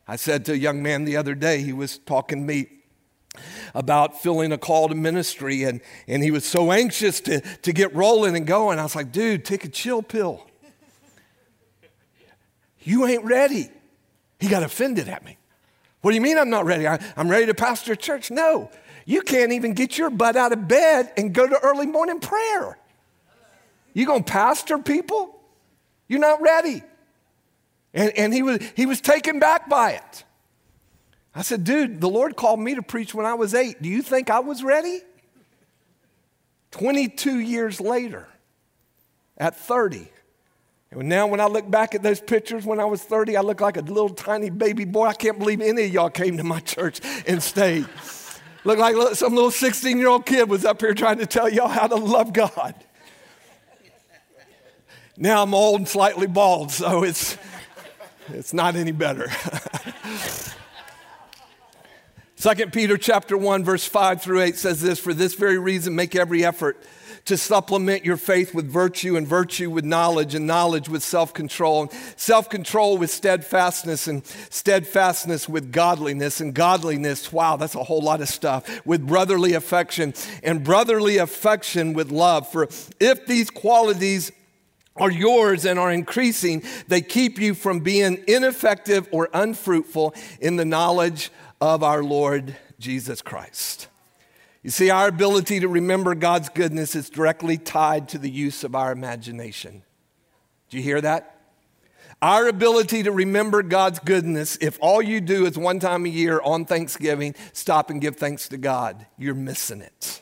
I 0.08 0.16
said 0.18 0.46
to 0.46 0.54
a 0.54 0.58
young 0.58 0.84
man 0.84 1.06
the 1.06 1.18
other 1.18 1.34
day, 1.34 1.62
he 1.62 1.74
was 1.74 1.98
talking 1.98 2.40
to 2.40 2.46
me 2.46 2.68
about 3.74 4.22
filling 4.22 4.52
a 4.52 4.58
call 4.58 4.90
to 4.90 4.96
ministry, 4.96 5.64
and, 5.64 5.82
and 6.08 6.24
he 6.24 6.32
was 6.32 6.46
so 6.46 6.72
anxious 6.72 7.20
to, 7.22 7.42
to 7.42 7.74
get 7.74 7.94
rolling 7.96 8.36
and 8.36 8.46
going. 8.46 8.80
I 8.80 8.84
was 8.84 8.96
like, 8.96 9.12
dude, 9.12 9.46
take 9.46 9.66
a 9.66 9.70
chill 9.70 10.02
pill. 10.02 10.46
You 12.82 13.06
ain't 13.06 13.24
ready. 13.24 13.70
He 14.40 14.48
got 14.48 14.64
offended 14.64 15.10
at 15.10 15.26
me. 15.26 15.38
What 16.02 16.12
do 16.12 16.16
you 16.16 16.22
mean 16.22 16.38
I'm 16.38 16.52
not 16.52 16.66
ready? 16.66 16.88
I, 16.88 17.00
I'm 17.18 17.30
ready 17.30 17.48
to 17.48 17.56
pastor 17.56 17.94
a 17.94 17.98
church. 17.98 18.30
No, 18.30 18.70
you 19.06 19.22
can't 19.22 19.52
even 19.54 19.74
get 19.74 19.98
your 19.98 20.12
butt 20.12 20.36
out 20.36 20.54
of 20.54 20.68
bed 20.68 21.12
and 21.18 21.34
go 21.34 21.48
to 21.48 21.58
early 21.60 21.88
morning 21.88 22.20
prayer. 22.20 22.78
You 23.94 24.06
gonna 24.06 24.24
pastor 24.24 24.78
people? 24.78 25.40
You're 26.08 26.20
not 26.20 26.42
ready. 26.42 26.84
And, 27.94 28.12
and 28.18 28.34
he, 28.34 28.44
was, 28.44 28.60
he 28.76 28.86
was 28.86 29.02
taken 29.02 29.40
back 29.40 29.70
by 29.70 29.94
it. 29.94 30.25
I 31.36 31.42
said, 31.42 31.66
dude, 31.66 32.00
the 32.00 32.10
Lord 32.10 32.38
called 32.38 32.62
me 32.62 32.76
to 32.76 32.82
preach 32.82 33.14
when 33.14 33.26
I 33.26 33.34
was 33.34 33.54
eight. 33.54 33.82
Do 33.82 33.90
you 33.90 34.02
think 34.02 34.30
I 34.30 34.40
was 34.40 34.64
ready? 34.64 35.02
22 36.72 37.40
years 37.40 37.82
later, 37.82 38.28
at 39.38 39.56
30. 39.58 40.08
And 40.92 41.10
now, 41.10 41.28
when 41.28 41.42
I 41.42 41.48
look 41.48 41.70
back 41.70 41.94
at 41.94 42.04
those 42.04 42.22
pictures 42.22 42.66
when 42.66 42.80
I 42.80 42.86
was 42.86 43.02
30, 43.02 43.36
I 43.36 43.42
look 43.42 43.60
like 43.60 43.76
a 43.76 43.82
little 43.82 44.10
tiny 44.10 44.50
baby 44.50 44.86
boy. 44.86 45.08
I 45.08 45.14
can't 45.14 45.38
believe 45.38 45.60
any 45.60 45.84
of 45.84 45.94
y'all 45.94 46.10
came 46.10 46.38
to 46.38 46.44
my 46.44 46.62
church 46.62 47.02
and 47.28 47.44
stayed. 47.44 47.86
look 48.64 48.80
like 48.80 48.96
some 49.16 49.36
little 49.36 49.52
16 49.52 49.98
year 49.98 50.08
old 50.08 50.26
kid 50.26 50.50
was 50.50 50.64
up 50.64 50.80
here 50.80 50.94
trying 50.94 51.18
to 51.18 51.26
tell 51.26 51.50
y'all 51.50 51.68
how 51.68 51.88
to 51.88 51.96
love 51.96 52.32
God. 52.32 52.76
Now 55.18 55.44
I'm 55.44 55.54
old 55.54 55.82
and 55.82 55.88
slightly 55.88 56.28
bald, 56.28 56.72
so 56.72 57.04
it's, 57.04 57.38
it's 58.30 58.54
not 58.54 58.76
any 58.76 58.92
better. 58.94 59.30
2 62.40 62.54
Peter 62.68 62.98
chapter 62.98 63.38
1 63.38 63.64
verse 63.64 63.86
5 63.86 64.22
through 64.22 64.42
8 64.42 64.56
says 64.58 64.82
this, 64.82 65.00
for 65.00 65.14
this 65.14 65.36
very 65.36 65.58
reason 65.58 65.96
make 65.96 66.16
every 66.16 66.44
effort 66.44 66.78
to 67.24 67.38
supplement 67.38 68.04
your 68.04 68.18
faith 68.18 68.54
with 68.54 68.70
virtue 68.70 69.16
and 69.16 69.26
virtue 69.26 69.70
with 69.70 69.86
knowledge 69.86 70.36
and 70.36 70.46
knowledge 70.46 70.90
with 70.90 71.02
self-control 71.02 71.84
and 71.84 71.92
self-control 72.18 72.98
with 72.98 73.10
steadfastness 73.10 74.08
and 74.08 74.26
steadfastness 74.50 75.48
with 75.48 75.72
godliness 75.72 76.42
and 76.42 76.54
godliness. 76.54 77.32
Wow 77.32 77.56
that's 77.56 77.74
a 77.74 77.84
whole 77.84 78.02
lot 78.02 78.20
of 78.20 78.28
stuff. 78.28 78.86
With 78.86 79.08
brotherly 79.08 79.54
affection 79.54 80.14
and 80.44 80.62
brotherly 80.62 81.18
affection 81.18 81.94
with 81.94 82.12
love. 82.12 82.52
For 82.52 82.68
if 83.00 83.26
these 83.26 83.50
qualities 83.50 84.32
are 84.98 85.12
yours 85.12 85.66
and 85.66 85.80
are 85.80 85.92
increasing 85.92 86.64
they 86.88 87.02
keep 87.02 87.40
you 87.40 87.54
from 87.54 87.80
being 87.80 88.24
ineffective 88.28 89.08
or 89.12 89.30
unfruitful 89.34 90.14
in 90.42 90.58
the 90.58 90.66
knowledge 90.66 91.28
of 91.28 91.36
our 91.66 92.04
Lord 92.04 92.56
Jesus 92.80 93.22
Christ. 93.24 93.88
You 94.62 94.70
see, 94.70 94.92
our 94.92 95.08
ability 95.08 95.62
to 95.62 95.68
remember 95.68 96.14
God's 96.14 96.50
goodness 96.50 96.96
is 96.96 97.10
directly 97.10 97.58
tied 97.58 98.10
to 98.10 98.20
the 98.20 98.30
use 98.30 98.64
of 98.64 98.76
our 98.76 98.92
imagination. 98.92 99.82
Do 100.70 100.78
you 100.78 100.84
hear 100.84 101.02
that? 101.02 101.42
Our 102.22 102.48
ability 102.48 103.04
to 103.04 103.12
remember 103.12 103.64
God's 103.64 103.98
goodness, 103.98 104.58
if 104.62 104.78
all 104.80 105.02
you 105.02 105.20
do 105.22 105.48
is 105.48 105.58
one 105.58 105.80
time 105.80 106.06
a 106.06 106.10
year 106.10 106.40
on 106.42 106.66
Thanksgiving, 106.66 107.34
stop 107.52 107.90
and 107.90 108.00
give 108.00 108.16
thanks 108.16 108.48
to 108.50 108.58
God, 108.58 109.06
you're 109.18 109.34
missing 109.34 109.82
it. 109.82 110.22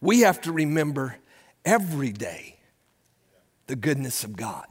We 0.00 0.20
have 0.22 0.40
to 0.42 0.52
remember 0.52 1.16
every 1.64 2.10
day 2.10 2.56
the 3.68 3.76
goodness 3.76 4.24
of 4.24 4.36
God. 4.36 4.66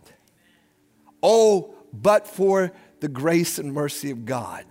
Oh, 1.24 1.74
but 1.94 2.28
for 2.28 2.74
the 3.00 3.08
grace 3.08 3.58
and 3.60 3.74
mercy 3.74 4.12
of 4.12 4.26
God 4.26 4.66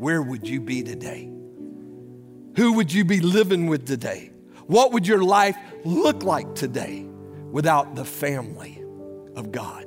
where 0.00 0.22
would 0.22 0.48
you 0.48 0.62
be 0.62 0.82
today? 0.82 1.30
Who 2.56 2.72
would 2.72 2.90
you 2.90 3.04
be 3.04 3.20
living 3.20 3.66
with 3.66 3.86
today? 3.86 4.32
What 4.66 4.92
would 4.92 5.06
your 5.06 5.22
life 5.22 5.58
look 5.84 6.22
like 6.22 6.54
today 6.54 7.04
without 7.52 7.94
the 7.94 8.06
family 8.06 8.82
of 9.36 9.52
God? 9.52 9.86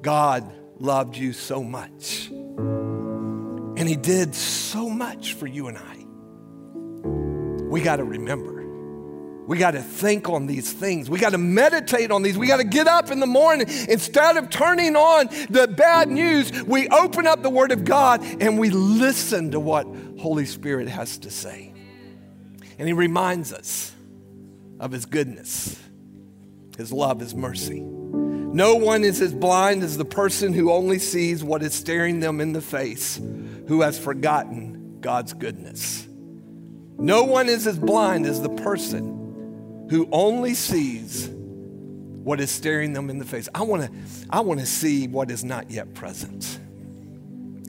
God 0.00 0.50
loved 0.78 1.14
you 1.14 1.34
so 1.34 1.62
much. 1.62 2.28
And 2.30 3.86
He 3.86 3.96
did 3.96 4.34
so 4.34 4.88
much 4.88 5.34
for 5.34 5.46
you 5.46 5.68
and 5.68 5.76
I. 5.76 6.06
We 7.66 7.82
got 7.82 7.96
to 7.96 8.04
remember. 8.04 8.59
We 9.50 9.58
got 9.58 9.72
to 9.72 9.82
think 9.82 10.28
on 10.28 10.46
these 10.46 10.72
things. 10.72 11.10
We 11.10 11.18
got 11.18 11.30
to 11.30 11.38
meditate 11.38 12.12
on 12.12 12.22
these. 12.22 12.38
We 12.38 12.46
got 12.46 12.58
to 12.58 12.64
get 12.64 12.86
up 12.86 13.10
in 13.10 13.18
the 13.18 13.26
morning. 13.26 13.66
Instead 13.88 14.36
of 14.36 14.48
turning 14.48 14.94
on 14.94 15.26
the 15.50 15.66
bad 15.66 16.08
news, 16.08 16.62
we 16.62 16.86
open 16.86 17.26
up 17.26 17.42
the 17.42 17.50
Word 17.50 17.72
of 17.72 17.84
God 17.84 18.22
and 18.40 18.60
we 18.60 18.70
listen 18.70 19.50
to 19.50 19.58
what 19.58 19.88
Holy 20.20 20.46
Spirit 20.46 20.86
has 20.86 21.18
to 21.18 21.32
say. 21.32 21.74
And 22.78 22.86
He 22.86 22.92
reminds 22.92 23.52
us 23.52 23.92
of 24.78 24.92
His 24.92 25.04
goodness, 25.04 25.76
His 26.76 26.92
love, 26.92 27.18
His 27.18 27.34
mercy. 27.34 27.80
No 27.80 28.76
one 28.76 29.02
is 29.02 29.20
as 29.20 29.34
blind 29.34 29.82
as 29.82 29.98
the 29.98 30.04
person 30.04 30.52
who 30.52 30.70
only 30.70 31.00
sees 31.00 31.42
what 31.42 31.64
is 31.64 31.74
staring 31.74 32.20
them 32.20 32.40
in 32.40 32.52
the 32.52 32.62
face, 32.62 33.16
who 33.66 33.80
has 33.80 33.98
forgotten 33.98 35.00
God's 35.00 35.32
goodness. 35.32 36.06
No 36.98 37.24
one 37.24 37.48
is 37.48 37.66
as 37.66 37.80
blind 37.80 38.26
as 38.26 38.40
the 38.40 38.48
person 38.48 39.19
who 39.90 40.08
only 40.12 40.54
sees 40.54 41.28
what 41.28 42.40
is 42.40 42.50
staring 42.50 42.92
them 42.92 43.10
in 43.10 43.18
the 43.18 43.24
face. 43.24 43.48
I 43.54 43.62
want 43.62 43.82
to 43.82 43.90
I 44.30 44.40
want 44.40 44.60
to 44.60 44.66
see 44.66 45.08
what 45.08 45.30
is 45.30 45.44
not 45.44 45.70
yet 45.70 45.94
present. 45.94 46.60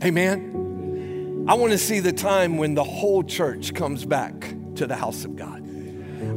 Amen. 0.03 1.45
I 1.47 1.55
want 1.55 1.71
to 1.71 1.79
see 1.79 1.99
the 1.99 2.13
time 2.13 2.57
when 2.57 2.75
the 2.75 2.83
whole 2.83 3.23
church 3.23 3.73
comes 3.73 4.05
back 4.05 4.53
to 4.75 4.85
the 4.85 4.95
house 4.95 5.25
of 5.25 5.35
God. 5.35 5.67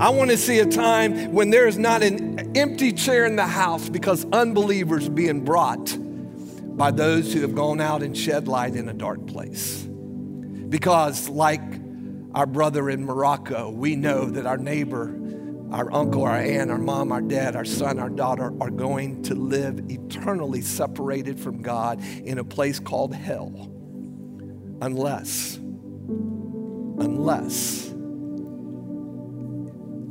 I 0.01 0.09
want 0.09 0.31
to 0.31 0.39
see 0.39 0.59
a 0.61 0.67
time 0.67 1.33
when 1.33 1.51
there 1.51 1.69
is 1.69 1.77
not 1.77 2.03
an 2.03 2.57
empty 2.57 2.91
chair 2.91 3.27
in 3.27 3.37
the 3.37 3.47
house 3.47 3.91
because 3.91 4.25
unbelievers 4.33 5.11
being 5.11 5.45
brought 5.45 5.97
by 6.77 6.91
those 6.91 7.35
who 7.35 7.43
have 7.43 7.55
gone 7.55 7.83
out 7.83 8.03
and 8.03 8.17
shed 8.17 8.49
light 8.49 8.75
in 8.75 8.89
a 8.89 8.95
dark 8.95 9.27
place. 9.27 9.83
Because, 9.83 11.29
like 11.29 11.61
our 12.35 12.47
brother 12.47 12.89
in 12.89 13.05
Morocco, 13.05 13.69
we 13.69 13.95
know 13.95 14.31
that 14.31 14.47
our 14.47 14.57
neighbor 14.57 15.15
our 15.75 15.93
uncle, 15.93 16.23
our 16.23 16.37
aunt, 16.37 16.71
our 16.71 16.79
mom, 16.79 17.11
our 17.11 17.21
dad, 17.21 17.57
our 17.57 17.65
son, 17.65 17.99
our 17.99 18.09
daughter 18.09 18.55
are 18.61 18.71
going 18.71 19.21
to 19.25 19.35
live 19.35 19.91
eternally 19.91 20.61
separated 20.61 21.41
from 21.41 21.63
God 21.63 22.01
in 22.23 22.39
a 22.39 22.45
place 22.45 22.79
called 22.79 23.13
hell. 23.13 23.53
Unless, 24.81 25.57
unless, 25.57 27.89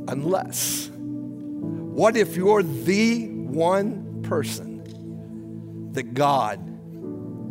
unless. 0.06 0.90
What 0.92 2.18
if 2.18 2.36
you're 2.36 2.62
the 2.62 3.28
one 3.28 4.20
person 4.22 5.92
that 5.94 6.12
God 6.12 6.60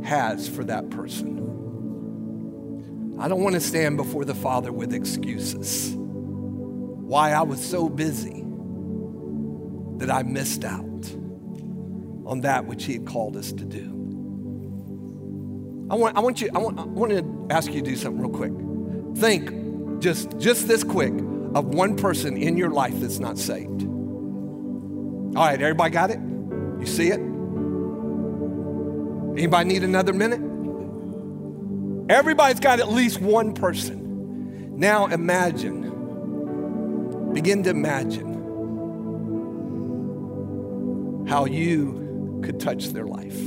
has 0.03 0.47
for 0.47 0.64
that 0.66 0.91
person? 0.91 1.39
I 3.20 3.28
don't 3.28 3.41
want 3.41 3.55
to 3.55 3.61
stand 3.61 3.97
before 3.97 4.24
the 4.24 4.36
Father 4.36 4.72
with 4.72 4.93
excuses 4.93 5.97
why 7.14 7.32
I 7.32 7.43
was 7.43 7.64
so 7.64 7.89
busy 7.89 8.43
that 9.97 10.09
I 10.09 10.24
missed 10.24 10.66
out 10.66 10.82
on 12.26 12.41
that 12.41 12.66
which 12.66 12.86
He 12.86 12.93
had 12.93 13.05
called 13.05 13.38
us 13.38 13.51
to 13.51 13.64
do. 13.64 13.88
I 15.91 15.95
want, 15.95 16.18
I 16.18 16.22
want 16.22 16.41
you, 16.41 16.49
I 16.55 16.57
want, 16.57 16.80
I 16.80 16.86
want 16.86 17.11
to 17.11 17.47
ask 17.51 17.72
you 17.72 17.84
to 17.84 17.88
do 17.91 17.95
something 17.95 18.20
real 18.20 18.32
quick. 18.32 18.51
Think 19.16 20.01
just, 20.01 20.39
just 20.39 20.68
this 20.68 20.84
quick 20.84 21.14
of 21.53 21.68
one 21.68 21.97
person 21.97 22.36
in 22.36 22.57
your 22.57 22.72
life 22.72 22.99
that's 22.99 23.20
not 23.20 23.38
saved. 23.38 23.84
All 23.84 25.45
right, 25.45 25.61
everybody 25.61 25.91
got 25.91 26.09
it? 26.09 26.18
You 26.18 26.88
see 26.88 27.09
it? 27.09 27.20
Anybody 29.38 29.70
need 29.70 29.84
another 29.84 30.14
minute? 30.14 30.41
Everybody's 32.09 32.59
got 32.59 32.80
at 32.80 32.89
least 32.89 33.22
one 33.22 33.53
person. 33.53 34.80
Now 34.80 35.05
imagine 35.05 35.84
Begin 37.34 37.64
to 37.64 37.72
imagine 37.72 38.34
how 41.28 41.46
you 41.46 42.42
could 42.44 42.60
touch 42.60 42.90
their 42.90 43.06
life. 43.08 43.40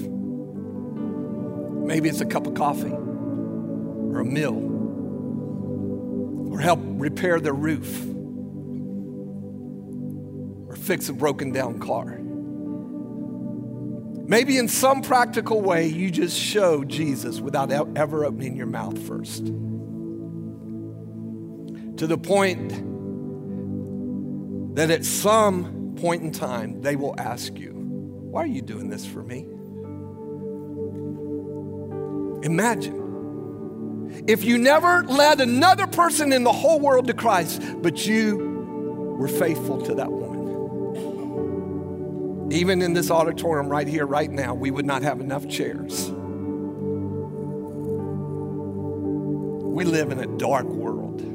Maybe 1.87 2.09
it's 2.09 2.20
a 2.20 2.26
cup 2.26 2.49
of 2.49 2.55
coffee 2.55 2.91
or 2.91 4.18
a 4.18 4.24
meal 4.24 4.57
or 6.51 6.59
help 6.59 6.80
repair 6.82 7.39
their 7.39 7.53
roof 7.53 8.05
or 10.68 10.74
fix 10.74 11.09
a 11.09 11.12
broken 11.12 11.53
down 11.53 11.78
car. 11.78 12.18
Maybe 14.28 14.59
in 14.59 14.66
some 14.66 15.03
practical 15.03 15.61
way, 15.61 15.87
you 15.87 16.11
just 16.11 16.37
show 16.37 16.82
Jesus 16.82 17.39
without 17.39 17.70
ever 17.97 18.24
opening 18.24 18.57
your 18.57 18.66
mouth 18.66 18.99
first. 19.07 19.47
To 21.99 22.07
the 22.09 22.18
point 22.18 22.95
that 24.76 24.90
at 24.90 25.04
some 25.04 25.96
point 25.98 26.22
in 26.22 26.30
time 26.30 26.80
they 26.82 26.96
will 26.96 27.14
ask 27.18 27.58
you, 27.58 27.72
Why 27.72 28.42
are 28.42 28.46
you 28.46 28.60
doing 28.62 28.90
this 28.90 29.04
for 29.06 29.22
me? 29.22 29.46
Imagine 32.46 33.06
if 34.28 34.44
you 34.44 34.58
never 34.58 35.02
led 35.04 35.40
another 35.40 35.86
person 35.86 36.30
in 36.32 36.44
the 36.44 36.52
whole 36.52 36.78
world 36.78 37.06
to 37.06 37.14
Christ, 37.14 37.62
but 37.78 38.06
you 38.06 39.16
were 39.18 39.28
faithful 39.28 39.80
to 39.82 39.94
that 39.94 40.12
woman. 40.12 40.36
Even 42.52 42.82
in 42.82 42.92
this 42.92 43.10
auditorium 43.10 43.68
right 43.68 43.88
here, 43.88 44.04
right 44.06 44.30
now, 44.30 44.54
we 44.54 44.70
would 44.70 44.84
not 44.86 45.02
have 45.02 45.20
enough 45.20 45.48
chairs. 45.48 46.10
We 49.72 49.84
live 49.84 50.12
in 50.12 50.20
a 50.20 50.26
dark 50.38 50.66
world. 50.66 51.25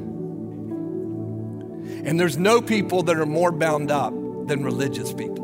And 2.04 2.18
there's 2.18 2.36
no 2.36 2.60
people 2.60 3.02
that 3.04 3.16
are 3.16 3.26
more 3.26 3.52
bound 3.52 3.90
up 3.90 4.12
than 4.46 4.64
religious 4.64 5.12
people. 5.12 5.42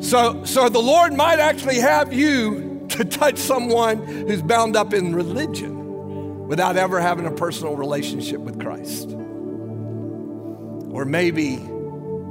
So, 0.00 0.44
so 0.44 0.68
the 0.68 0.78
Lord 0.78 1.12
might 1.12 1.40
actually 1.40 1.80
have 1.80 2.12
you 2.12 2.86
to 2.90 3.04
touch 3.04 3.38
someone 3.38 3.98
who's 4.06 4.42
bound 4.42 4.76
up 4.76 4.94
in 4.94 5.14
religion 5.14 6.46
without 6.46 6.76
ever 6.76 7.00
having 7.00 7.26
a 7.26 7.32
personal 7.32 7.76
relationship 7.76 8.40
with 8.40 8.60
Christ. 8.60 9.10
Or 10.90 11.04
maybe 11.04 11.56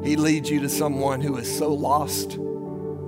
He 0.03 0.15
leads 0.15 0.49
you 0.49 0.61
to 0.61 0.69
someone 0.69 1.21
who 1.21 1.37
is 1.37 1.55
so 1.55 1.71
lost 1.73 2.39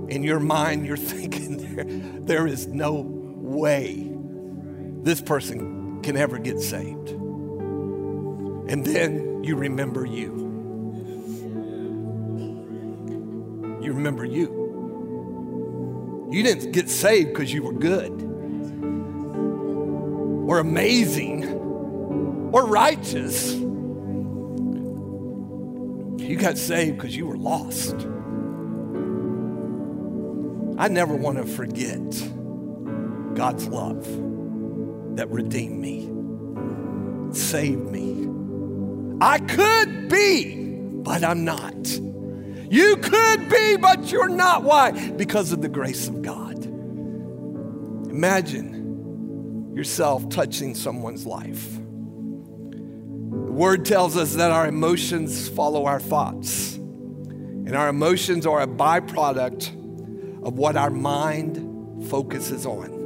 in 0.10 0.24
your 0.24 0.40
mind, 0.40 0.86
you're 0.86 0.98
thinking 1.16 1.58
there, 1.58 1.86
there 2.22 2.48
is 2.48 2.68
no 2.68 3.06
way 3.06 4.12
this 5.02 5.22
person 5.22 6.02
can 6.02 6.18
ever 6.18 6.38
get 6.38 6.60
saved. 6.60 7.19
And 8.70 8.86
then 8.86 9.44
you 9.44 9.56
remember 9.56 10.06
you. 10.06 10.48
You 13.82 13.94
remember 13.94 14.26
you. 14.26 16.30
You 16.32 16.44
didn't 16.44 16.72
get 16.72 16.88
saved 16.88 17.30
because 17.30 17.52
you 17.52 17.64
were 17.64 17.74
good 17.74 18.12
or 20.48 20.60
amazing 20.60 21.52
or 22.54 22.68
righteous. 22.68 23.56
You 26.24 26.38
got 26.38 26.60
saved 26.60 26.98
because 26.98 27.16
you 27.16 27.26
were 27.26 27.38
lost. 27.38 27.96
I 30.78 30.90
never 30.90 31.16
want 31.16 31.40
to 31.40 31.46
forget 31.46 32.08
God's 33.36 33.68
love 33.68 34.06
that 35.16 35.28
redeemed 35.32 35.80
me, 35.80 36.08
saved 37.34 37.90
me, 37.90 38.19
I 39.22 39.40
could 39.40 40.10
be, 40.10 40.56
but 41.04 41.24
I'm 41.24 41.44
not. 41.44 41.88
You 42.70 42.98
could 42.98 43.50
be, 43.50 43.78
but 43.78 44.12
you're 44.12 44.30
not. 44.30 44.64
Why? 44.64 44.92
Because 45.12 45.52
of 45.52 45.62
the 45.62 45.70
grace 45.70 46.08
of 46.08 46.22
God. 46.22 46.66
Imagine 48.10 49.74
yourself 49.76 50.30
touching 50.30 50.76
someone's 50.76 51.26
life. 51.26 51.76
The 51.76 53.52
word 53.52 53.86
tells 53.86 54.16
us 54.16 54.36
that 54.36 54.52
our 54.52 54.68
emotions 54.68 55.50
follow 55.50 55.86
our 55.86 56.00
thoughts, 56.00 56.76
and 56.76 57.76
our 57.76 57.90
emotions 57.90 58.46
are 58.46 58.62
a 58.62 58.68
byproduct 58.68 59.76
of 60.44 60.58
what 60.58 60.78
our 60.78 60.90
mind 60.90 62.08
focuses 62.10 62.66
on. 62.66 62.99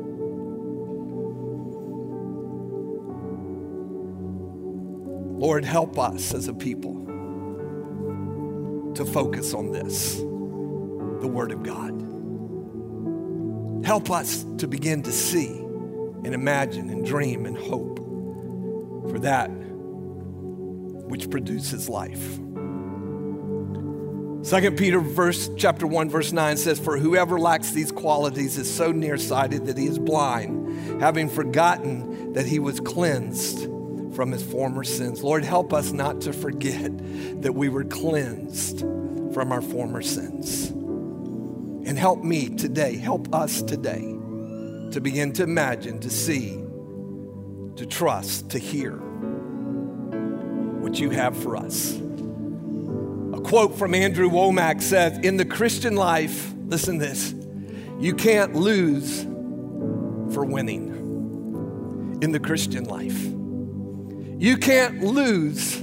Lord, 5.44 5.66
help 5.66 6.00
us 6.00 6.34
as 6.34 6.48
a 6.48 6.54
people 6.54 6.94
to 8.96 9.04
focus 9.04 9.54
on 9.54 9.74
this, 9.74 10.16
the 10.16 11.28
Word 11.28 11.52
of 11.52 11.64
God. 11.64 11.92
Help 13.86 14.10
us 14.10 14.46
to 14.60 14.70
begin 14.70 15.04
to 15.04 15.12
see 15.12 15.50
and 15.50 16.34
imagine 16.34 16.90
and 16.90 17.06
dream 17.06 17.46
and 17.46 17.58
hope 17.58 17.98
for 19.12 19.20
that 19.20 19.48
which 21.08 21.30
produces 21.30 21.90
life. 21.90 22.40
Second 24.44 24.78
Peter 24.78 25.02
verse 25.02 25.50
chapter 25.58 25.86
1 25.86 26.10
verse 26.10 26.32
9 26.32 26.56
says 26.56 26.80
for 26.80 26.98
whoever 26.98 27.38
lacks 27.38 27.72
these 27.72 27.92
qualities 27.92 28.58
is 28.58 28.74
so 28.74 28.94
nearsighted 28.94 29.66
that 29.66 29.78
he 29.78 29.88
is 29.88 30.00
blind 30.00 31.02
having 31.02 31.28
forgotten 31.28 32.32
that 32.32 32.46
he 32.46 32.60
was 32.60 32.80
cleansed 32.80 33.68
from 34.14 34.32
his 34.32 34.44
former 34.44 34.84
sins. 34.84 35.24
Lord, 35.24 35.44
help 35.44 35.74
us 35.74 35.92
not 35.92 36.22
to 36.22 36.34
forget 36.34 36.92
that 37.42 37.54
we 37.54 37.70
were 37.70 37.84
cleansed 37.84 38.82
from 39.34 39.52
our 39.52 39.62
former 39.62 40.02
sins. 40.02 40.70
And 40.70 41.98
help 41.98 42.24
me 42.24 42.50
today, 42.50 42.96
help 42.96 43.34
us 43.34 43.62
today 43.62 44.02
to 44.92 45.02
begin 45.02 45.34
to 45.34 45.44
imagine, 45.44 46.00
to 46.00 46.10
see, 46.10 46.52
to 47.76 47.86
trust, 47.86 48.52
to 48.52 48.60
hear 48.60 48.94
what 50.80 51.00
you 51.00 51.10
have 51.10 51.36
for 51.36 51.58
us. 51.58 51.98
A 51.98 53.42
quote 53.42 53.78
from 53.78 53.96
Andrew 53.96 54.30
Wommack 54.30 54.82
says 54.82 55.18
In 55.20 55.38
the 55.38 55.46
Christian 55.46 55.96
life, 55.96 56.54
listen 56.68 57.00
this, 57.00 57.34
you 58.00 58.14
can't 58.14 58.54
lose 58.54 59.24
for 60.34 60.46
winning. 60.46 60.92
In 62.22 62.32
the 62.32 62.40
Christian 62.40 62.86
life, 62.86 63.22
you 64.40 64.58
can't 64.58 65.04
lose 65.04 65.76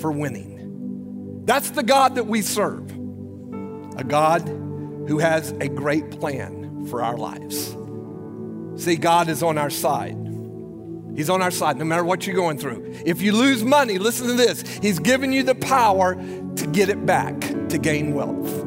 for 0.00 0.10
winning. 0.10 1.42
That's 1.44 1.70
the 1.70 1.82
God 1.82 2.16
that 2.16 2.26
we 2.26 2.42
serve, 2.42 2.90
a 3.96 4.04
God 4.04 4.42
who 5.08 5.18
has 5.18 5.52
a 5.52 5.68
great 5.68 6.10
plan 6.18 6.86
for 6.86 7.02
our 7.02 7.16
lives. 7.16 7.76
See, 8.82 8.96
God 8.96 9.28
is 9.28 9.42
on 9.42 9.58
our 9.58 9.70
side. 9.70 10.16
He's 11.14 11.30
on 11.30 11.40
our 11.40 11.50
side 11.50 11.78
no 11.78 11.84
matter 11.84 12.04
what 12.04 12.26
you're 12.26 12.36
going 12.36 12.58
through. 12.58 12.94
If 13.06 13.22
you 13.22 13.32
lose 13.32 13.64
money, 13.64 13.98
listen 13.98 14.26
to 14.26 14.34
this 14.34 14.62
He's 14.78 14.98
given 14.98 15.32
you 15.32 15.42
the 15.42 15.54
power 15.54 16.14
to 16.14 16.66
get 16.72 16.88
it 16.88 17.06
back, 17.06 17.40
to 17.40 17.78
gain 17.78 18.12
wealth. 18.12 18.64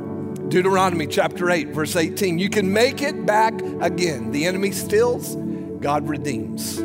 Deuteronomy 0.49 1.05
chapter 1.05 1.51
8, 1.51 1.69
verse 1.69 1.95
18. 1.95 2.39
You 2.39 2.49
can 2.49 2.73
make 2.73 3.03
it 3.03 3.25
back 3.25 3.53
again. 3.81 4.31
The 4.31 4.45
enemy 4.45 4.71
steals, 4.71 5.35
God 5.79 6.09
redeems. 6.09 6.79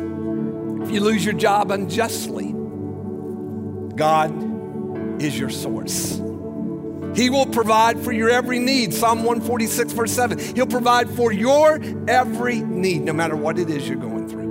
If 0.85 0.91
you 0.91 1.01
lose 1.01 1.25
your 1.25 1.33
job 1.33 1.71
unjustly, 1.71 2.53
God 3.95 5.19
is 5.19 5.39
your 5.39 5.49
source. 5.49 6.21
He 7.15 7.31
will 7.31 7.47
provide 7.47 7.99
for 8.03 8.11
your 8.11 8.29
every 8.29 8.59
need. 8.59 8.93
Psalm 8.93 9.23
146, 9.23 9.93
verse 9.93 10.11
7. 10.11 10.37
He'll 10.53 10.67
provide 10.67 11.09
for 11.09 11.31
your 11.31 11.81
every 12.07 12.59
need, 12.59 13.01
no 13.01 13.13
matter 13.13 13.35
what 13.35 13.57
it 13.57 13.67
is 13.71 13.87
you're 13.87 13.97
going 13.97 14.29
through. 14.29 14.45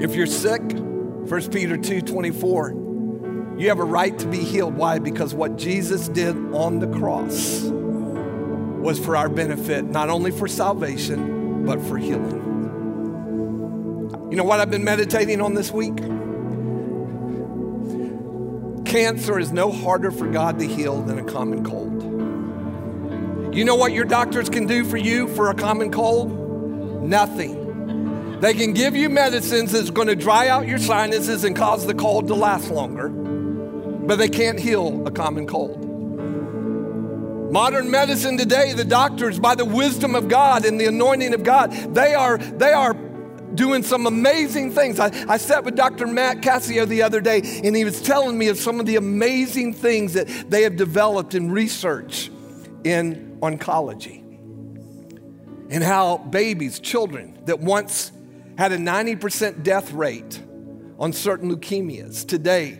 If 0.00 0.14
you're 0.14 0.26
sick, 0.26 0.62
1 0.62 1.50
Peter 1.50 1.76
2, 1.76 2.02
24, 2.02 3.54
you 3.58 3.70
have 3.70 3.80
a 3.80 3.84
right 3.84 4.16
to 4.20 4.28
be 4.28 4.38
healed. 4.38 4.76
Why? 4.76 5.00
Because 5.00 5.34
what 5.34 5.56
Jesus 5.56 6.08
did 6.08 6.36
on 6.54 6.78
the 6.78 6.86
cross 6.96 7.62
was 7.62 9.00
for 9.04 9.16
our 9.16 9.28
benefit, 9.28 9.84
not 9.84 10.10
only 10.10 10.30
for 10.30 10.46
salvation, 10.46 11.66
but 11.66 11.80
for 11.80 11.98
healing. 11.98 12.51
You 14.32 14.38
know 14.38 14.44
what 14.44 14.60
I've 14.60 14.70
been 14.70 14.82
meditating 14.82 15.42
on 15.42 15.52
this 15.52 15.70
week? 15.70 15.94
Cancer 18.86 19.38
is 19.38 19.52
no 19.52 19.70
harder 19.70 20.10
for 20.10 20.26
God 20.26 20.58
to 20.60 20.66
heal 20.66 21.02
than 21.02 21.18
a 21.18 21.22
common 21.22 21.62
cold. 21.62 23.54
You 23.54 23.66
know 23.66 23.74
what 23.74 23.92
your 23.92 24.06
doctors 24.06 24.48
can 24.48 24.64
do 24.66 24.86
for 24.86 24.96
you 24.96 25.28
for 25.34 25.50
a 25.50 25.54
common 25.54 25.92
cold? 25.92 26.32
Nothing. 27.02 28.40
They 28.40 28.54
can 28.54 28.72
give 28.72 28.96
you 28.96 29.10
medicines 29.10 29.72
that's 29.72 29.90
going 29.90 30.08
to 30.08 30.16
dry 30.16 30.48
out 30.48 30.66
your 30.66 30.78
sinuses 30.78 31.44
and 31.44 31.54
cause 31.54 31.84
the 31.86 31.92
cold 31.92 32.28
to 32.28 32.34
last 32.34 32.70
longer, 32.70 33.10
but 33.10 34.16
they 34.16 34.30
can't 34.30 34.58
heal 34.58 35.06
a 35.06 35.10
common 35.10 35.46
cold. 35.46 35.82
Modern 37.52 37.90
medicine 37.90 38.38
today, 38.38 38.72
the 38.72 38.86
doctors, 38.86 39.38
by 39.38 39.54
the 39.56 39.66
wisdom 39.66 40.14
of 40.14 40.28
God 40.28 40.64
and 40.64 40.80
the 40.80 40.86
anointing 40.86 41.34
of 41.34 41.42
God, 41.42 41.70
they 41.94 42.14
are, 42.14 42.38
they 42.38 42.72
are 42.72 42.94
doing 43.54 43.82
some 43.82 44.06
amazing 44.06 44.72
things. 44.72 44.98
I, 44.98 45.10
I 45.28 45.36
sat 45.36 45.64
with 45.64 45.76
Dr. 45.76 46.06
Matt 46.06 46.40
Cascio 46.40 46.86
the 46.86 47.02
other 47.02 47.20
day, 47.20 47.42
and 47.64 47.74
he 47.74 47.84
was 47.84 48.00
telling 48.00 48.36
me 48.38 48.48
of 48.48 48.58
some 48.58 48.80
of 48.80 48.86
the 48.86 48.96
amazing 48.96 49.74
things 49.74 50.14
that 50.14 50.28
they 50.48 50.62
have 50.62 50.76
developed 50.76 51.34
in 51.34 51.50
research 51.50 52.30
in 52.84 53.38
oncology. 53.40 54.20
And 55.70 55.82
how 55.82 56.18
babies, 56.18 56.80
children 56.80 57.38
that 57.46 57.60
once 57.60 58.12
had 58.58 58.72
a 58.72 58.78
90% 58.78 59.62
death 59.62 59.92
rate 59.92 60.42
on 60.98 61.12
certain 61.12 61.54
leukemias, 61.54 62.26
today, 62.26 62.78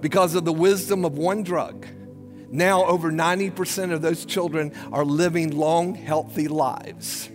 because 0.00 0.34
of 0.34 0.44
the 0.44 0.52
wisdom 0.52 1.04
of 1.04 1.16
one 1.16 1.42
drug, 1.42 1.86
now 2.50 2.84
over 2.84 3.10
90% 3.10 3.92
of 3.92 4.02
those 4.02 4.24
children 4.24 4.72
are 4.92 5.04
living 5.04 5.56
long, 5.56 5.94
healthy 5.94 6.46
lives. 6.46 7.30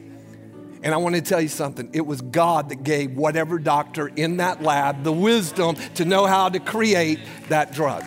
And 0.81 0.93
I 0.93 0.97
want 0.97 1.15
to 1.15 1.21
tell 1.21 1.41
you 1.41 1.49
something. 1.49 1.89
It 1.93 2.05
was 2.05 2.21
God 2.21 2.69
that 2.69 2.83
gave 2.83 3.17
whatever 3.17 3.59
doctor 3.59 4.07
in 4.07 4.37
that 4.37 4.61
lab 4.61 5.03
the 5.03 5.11
wisdom 5.11 5.75
to 5.95 6.05
know 6.05 6.25
how 6.25 6.49
to 6.49 6.59
create 6.59 7.19
that 7.49 7.73
drug. 7.73 8.03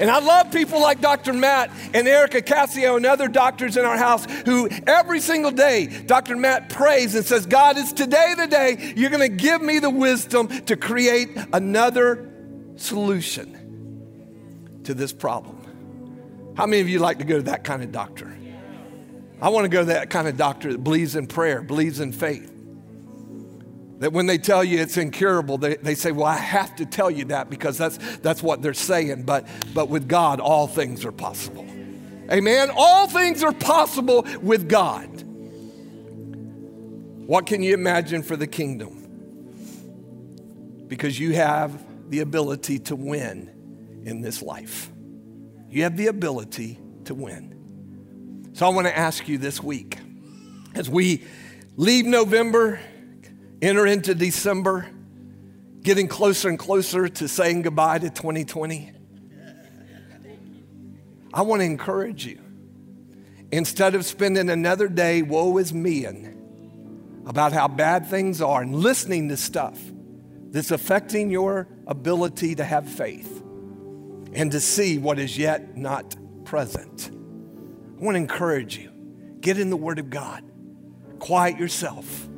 And 0.00 0.10
I 0.10 0.20
love 0.20 0.52
people 0.52 0.80
like 0.80 1.00
Dr. 1.00 1.32
Matt 1.32 1.70
and 1.92 2.06
Erica 2.06 2.40
Cassio 2.40 2.96
and 2.96 3.04
other 3.04 3.26
doctors 3.26 3.76
in 3.76 3.84
our 3.84 3.96
house 3.96 4.26
who 4.44 4.68
every 4.86 5.20
single 5.20 5.50
day, 5.50 5.86
Dr. 5.86 6.36
Matt 6.36 6.68
prays 6.68 7.14
and 7.14 7.24
says, 7.24 7.46
God, 7.46 7.76
it's 7.76 7.92
today 7.92 8.34
the 8.36 8.46
day 8.46 8.92
you're 8.96 9.10
going 9.10 9.28
to 9.28 9.36
give 9.36 9.60
me 9.60 9.80
the 9.80 9.90
wisdom 9.90 10.48
to 10.66 10.76
create 10.76 11.30
another 11.52 12.30
solution 12.76 14.80
to 14.84 14.94
this 14.94 15.12
problem. 15.12 15.56
How 16.56 16.66
many 16.66 16.80
of 16.80 16.88
you 16.88 17.00
like 17.00 17.18
to 17.18 17.24
go 17.24 17.36
to 17.36 17.42
that 17.44 17.64
kind 17.64 17.82
of 17.82 17.90
doctor? 17.90 18.37
I 19.40 19.50
want 19.50 19.64
to 19.64 19.68
go 19.68 19.80
to 19.80 19.86
that 19.86 20.10
kind 20.10 20.26
of 20.26 20.36
doctor 20.36 20.72
that 20.72 20.82
believes 20.82 21.14
in 21.14 21.26
prayer, 21.26 21.62
believes 21.62 22.00
in 22.00 22.12
faith. 22.12 22.52
That 24.00 24.12
when 24.12 24.26
they 24.26 24.38
tell 24.38 24.62
you 24.62 24.80
it's 24.80 24.96
incurable, 24.96 25.58
they, 25.58 25.76
they 25.76 25.94
say, 25.94 26.12
Well, 26.12 26.26
I 26.26 26.36
have 26.36 26.76
to 26.76 26.86
tell 26.86 27.10
you 27.10 27.26
that 27.26 27.50
because 27.50 27.76
that's, 27.76 27.98
that's 28.18 28.42
what 28.42 28.62
they're 28.62 28.74
saying. 28.74 29.24
But, 29.24 29.46
but 29.74 29.88
with 29.88 30.08
God, 30.08 30.40
all 30.40 30.66
things 30.66 31.04
are 31.04 31.12
possible. 31.12 31.66
Amen? 32.30 32.70
All 32.76 33.08
things 33.08 33.42
are 33.42 33.52
possible 33.52 34.26
with 34.42 34.68
God. 34.68 35.22
What 37.26 37.46
can 37.46 37.62
you 37.62 37.74
imagine 37.74 38.22
for 38.22 38.36
the 38.36 38.46
kingdom? 38.46 38.94
Because 40.88 41.18
you 41.18 41.34
have 41.34 41.84
the 42.10 42.20
ability 42.20 42.78
to 42.80 42.96
win 42.96 44.02
in 44.04 44.20
this 44.22 44.42
life. 44.42 44.90
You 45.68 45.82
have 45.82 45.96
the 45.96 46.06
ability 46.06 46.78
to 47.04 47.14
win. 47.14 47.57
So 48.58 48.66
I 48.66 48.70
want 48.70 48.88
to 48.88 48.98
ask 48.98 49.28
you 49.28 49.38
this 49.38 49.62
week 49.62 49.98
as 50.74 50.90
we 50.90 51.22
leave 51.76 52.06
November, 52.06 52.80
enter 53.62 53.86
into 53.86 54.16
December, 54.16 54.90
getting 55.80 56.08
closer 56.08 56.48
and 56.48 56.58
closer 56.58 57.08
to 57.08 57.28
saying 57.28 57.62
goodbye 57.62 58.00
to 58.00 58.10
2020. 58.10 58.90
I 61.32 61.42
want 61.42 61.60
to 61.60 61.66
encourage 61.66 62.26
you. 62.26 62.40
Instead 63.52 63.94
of 63.94 64.04
spending 64.04 64.50
another 64.50 64.88
day, 64.88 65.22
woe 65.22 65.56
is 65.58 65.72
me, 65.72 66.04
and 66.04 67.28
about 67.28 67.52
how 67.52 67.68
bad 67.68 68.08
things 68.08 68.42
are, 68.42 68.60
and 68.60 68.74
listening 68.74 69.28
to 69.28 69.36
stuff 69.36 69.80
that's 70.50 70.72
affecting 70.72 71.30
your 71.30 71.68
ability 71.86 72.56
to 72.56 72.64
have 72.64 72.88
faith 72.88 73.40
and 74.32 74.50
to 74.50 74.58
see 74.58 74.98
what 74.98 75.20
is 75.20 75.38
yet 75.38 75.76
not 75.76 76.16
present. 76.44 77.12
I 77.98 78.04
want 78.04 78.14
to 78.14 78.20
encourage 78.20 78.78
you 78.78 78.92
get 79.40 79.58
in 79.58 79.70
the 79.70 79.76
Word 79.76 79.98
of 79.98 80.08
God, 80.08 80.44
quiet 81.18 81.58
yourself, 81.58 82.28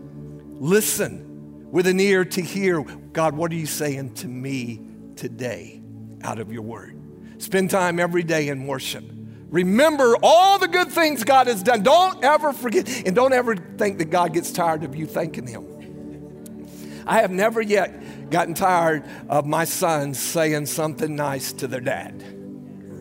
listen 0.58 1.70
with 1.70 1.86
an 1.86 2.00
ear 2.00 2.24
to 2.24 2.40
hear 2.40 2.80
God, 2.80 3.36
what 3.36 3.52
are 3.52 3.56
you 3.56 3.66
saying 3.66 4.14
to 4.14 4.28
me 4.28 4.80
today 5.16 5.82
out 6.22 6.38
of 6.38 6.50
your 6.50 6.62
Word? 6.62 6.96
Spend 7.42 7.68
time 7.68 8.00
every 8.00 8.22
day 8.22 8.48
in 8.48 8.66
worship. 8.66 9.04
Remember 9.50 10.16
all 10.22 10.58
the 10.58 10.68
good 10.68 10.88
things 10.88 11.24
God 11.24 11.46
has 11.46 11.62
done. 11.62 11.82
Don't 11.82 12.24
ever 12.24 12.54
forget, 12.54 13.04
and 13.04 13.14
don't 13.14 13.34
ever 13.34 13.54
think 13.54 13.98
that 13.98 14.06
God 14.06 14.32
gets 14.32 14.52
tired 14.52 14.82
of 14.82 14.96
you 14.96 15.04
thanking 15.04 15.46
Him. 15.46 17.02
I 17.06 17.20
have 17.20 17.30
never 17.30 17.60
yet 17.60 18.30
gotten 18.30 18.54
tired 18.54 19.04
of 19.28 19.44
my 19.44 19.64
sons 19.64 20.18
saying 20.18 20.66
something 20.66 21.14
nice 21.16 21.52
to 21.54 21.66
their 21.66 21.80
dad, 21.80 22.24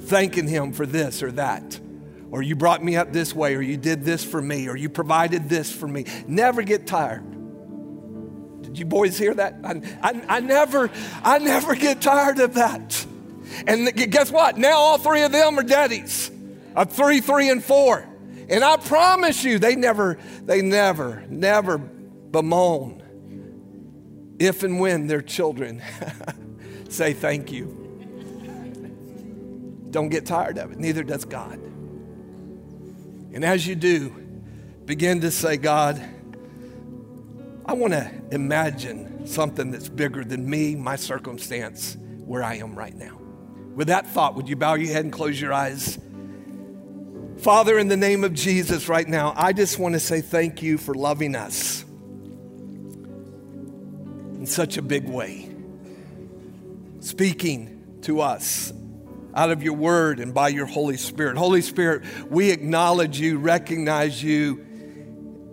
thanking 0.03 0.47
him 0.47 0.73
for 0.73 0.85
this 0.85 1.21
or 1.21 1.31
that 1.33 1.79
or 2.31 2.41
you 2.41 2.55
brought 2.55 2.83
me 2.83 2.95
up 2.95 3.11
this 3.11 3.33
way, 3.33 3.55
or 3.55 3.61
you 3.61 3.77
did 3.77 4.03
this 4.03 4.23
for 4.23 4.41
me, 4.41 4.67
or 4.67 4.75
you 4.75 4.89
provided 4.89 5.49
this 5.49 5.71
for 5.71 5.87
me. 5.87 6.05
Never 6.27 6.61
get 6.61 6.85
tired. 6.85 7.23
Did 8.61 8.77
you 8.77 8.85
boys 8.85 9.17
hear 9.17 9.33
that? 9.33 9.55
I, 9.63 9.81
I, 10.01 10.21
I 10.37 10.39
never, 10.41 10.91
I 11.23 11.39
never 11.39 11.75
get 11.75 12.01
tired 12.01 12.39
of 12.39 12.53
that. 12.53 13.05
And 13.65 13.93
guess 14.11 14.31
what? 14.31 14.57
Now 14.57 14.77
all 14.77 14.97
three 14.97 15.23
of 15.23 15.31
them 15.31 15.57
are 15.57 15.63
daddies, 15.63 16.29
a 16.75 16.85
three, 16.85 17.19
three, 17.19 17.49
and 17.49 17.63
four. 17.63 18.05
And 18.47 18.63
I 18.63 18.77
promise 18.77 19.43
you, 19.43 19.59
they 19.59 19.75
never, 19.75 20.17
they 20.43 20.61
never, 20.61 21.23
never 21.29 21.77
bemoan 21.77 22.99
if 24.39 24.63
and 24.63 24.79
when 24.79 25.07
their 25.07 25.21
children 25.21 25.81
say 26.89 27.13
thank 27.13 27.51
you. 27.51 27.75
Don't 29.91 30.09
get 30.09 30.25
tired 30.25 30.57
of 30.57 30.71
it. 30.71 30.79
Neither 30.79 31.03
does 31.03 31.25
God. 31.25 31.59
And 33.39 33.45
as 33.45 33.65
you 33.65 33.73
do, 33.73 34.09
begin 34.83 35.21
to 35.21 35.31
say, 35.31 35.55
God, 35.55 35.97
I 37.65 37.71
want 37.71 37.93
to 37.93 38.11
imagine 38.31 39.25
something 39.27 39.71
that's 39.71 39.87
bigger 39.87 40.25
than 40.25 40.49
me, 40.49 40.75
my 40.75 40.97
circumstance, 40.97 41.95
where 42.25 42.43
I 42.43 42.55
am 42.55 42.75
right 42.75 42.93
now. 42.93 43.17
With 43.75 43.87
that 43.87 44.07
thought, 44.07 44.35
would 44.35 44.49
you 44.49 44.57
bow 44.57 44.73
your 44.73 44.91
head 44.91 45.05
and 45.05 45.13
close 45.13 45.39
your 45.39 45.53
eyes? 45.53 45.97
Father, 47.37 47.79
in 47.79 47.87
the 47.87 47.95
name 47.95 48.25
of 48.25 48.33
Jesus, 48.33 48.89
right 48.89 49.07
now, 49.07 49.33
I 49.37 49.53
just 49.53 49.79
want 49.79 49.93
to 49.93 50.01
say 50.01 50.19
thank 50.19 50.61
you 50.61 50.77
for 50.77 50.93
loving 50.93 51.33
us 51.33 51.85
in 54.33 54.47
such 54.47 54.75
a 54.75 54.81
big 54.81 55.07
way, 55.07 55.49
speaking 56.99 57.99
to 58.01 58.19
us 58.19 58.73
out 59.33 59.51
of 59.51 59.63
your 59.63 59.73
word 59.73 60.19
and 60.19 60.33
by 60.33 60.49
your 60.49 60.65
Holy 60.65 60.97
Spirit. 60.97 61.37
Holy 61.37 61.61
Spirit, 61.61 62.03
we 62.29 62.51
acknowledge 62.51 63.19
you, 63.19 63.37
recognize 63.37 64.23
you, 64.23 64.65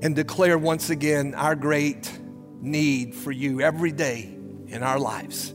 and 0.03 0.15
declare 0.15 0.59
once 0.59 0.91
again 0.91 1.35
our 1.35 1.55
great 1.55 2.11
need 2.61 3.15
for 3.15 3.33
you 3.33 3.61
every 3.61 3.93
day 3.93 4.37
in 4.69 4.83
our 4.83 4.99
lives. 4.99 5.55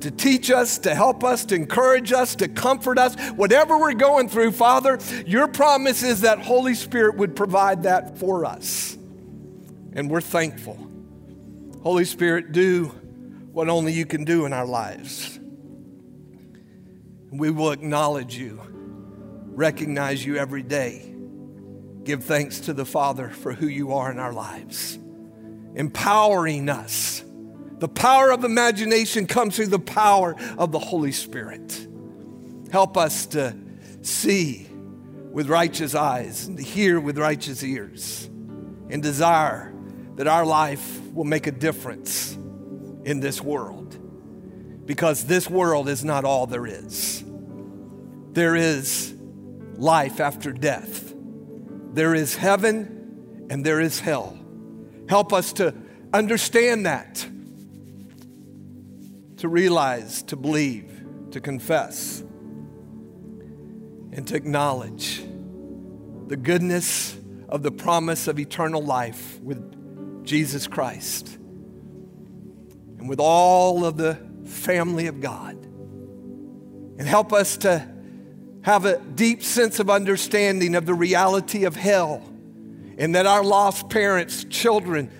To 0.00 0.10
teach 0.10 0.50
us, 0.50 0.78
to 0.78 0.94
help 0.94 1.24
us, 1.24 1.44
to 1.46 1.54
encourage 1.54 2.12
us, 2.12 2.34
to 2.36 2.48
comfort 2.48 2.98
us, 2.98 3.14
whatever 3.32 3.78
we're 3.78 3.92
going 3.92 4.28
through, 4.28 4.52
Father, 4.52 4.98
your 5.26 5.48
promise 5.48 6.02
is 6.02 6.22
that 6.22 6.38
Holy 6.38 6.74
Spirit 6.74 7.16
would 7.16 7.36
provide 7.36 7.82
that 7.82 8.18
for 8.18 8.46
us. 8.46 8.96
And 9.92 10.08
we're 10.08 10.20
thankful. 10.20 10.78
Holy 11.82 12.04
Spirit, 12.04 12.52
do 12.52 12.86
what 13.52 13.68
only 13.68 13.92
you 13.92 14.06
can 14.06 14.24
do 14.24 14.46
in 14.46 14.52
our 14.52 14.66
lives. 14.66 15.39
We 17.30 17.50
will 17.50 17.70
acknowledge 17.70 18.36
you, 18.36 18.60
recognize 19.54 20.24
you 20.24 20.36
every 20.36 20.62
day, 20.62 21.14
give 22.02 22.24
thanks 22.24 22.60
to 22.60 22.72
the 22.72 22.84
Father 22.84 23.28
for 23.28 23.52
who 23.52 23.68
you 23.68 23.92
are 23.92 24.10
in 24.10 24.18
our 24.18 24.32
lives, 24.32 24.98
empowering 25.74 26.68
us. 26.68 27.24
The 27.78 27.88
power 27.88 28.30
of 28.32 28.44
imagination 28.44 29.26
comes 29.26 29.56
through 29.56 29.68
the 29.68 29.78
power 29.78 30.34
of 30.58 30.72
the 30.72 30.78
Holy 30.78 31.12
Spirit. 31.12 31.86
Help 32.72 32.96
us 32.96 33.26
to 33.26 33.56
see 34.02 34.66
with 35.30 35.48
righteous 35.48 35.94
eyes 35.94 36.46
and 36.46 36.56
to 36.56 36.62
hear 36.62 36.98
with 36.98 37.16
righteous 37.16 37.62
ears 37.62 38.28
and 38.90 39.02
desire 39.02 39.72
that 40.16 40.26
our 40.26 40.44
life 40.44 41.00
will 41.12 41.24
make 41.24 41.46
a 41.46 41.52
difference 41.52 42.36
in 43.04 43.20
this 43.20 43.40
world 43.40 43.79
because 44.90 45.22
this 45.22 45.48
world 45.48 45.88
is 45.88 46.04
not 46.04 46.24
all 46.24 46.48
there 46.48 46.66
is. 46.66 47.22
There 48.32 48.56
is 48.56 49.14
life 49.76 50.18
after 50.18 50.50
death, 50.50 51.14
there 51.92 52.12
is 52.12 52.34
heaven 52.34 53.46
and 53.48 53.64
there 53.64 53.80
is 53.80 54.00
hell. 54.00 54.36
Help 55.08 55.32
us 55.32 55.52
to 55.52 55.72
understand 56.12 56.86
that, 56.86 57.24
to 59.36 59.46
realize, 59.46 60.24
to 60.24 60.34
believe, 60.34 61.04
to 61.30 61.40
confess, 61.40 62.24
and 64.12 64.26
to 64.26 64.34
acknowledge 64.34 65.22
the 66.26 66.36
goodness 66.36 67.16
of 67.48 67.62
the 67.62 67.70
promise 67.70 68.26
of 68.26 68.40
eternal 68.40 68.82
life 68.82 69.38
with 69.40 70.24
Jesus 70.26 70.66
Christ 70.66 71.38
and 72.98 73.08
with 73.08 73.20
all 73.20 73.84
of 73.84 73.96
the 73.96 74.29
family 74.50 75.06
of 75.06 75.20
God. 75.20 75.54
And 75.54 77.02
help 77.02 77.32
us 77.32 77.56
to 77.58 77.88
have 78.62 78.84
a 78.84 78.98
deep 78.98 79.42
sense 79.42 79.80
of 79.80 79.88
understanding 79.88 80.74
of 80.74 80.84
the 80.84 80.94
reality 80.94 81.64
of 81.64 81.76
hell 81.76 82.22
and 82.98 83.14
that 83.14 83.24
our 83.24 83.42
lost 83.42 83.88
parents, 83.88 84.44
children, 84.44 85.10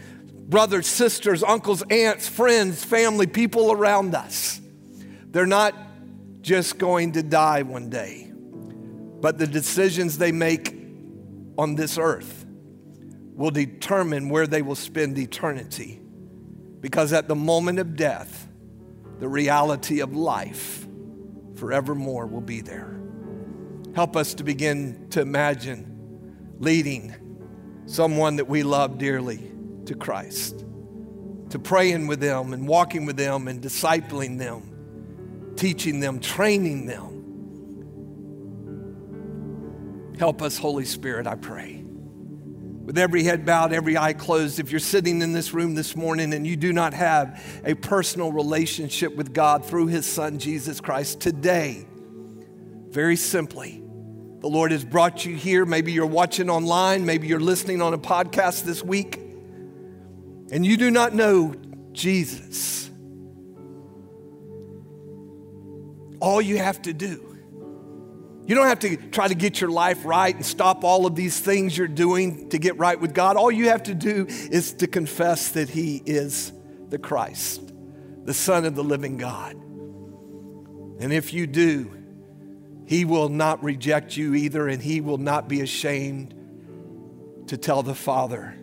brothers, 0.50 0.86
sisters, 0.86 1.42
uncles, 1.42 1.82
aunts, 1.90 2.28
friends, 2.28 2.84
family, 2.84 3.26
people 3.26 3.72
around 3.72 4.14
us, 4.14 4.60
they're 5.30 5.46
not 5.46 5.74
just 6.42 6.76
going 6.76 7.12
to 7.12 7.22
die 7.22 7.62
one 7.62 7.88
day, 7.88 8.30
but 9.20 9.38
the 9.38 9.46
decisions 9.46 10.18
they 10.18 10.32
make 10.32 10.74
on 11.56 11.74
this 11.76 11.96
earth 11.96 12.44
will 13.34 13.50
determine 13.50 14.28
where 14.28 14.46
they 14.46 14.60
will 14.60 14.74
spend 14.74 15.16
eternity. 15.16 16.00
Because 16.80 17.12
at 17.14 17.28
the 17.28 17.34
moment 17.34 17.78
of 17.78 17.96
death, 17.96 18.48
the 19.20 19.28
reality 19.28 20.00
of 20.00 20.16
life 20.16 20.86
forevermore 21.56 22.26
will 22.26 22.40
be 22.40 22.62
there. 22.62 22.98
Help 23.94 24.16
us 24.16 24.34
to 24.34 24.44
begin 24.44 25.08
to 25.10 25.20
imagine 25.20 26.56
leading 26.58 27.14
someone 27.86 28.36
that 28.36 28.48
we 28.48 28.62
love 28.62 28.98
dearly 28.98 29.52
to 29.84 29.94
Christ, 29.94 30.64
to 31.50 31.58
praying 31.58 32.06
with 32.06 32.20
them 32.20 32.54
and 32.54 32.66
walking 32.66 33.04
with 33.04 33.16
them 33.16 33.46
and 33.46 33.60
discipling 33.62 34.38
them, 34.38 35.54
teaching 35.56 36.00
them, 36.00 36.18
training 36.18 36.86
them. 36.86 37.18
Help 40.18 40.40
us, 40.40 40.56
Holy 40.56 40.84
Spirit, 40.84 41.26
I 41.26 41.34
pray 41.34 41.84
with 42.90 42.98
every 42.98 43.22
head 43.22 43.46
bowed, 43.46 43.72
every 43.72 43.96
eye 43.96 44.12
closed, 44.12 44.58
if 44.58 44.72
you're 44.72 44.80
sitting 44.80 45.22
in 45.22 45.32
this 45.32 45.54
room 45.54 45.76
this 45.76 45.94
morning 45.94 46.34
and 46.34 46.44
you 46.44 46.56
do 46.56 46.72
not 46.72 46.92
have 46.92 47.40
a 47.64 47.72
personal 47.72 48.32
relationship 48.32 49.14
with 49.14 49.32
God 49.32 49.64
through 49.64 49.86
His 49.86 50.04
Son, 50.04 50.40
Jesus 50.40 50.80
Christ, 50.80 51.20
today, 51.20 51.86
very 52.88 53.14
simply, 53.14 53.80
the 54.40 54.48
Lord 54.48 54.72
has 54.72 54.84
brought 54.84 55.24
you 55.24 55.36
here. 55.36 55.64
Maybe 55.64 55.92
you're 55.92 56.04
watching 56.04 56.50
online, 56.50 57.06
maybe 57.06 57.28
you're 57.28 57.38
listening 57.38 57.80
on 57.80 57.94
a 57.94 57.98
podcast 57.98 58.64
this 58.64 58.82
week, 58.82 59.20
and 60.50 60.66
you 60.66 60.76
do 60.76 60.90
not 60.90 61.14
know 61.14 61.54
Jesus. 61.92 62.90
All 66.18 66.42
you 66.42 66.58
have 66.58 66.82
to 66.82 66.92
do 66.92 67.29
you 68.50 68.56
don't 68.56 68.66
have 68.66 68.80
to 68.80 68.96
try 68.96 69.28
to 69.28 69.36
get 69.36 69.60
your 69.60 69.70
life 69.70 70.04
right 70.04 70.34
and 70.34 70.44
stop 70.44 70.82
all 70.82 71.06
of 71.06 71.14
these 71.14 71.38
things 71.38 71.78
you're 71.78 71.86
doing 71.86 72.48
to 72.48 72.58
get 72.58 72.76
right 72.78 73.00
with 73.00 73.14
God. 73.14 73.36
All 73.36 73.48
you 73.48 73.68
have 73.68 73.84
to 73.84 73.94
do 73.94 74.26
is 74.28 74.72
to 74.72 74.88
confess 74.88 75.50
that 75.52 75.68
He 75.68 76.02
is 76.04 76.52
the 76.88 76.98
Christ, 76.98 77.72
the 78.24 78.34
Son 78.34 78.64
of 78.64 78.74
the 78.74 78.82
living 78.82 79.18
God. 79.18 79.52
And 79.52 81.12
if 81.12 81.32
you 81.32 81.46
do, 81.46 81.96
He 82.86 83.04
will 83.04 83.28
not 83.28 83.62
reject 83.62 84.16
you 84.16 84.34
either, 84.34 84.66
and 84.66 84.82
He 84.82 85.00
will 85.00 85.18
not 85.18 85.46
be 85.46 85.60
ashamed 85.60 86.34
to 87.46 87.56
tell 87.56 87.84
the 87.84 87.94
Father 87.94 88.56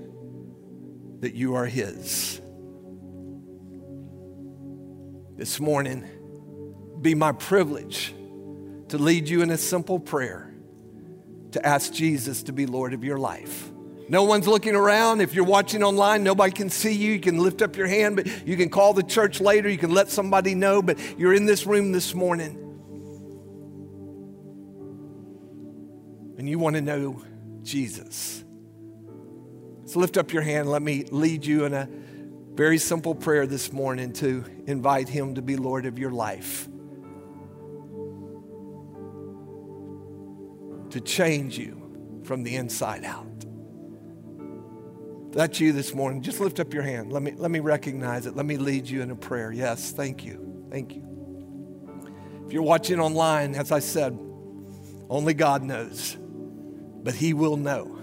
that 1.21 1.33
you 1.33 1.55
are 1.55 1.65
His. 1.65 2.41
This 5.38 5.61
morning, 5.61 6.03
be 7.01 7.15
my 7.15 7.31
privilege 7.31 8.13
to 8.89 8.97
lead 8.97 9.27
you 9.27 9.41
in 9.41 9.49
a 9.49 9.57
simple 9.57 9.99
prayer 9.99 10.53
to 11.51 11.65
ask 11.65 11.93
Jesus 11.93 12.43
to 12.43 12.53
be 12.53 12.65
Lord 12.65 12.93
of 12.93 13.03
your 13.03 13.17
life. 13.17 13.69
No 14.09 14.23
one's 14.23 14.47
looking 14.47 14.75
around. 14.75 15.19
If 15.21 15.33
you're 15.33 15.43
watching 15.43 15.83
online, 15.83 16.23
nobody 16.23 16.51
can 16.51 16.69
see 16.69 16.93
you. 16.93 17.13
You 17.13 17.19
can 17.19 17.39
lift 17.39 17.61
up 17.61 17.75
your 17.75 17.88
hand, 17.88 18.15
but 18.15 18.47
you 18.47 18.55
can 18.55 18.69
call 18.69 18.93
the 18.93 19.03
church 19.03 19.41
later. 19.41 19.67
You 19.67 19.77
can 19.77 19.91
let 19.91 20.09
somebody 20.09 20.55
know, 20.55 20.81
but 20.81 20.97
you're 21.19 21.33
in 21.33 21.45
this 21.45 21.65
room 21.65 21.91
this 21.91 22.15
morning. 22.15 22.63
And 26.38 26.47
you 26.47 26.57
want 26.57 26.75
to 26.75 26.81
know 26.81 27.21
Jesus. 27.63 28.45
So 29.85 29.99
lift 29.99 30.15
up 30.17 30.31
your 30.31 30.43
hand. 30.43 30.69
Let 30.69 30.81
me 30.81 31.05
lead 31.11 31.45
you 31.45 31.65
in 31.65 31.73
a 31.73 31.89
very 32.53 32.77
simple 32.77 33.13
prayer 33.13 33.45
this 33.45 33.73
morning 33.73 34.13
to 34.13 34.45
invite 34.67 35.09
Him 35.09 35.35
to 35.35 35.41
be 35.41 35.57
Lord 35.57 35.85
of 35.85 35.99
your 35.99 36.11
life. 36.11 36.69
To 40.97 41.03
change 41.03 41.57
you 41.57 42.21
from 42.23 42.43
the 42.43 42.55
inside 42.55 43.03
out. 43.05 43.25
If 45.27 45.33
that's 45.33 45.59
you 45.59 45.71
this 45.71 45.93
morning. 45.93 46.21
Just 46.23 46.39
lift 46.39 46.59
up 46.59 46.73
your 46.73 46.83
hand. 46.83 47.13
Let 47.13 47.21
me, 47.21 47.33
let 47.35 47.51
me 47.51 47.59
recognize 47.59 48.25
it. 48.25 48.35
Let 48.35 48.45
me 48.45 48.57
lead 48.57 48.87
you 48.87 49.01
in 49.01 49.11
a 49.11 49.15
prayer. 49.15 49.51
Yes, 49.51 49.91
thank 49.91 50.25
you. 50.25 50.65
Thank 50.71 50.95
you. 50.95 51.03
If 52.45 52.53
you're 52.53 52.63
watching 52.63 52.99
online, 52.99 53.55
as 53.55 53.71
I 53.71 53.79
said, 53.79 54.17
only 55.09 55.33
God 55.33 55.63
knows, 55.63 56.17
but 56.19 57.13
He 57.13 57.33
will 57.33 57.57
know 57.57 57.99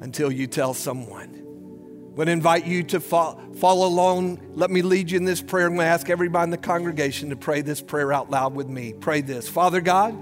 until 0.00 0.32
you 0.32 0.46
tell 0.46 0.74
someone. 0.74 1.34
I'm 1.34 2.14
going 2.14 2.26
to 2.26 2.32
invite 2.32 2.66
you 2.66 2.82
to 2.84 3.00
follow 3.00 3.86
along. 3.86 4.40
Let 4.54 4.70
me 4.70 4.82
lead 4.82 5.10
you 5.10 5.18
in 5.18 5.24
this 5.24 5.42
prayer. 5.42 5.66
I'm 5.66 5.74
going 5.74 5.84
to 5.84 5.90
ask 5.90 6.08
everybody 6.08 6.44
in 6.44 6.50
the 6.50 6.56
congregation 6.56 7.30
to 7.30 7.36
pray 7.36 7.60
this 7.60 7.82
prayer 7.82 8.12
out 8.12 8.30
loud 8.30 8.54
with 8.54 8.68
me. 8.68 8.92
Pray 8.92 9.20
this 9.20 9.48
Father 9.48 9.80
God, 9.80 10.16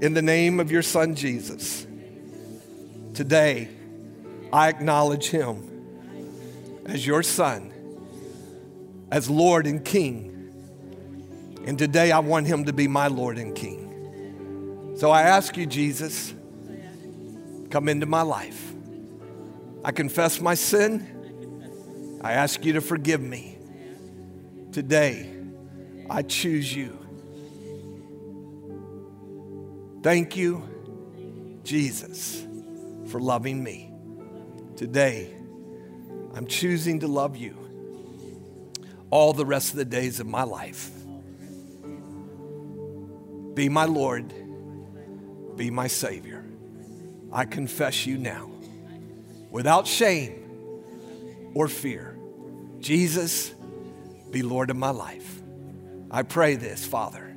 in 0.00 0.14
the 0.14 0.22
name 0.22 0.60
of 0.60 0.70
your 0.70 0.82
Son 0.82 1.14
Jesus. 1.14 1.86
Today, 3.14 3.68
I 4.52 4.68
acknowledge 4.68 5.28
him 5.28 6.82
as 6.86 7.06
your 7.06 7.22
Son, 7.22 7.72
as 9.10 9.30
Lord 9.30 9.66
and 9.66 9.84
King. 9.84 10.32
And 11.66 11.78
today, 11.78 12.12
I 12.12 12.20
want 12.20 12.46
him 12.46 12.64
to 12.66 12.72
be 12.72 12.88
my 12.88 13.08
Lord 13.08 13.38
and 13.38 13.54
King. 13.54 14.94
So 14.98 15.10
I 15.10 15.22
ask 15.22 15.56
you, 15.56 15.66
Jesus, 15.66 16.32
come 17.70 17.88
into 17.88 18.06
my 18.06 18.22
life. 18.22 18.72
I 19.84 19.92
confess 19.92 20.40
my 20.40 20.54
sin 20.54 21.16
I 22.26 22.32
ask 22.32 22.64
you 22.64 22.72
to 22.72 22.80
forgive 22.80 23.20
me. 23.20 23.56
Today, 24.72 25.32
I 26.10 26.22
choose 26.22 26.74
you. 26.74 27.05
Thank 30.02 30.36
you, 30.36 30.62
Jesus, 31.64 32.46
for 33.08 33.20
loving 33.20 33.62
me. 33.62 33.92
Today, 34.76 35.34
I'm 36.34 36.46
choosing 36.46 37.00
to 37.00 37.08
love 37.08 37.36
you 37.36 37.56
all 39.10 39.32
the 39.32 39.46
rest 39.46 39.70
of 39.70 39.76
the 39.76 39.84
days 39.84 40.20
of 40.20 40.26
my 40.26 40.42
life. 40.42 40.90
Be 43.54 43.68
my 43.68 43.86
Lord, 43.86 44.34
be 45.56 45.70
my 45.70 45.86
Savior. 45.86 46.44
I 47.32 47.46
confess 47.46 48.06
you 48.06 48.18
now 48.18 48.50
without 49.50 49.86
shame 49.86 50.42
or 51.54 51.68
fear. 51.68 52.16
Jesus, 52.80 53.54
be 54.30 54.42
Lord 54.42 54.68
of 54.70 54.76
my 54.76 54.90
life. 54.90 55.40
I 56.10 56.22
pray 56.22 56.56
this, 56.56 56.84
Father, 56.84 57.34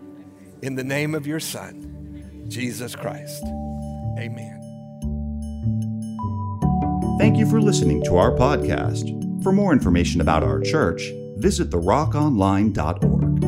in 0.61 0.75
the 0.75 0.83
name 0.83 1.15
of 1.15 1.25
your 1.25 1.39
Son, 1.39 1.88
Jesus 2.49 2.95
Christ. 2.95 3.43
Amen. 4.17 4.59
Thank 7.19 7.37
you 7.37 7.49
for 7.49 7.61
listening 7.61 8.03
to 8.03 8.17
our 8.17 8.31
podcast. 8.31 9.43
For 9.43 9.51
more 9.51 9.71
information 9.71 10.21
about 10.21 10.43
our 10.43 10.59
church, 10.59 11.03
visit 11.37 11.69
therockonline.org. 11.69 13.38